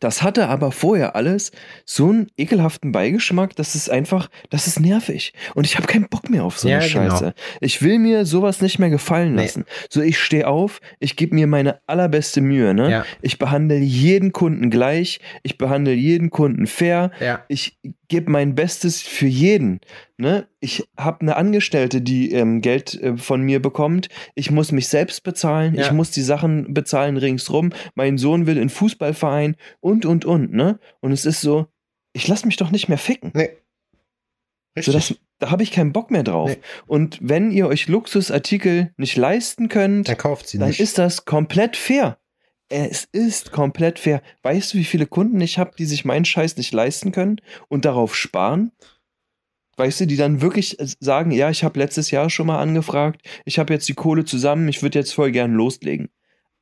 Das 0.00 0.22
hatte 0.22 0.48
aber 0.48 0.72
vorher 0.72 1.14
alles 1.16 1.52
so 1.84 2.08
einen 2.08 2.28
ekelhaften 2.38 2.92
Beigeschmack, 2.92 3.54
das 3.56 3.74
ist 3.74 3.90
einfach, 3.90 4.30
das 4.48 4.66
ist 4.66 4.80
nervig. 4.80 5.34
Und 5.54 5.66
ich 5.66 5.76
habe 5.76 5.86
keinen 5.86 6.08
Bock 6.08 6.30
mehr 6.30 6.44
auf 6.44 6.58
so 6.58 6.66
eine 6.66 6.80
Ja, 6.80 6.88
genau. 6.92 7.10
Scheiße. 7.10 7.34
Ich 7.60 7.82
will 7.82 7.98
mir 7.98 8.24
sowas 8.24 8.62
nicht 8.62 8.78
mehr 8.78 8.88
gefallen 8.88 9.34
Nee. 9.34 9.42
lassen. 9.42 9.66
So, 9.90 10.00
ich 10.00 10.18
stehe 10.18 10.48
auf, 10.48 10.80
ich 10.98 11.16
gebe 11.16 11.34
mir 11.34 11.46
meine 11.46 11.78
allerbeste 11.86 12.40
Mühe. 12.40 12.72
Ne? 12.72 12.90
Ja. 12.90 13.04
Ich 13.20 13.38
behandle 13.38 13.76
jeden 13.76 14.32
Kunden 14.32 14.70
gleich, 14.70 15.20
ich 15.42 15.58
behandle 15.58 15.92
jeden 15.92 16.30
Kunden 16.30 16.66
fair, 16.66 17.10
Ja. 17.20 17.44
ich 17.48 17.76
gebe 18.12 18.30
mein 18.30 18.54
Bestes 18.54 19.00
für 19.00 19.26
jeden. 19.26 19.80
Ne? 20.18 20.46
Ich 20.60 20.86
habe 20.98 21.22
eine 21.22 21.36
Angestellte, 21.36 22.02
die 22.02 22.30
ähm, 22.32 22.60
Geld 22.60 22.92
äh, 23.00 23.16
von 23.16 23.40
mir 23.40 23.62
bekommt. 23.62 24.10
Ich 24.34 24.50
muss 24.50 24.70
mich 24.70 24.88
selbst 24.88 25.22
bezahlen. 25.22 25.74
Ja. 25.74 25.86
Ich 25.86 25.92
muss 25.92 26.10
die 26.10 26.20
Sachen 26.20 26.74
bezahlen 26.74 27.16
ringsrum. 27.16 27.70
Mein 27.94 28.18
Sohn 28.18 28.46
will 28.46 28.58
in 28.58 28.68
Fußballverein 28.68 29.56
und, 29.80 30.04
und, 30.04 30.26
und. 30.26 30.52
Ne? 30.52 30.78
Und 31.00 31.12
es 31.12 31.24
ist 31.24 31.40
so, 31.40 31.68
ich 32.12 32.28
lasse 32.28 32.44
mich 32.44 32.56
doch 32.58 32.70
nicht 32.70 32.90
mehr 32.90 32.98
ficken. 32.98 33.30
Nee. 33.34 33.48
So, 34.78 34.92
das, 34.92 35.14
da 35.38 35.50
habe 35.50 35.62
ich 35.62 35.72
keinen 35.72 35.94
Bock 35.94 36.10
mehr 36.10 36.22
drauf. 36.22 36.50
Nee. 36.50 36.58
Und 36.86 37.18
wenn 37.22 37.50
ihr 37.50 37.66
euch 37.66 37.88
Luxusartikel 37.88 38.92
nicht 38.98 39.16
leisten 39.16 39.70
könnt, 39.70 40.06
Dann 40.06 40.18
kauft 40.18 40.48
sie 40.48 40.58
dann 40.58 40.68
nicht. 40.68 40.80
ist 40.80 40.98
das 40.98 41.24
komplett 41.24 41.76
fair. 41.78 42.18
Es 42.74 43.06
ist 43.12 43.52
komplett 43.52 43.98
fair. 43.98 44.22
Weißt 44.42 44.72
du, 44.72 44.78
wie 44.78 44.84
viele 44.84 45.04
Kunden 45.04 45.38
ich 45.42 45.58
habe, 45.58 45.72
die 45.76 45.84
sich 45.84 46.06
meinen 46.06 46.24
Scheiß 46.24 46.56
nicht 46.56 46.72
leisten 46.72 47.12
können 47.12 47.36
und 47.68 47.84
darauf 47.84 48.16
sparen? 48.16 48.72
Weißt 49.76 50.00
du, 50.00 50.06
die 50.06 50.16
dann 50.16 50.40
wirklich 50.40 50.78
sagen, 50.98 51.32
ja, 51.32 51.50
ich 51.50 51.64
habe 51.64 51.78
letztes 51.78 52.10
Jahr 52.10 52.30
schon 52.30 52.46
mal 52.46 52.60
angefragt, 52.60 53.28
ich 53.44 53.58
habe 53.58 53.74
jetzt 53.74 53.90
die 53.90 53.94
Kohle 53.94 54.24
zusammen, 54.24 54.68
ich 54.68 54.82
würde 54.82 54.98
jetzt 54.98 55.12
voll 55.12 55.32
gern 55.32 55.52
loslegen. 55.52 56.08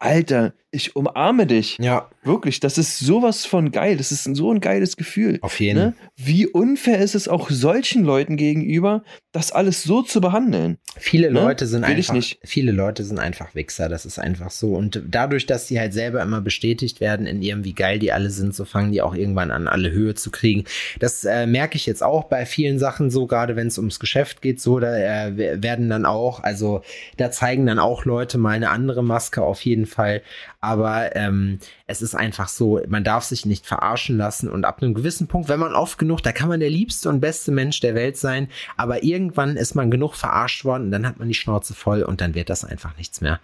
Alter, 0.01 0.55
ich 0.73 0.95
umarme 0.97 1.47
dich. 1.47 1.79
ja, 1.81 2.09
Wirklich, 2.23 2.61
das 2.61 2.77
ist 2.77 2.99
sowas 2.99 3.47
von 3.47 3.71
geil. 3.73 3.97
Das 3.97 4.13
ist 4.13 4.25
so 4.37 4.53
ein 4.53 4.61
geiles 4.61 4.99
Gefühl. 4.99 5.39
auf 5.41 5.59
jeden 5.59 5.79
Ne? 5.79 5.95
Wie 6.17 6.47
unfair 6.47 6.99
ist 7.01 7.15
es 7.15 7.29
auch 7.29 7.49
solchen 7.49 8.05
Leuten 8.05 8.37
gegenüber, 8.37 9.03
das 9.33 9.53
alles 9.53 9.83
so 9.85 10.03
zu 10.03 10.21
behandeln? 10.21 10.77
Viele 10.99 11.31
Ne? 11.33 11.41
Leute 11.41 11.67
sind 11.67 11.87
Will 11.89 11.99
ich 11.99 12.11
einfach, 12.11 12.15
nicht. 12.15 12.39
viele 12.45 12.73
Leute 12.73 13.05
sind 13.05 13.19
einfach 13.19 13.55
Wichser, 13.55 13.89
das 13.89 14.05
ist 14.05 14.19
einfach 14.19 14.51
so. 14.51 14.75
Und 14.75 15.03
dadurch, 15.09 15.47
dass 15.47 15.67
sie 15.67 15.81
halt 15.81 15.95
selber 15.95 16.21
immer 16.21 16.43
bestätigt 16.43 17.01
werden 17.01 17.27
in 17.27 17.41
ihrem, 17.41 17.65
wie 17.65 17.73
geil 17.73 17.99
die 17.99 18.13
alle 18.13 18.29
sind, 18.31 18.55
so 18.55 18.67
fangen 18.67 18.93
die 18.93 19.01
auch 19.01 19.15
irgendwann 19.15 19.51
an, 19.51 19.67
alle 19.67 19.91
Höhe 19.91 20.15
zu 20.15 20.31
kriegen. 20.31 20.65
Das 20.99 21.25
äh, 21.25 21.47
merke 21.47 21.77
ich 21.77 21.87
jetzt 21.87 22.03
auch 22.03 22.25
bei 22.25 22.45
vielen 22.45 22.79
Sachen 22.79 23.11
so, 23.11 23.27
gerade 23.27 23.57
wenn 23.57 23.69
es 23.69 23.79
ums 23.79 23.99
Geschäft 23.99 24.43
geht, 24.43 24.61
so, 24.61 24.79
da 24.79 24.95
äh, 25.27 25.63
werden 25.63 25.89
dann 25.89 26.05
auch, 26.05 26.41
also 26.43 26.83
da 27.17 27.31
zeigen 27.31 27.65
dann 27.65 27.79
auch 27.79 28.05
Leute 28.05 28.37
mal 28.37 28.51
eine 28.51 28.69
andere 28.69 29.03
Maske 29.03 29.43
auf 29.43 29.63
jeden 29.63 29.87
Fall. 29.87 30.21
Aber 30.61 31.17
ähm, 31.17 31.59
es 31.87 32.03
ist 32.03 32.15
einfach 32.15 32.49
so, 32.49 32.81
man 32.89 33.03
darf 33.03 33.25
sich 33.25 33.47
nicht 33.47 33.67
verarschen 33.67 34.17
lassen 34.19 34.49
und 34.49 34.65
ab 34.65 34.83
einem 34.83 34.95
gewissen 34.95 35.27
Punkt, 35.27 35.49
wenn 35.49 35.59
man 35.61 35.75
oft 35.75 35.99
genug, 35.99 36.23
da 36.23 36.33
kann 36.33 36.49
man 36.49 36.61
der 36.61 36.69
liebste 36.71 37.09
und 37.09 37.21
beste 37.21 37.51
Mensch 37.51 37.81
der 37.81 37.95
Welt 37.95 38.17
sein, 38.19 38.49
aber 38.77 39.03
irgendwann 39.03 39.57
ist 39.57 39.75
man 39.75 39.91
genug 39.91 40.15
verarscht 40.15 40.65
worden 40.65 40.85
und 40.85 40.91
dann 40.91 41.07
hat 41.07 41.19
man 41.19 41.29
die 41.29 41.35
Schnauze 41.35 41.73
voll 41.75 42.03
und 42.03 42.21
dann 42.21 42.35
wird 42.35 42.51
das 42.51 42.65
einfach 42.65 42.97
nichts 42.99 43.21
mehr. 43.23 43.41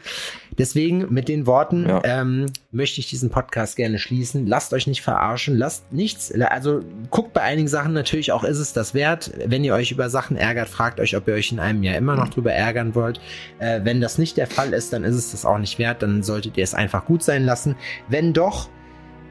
Deswegen 0.59 1.07
mit 1.13 1.29
den 1.29 1.47
Worten 1.47 1.89
Ja. 1.89 2.01
ähm, 2.05 2.47
möchte 2.71 3.01
ich 3.01 3.09
diesen 3.09 3.31
Podcast 3.31 3.77
gerne 3.77 3.99
schließen. 3.99 4.47
Lasst 4.47 4.73
euch 4.75 4.87
nicht 4.87 5.03
verarschen, 5.03 5.57
lasst 5.57 5.91
nichts, 5.93 6.33
also 6.33 6.83
guckt 7.11 7.33
bei 7.33 7.41
einigen 7.43 7.69
Sachen 7.69 7.93
natürlich 7.95 8.33
auch, 8.33 8.45
ist 8.45 8.59
es 8.59 8.73
das 8.73 8.93
wert. 8.95 9.33
Wenn 9.47 9.65
ihr 9.65 9.75
euch 9.75 9.91
über 9.91 10.11
Sachen 10.11 10.37
ärgert, 10.37 10.69
fragt 10.69 11.01
euch, 11.01 11.17
ob 11.17 11.27
ihr 11.29 11.35
euch 11.35 11.51
in 11.53 11.61
einem 11.61 11.83
Jahr 11.83 11.97
immer 11.97 12.15
noch 12.15 12.29
drüber 12.29 12.53
ärgern 12.53 12.95
wollt. 12.95 13.21
Äh, 13.59 13.81
wenn 13.85 14.01
das 14.01 14.19
nicht 14.19 14.37
der 14.37 14.47
Fall 14.47 14.73
ist, 14.73 14.93
dann 14.93 15.05
ist 15.05 15.15
es 15.17 15.31
das 15.31 15.45
auch 15.47 15.59
nicht 15.59 15.79
wert, 15.79 16.03
dann 16.03 16.23
solltet 16.23 16.57
ihr 16.57 16.65
es 16.65 16.75
einfach 16.75 17.06
gut 17.07 17.23
sein 17.23 17.45
lassen. 17.45 17.77
Wenn 18.09 18.33
doch, 18.33 18.69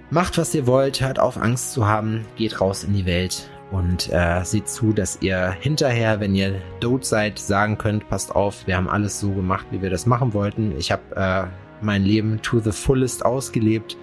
macht 0.09 0.37
was 0.37 0.55
ihr 0.55 0.67
wollt, 0.67 1.01
hört 1.01 1.19
auf 1.19 1.37
Angst 1.37 1.73
zu 1.73 1.85
haben, 1.87 2.25
geht 2.35 2.61
raus 2.61 2.83
in 2.83 2.93
die 2.93 3.05
Welt 3.05 3.49
und 3.71 4.11
äh, 4.11 4.43
seht 4.43 4.69
zu, 4.69 4.93
dass 4.93 5.21
ihr 5.21 5.51
hinterher, 5.59 6.19
wenn 6.19 6.35
ihr 6.35 6.61
tot 6.79 7.05
seid, 7.05 7.39
sagen 7.39 7.77
könnt, 7.77 8.07
passt 8.09 8.35
auf, 8.35 8.65
wir 8.67 8.77
haben 8.77 8.89
alles 8.89 9.19
so 9.19 9.31
gemacht, 9.31 9.65
wie 9.71 9.81
wir 9.81 9.89
das 9.89 10.05
machen 10.05 10.33
wollten. 10.33 10.75
Ich 10.77 10.91
habe 10.91 11.03
äh, 11.15 11.83
mein 11.83 12.03
Leben 12.03 12.41
to 12.41 12.59
the 12.59 12.71
fullest 12.71 13.25
ausgelebt 13.25 13.97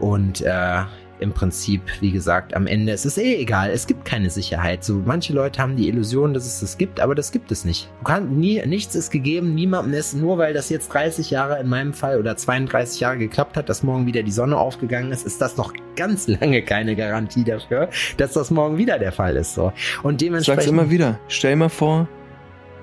und 0.00 0.42
äh, 0.42 0.82
im 1.20 1.32
Prinzip, 1.32 1.80
wie 2.00 2.10
gesagt, 2.10 2.54
am 2.54 2.66
Ende, 2.66 2.92
es 2.92 3.06
ist 3.06 3.18
eh 3.18 3.36
egal, 3.36 3.70
es 3.70 3.86
gibt 3.86 4.04
keine 4.04 4.30
Sicherheit. 4.30 4.84
So, 4.84 5.02
manche 5.04 5.32
Leute 5.32 5.60
haben 5.62 5.76
die 5.76 5.88
Illusion, 5.88 6.34
dass 6.34 6.46
es 6.46 6.60
das 6.60 6.78
gibt, 6.78 7.00
aber 7.00 7.14
das 7.14 7.32
gibt 7.32 7.50
es 7.50 7.64
nicht. 7.64 7.88
Du 8.00 8.04
kannst 8.04 8.30
nie, 8.30 8.64
nichts 8.66 8.94
ist 8.94 9.10
gegeben, 9.10 9.54
niemandem 9.54 9.94
ist, 9.94 10.14
nur 10.14 10.38
weil 10.38 10.52
das 10.54 10.68
jetzt 10.68 10.92
30 10.92 11.30
Jahre 11.30 11.58
in 11.60 11.68
meinem 11.68 11.92
Fall 11.94 12.18
oder 12.18 12.36
32 12.36 13.00
Jahre 13.00 13.18
geklappt 13.18 13.56
hat, 13.56 13.68
dass 13.68 13.82
morgen 13.82 14.06
wieder 14.06 14.22
die 14.22 14.32
Sonne 14.32 14.56
aufgegangen 14.56 15.12
ist, 15.12 15.26
ist 15.26 15.40
das 15.40 15.56
noch 15.56 15.72
ganz 15.96 16.28
lange 16.28 16.62
keine 16.62 16.94
Garantie 16.96 17.44
dafür, 17.44 17.88
dass 18.16 18.32
das 18.32 18.50
morgen 18.50 18.76
wieder 18.76 18.98
der 18.98 19.12
Fall 19.12 19.36
ist. 19.36 19.54
So. 19.54 19.72
Und 20.02 20.20
Ich 20.20 20.26
dementsprechend. 20.28 20.62
sag's 20.62 20.70
immer 20.70 20.90
wieder. 20.90 21.18
Stell 21.28 21.56
mal 21.56 21.68
vor, 21.68 22.08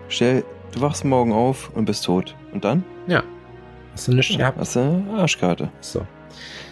stell, 0.08 0.44
du 0.74 0.82
wachst 0.82 1.06
morgen 1.06 1.32
auf 1.32 1.70
und 1.76 1.86
bist 1.86 2.06
tot. 2.06 2.36
Und 2.52 2.64
dann? 2.66 2.84
Hast 3.94 4.08
du 4.08 4.14
nichts 4.16 4.36
gehabt? 4.36 4.58
Hast 4.58 4.76
du 4.76 4.80
eine 4.80 5.20
Arschkarte. 5.20 5.70
So. 5.80 6.02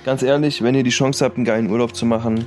Ganz 0.06 0.24
ehrlich, 0.24 0.62
wenn 0.62 0.76
ihr 0.76 0.84
die 0.84 0.90
Chance 0.90 1.24
habt, 1.26 1.36
einen 1.38 1.46
geilen 1.46 1.70
Urlaub 1.70 1.96
zu 1.96 2.06
machen, 2.06 2.46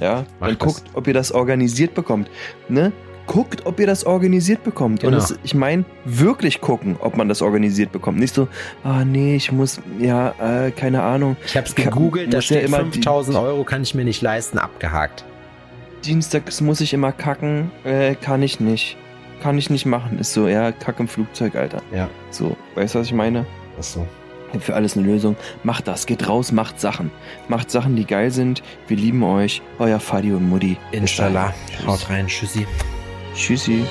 ja, 0.00 0.24
Macht 0.40 0.50
dann 0.52 0.58
das. 0.58 0.74
guckt, 0.76 0.82
ob 0.94 1.06
ihr 1.06 1.14
das 1.14 1.32
organisiert 1.32 1.94
bekommt. 1.94 2.28
Ne? 2.68 2.92
Guckt, 3.26 3.66
ob 3.66 3.78
ihr 3.78 3.86
das 3.86 4.04
organisiert 4.06 4.64
bekommt. 4.64 5.04
Und 5.04 5.10
Genau. 5.10 5.20
das, 5.20 5.38
ich 5.42 5.54
meine, 5.54 5.84
wirklich 6.06 6.60
gucken, 6.62 6.96
ob 7.00 7.16
man 7.16 7.28
das 7.28 7.42
organisiert 7.42 7.92
bekommt. 7.92 8.18
Nicht 8.18 8.34
so, 8.34 8.48
ah 8.84 9.04
nee, 9.04 9.36
ich 9.36 9.52
muss, 9.52 9.80
ja, 9.98 10.34
äh, 10.66 10.70
keine 10.70 11.02
Ahnung. 11.02 11.36
Ich 11.44 11.56
habe 11.56 11.66
es 11.66 11.74
Ka- 11.74 11.82
gegoogelt, 11.84 12.32
da 12.32 12.38
ja 12.38 12.42
steht 12.42 12.64
immer 12.64 12.78
die- 12.84 12.92
5000 12.92 13.36
Euro 13.36 13.64
kann 13.64 13.82
ich 13.82 13.94
mir 13.94 14.04
nicht 14.04 14.22
leisten, 14.22 14.58
abgehakt. 14.58 15.24
Dienstags 16.04 16.60
muss 16.60 16.80
ich 16.80 16.94
immer 16.94 17.12
kacken, 17.12 17.70
äh, 17.84 18.14
kann 18.14 18.42
ich 18.42 18.60
nicht. 18.60 18.96
Kann 19.42 19.58
ich 19.58 19.68
nicht 19.70 19.84
machen. 19.86 20.18
Ist 20.18 20.32
so, 20.32 20.48
ja, 20.48 20.72
kack 20.72 20.98
im 21.00 21.06
Flugzeug, 21.08 21.54
Alter. 21.54 21.82
Ja. 21.94 22.08
So, 22.30 22.56
weißt 22.76 22.94
du, 22.94 23.00
was 23.00 23.06
ich 23.08 23.12
meine? 23.12 23.46
Ach 23.78 23.82
so. 23.82 24.06
Gibt 24.52 24.64
für 24.64 24.74
alles 24.74 24.96
eine 24.96 25.06
Lösung. 25.06 25.36
Macht 25.62 25.88
das, 25.88 26.06
geht 26.06 26.28
raus, 26.28 26.52
macht 26.52 26.80
Sachen. 26.80 27.10
Macht 27.48 27.70
Sachen, 27.70 27.96
die 27.96 28.04
geil 28.04 28.30
sind. 28.30 28.62
Wir 28.86 28.96
lieben 28.96 29.22
euch. 29.22 29.62
Euer 29.78 30.00
Fadi 30.00 30.32
und 30.32 30.48
Mutti. 30.48 30.76
Bis 30.90 31.00
Inshallah. 31.00 31.54
Haut 31.86 32.08
rein. 32.08 32.26
Tschüssi. 32.26 32.66
Tschüssi. 33.34 33.84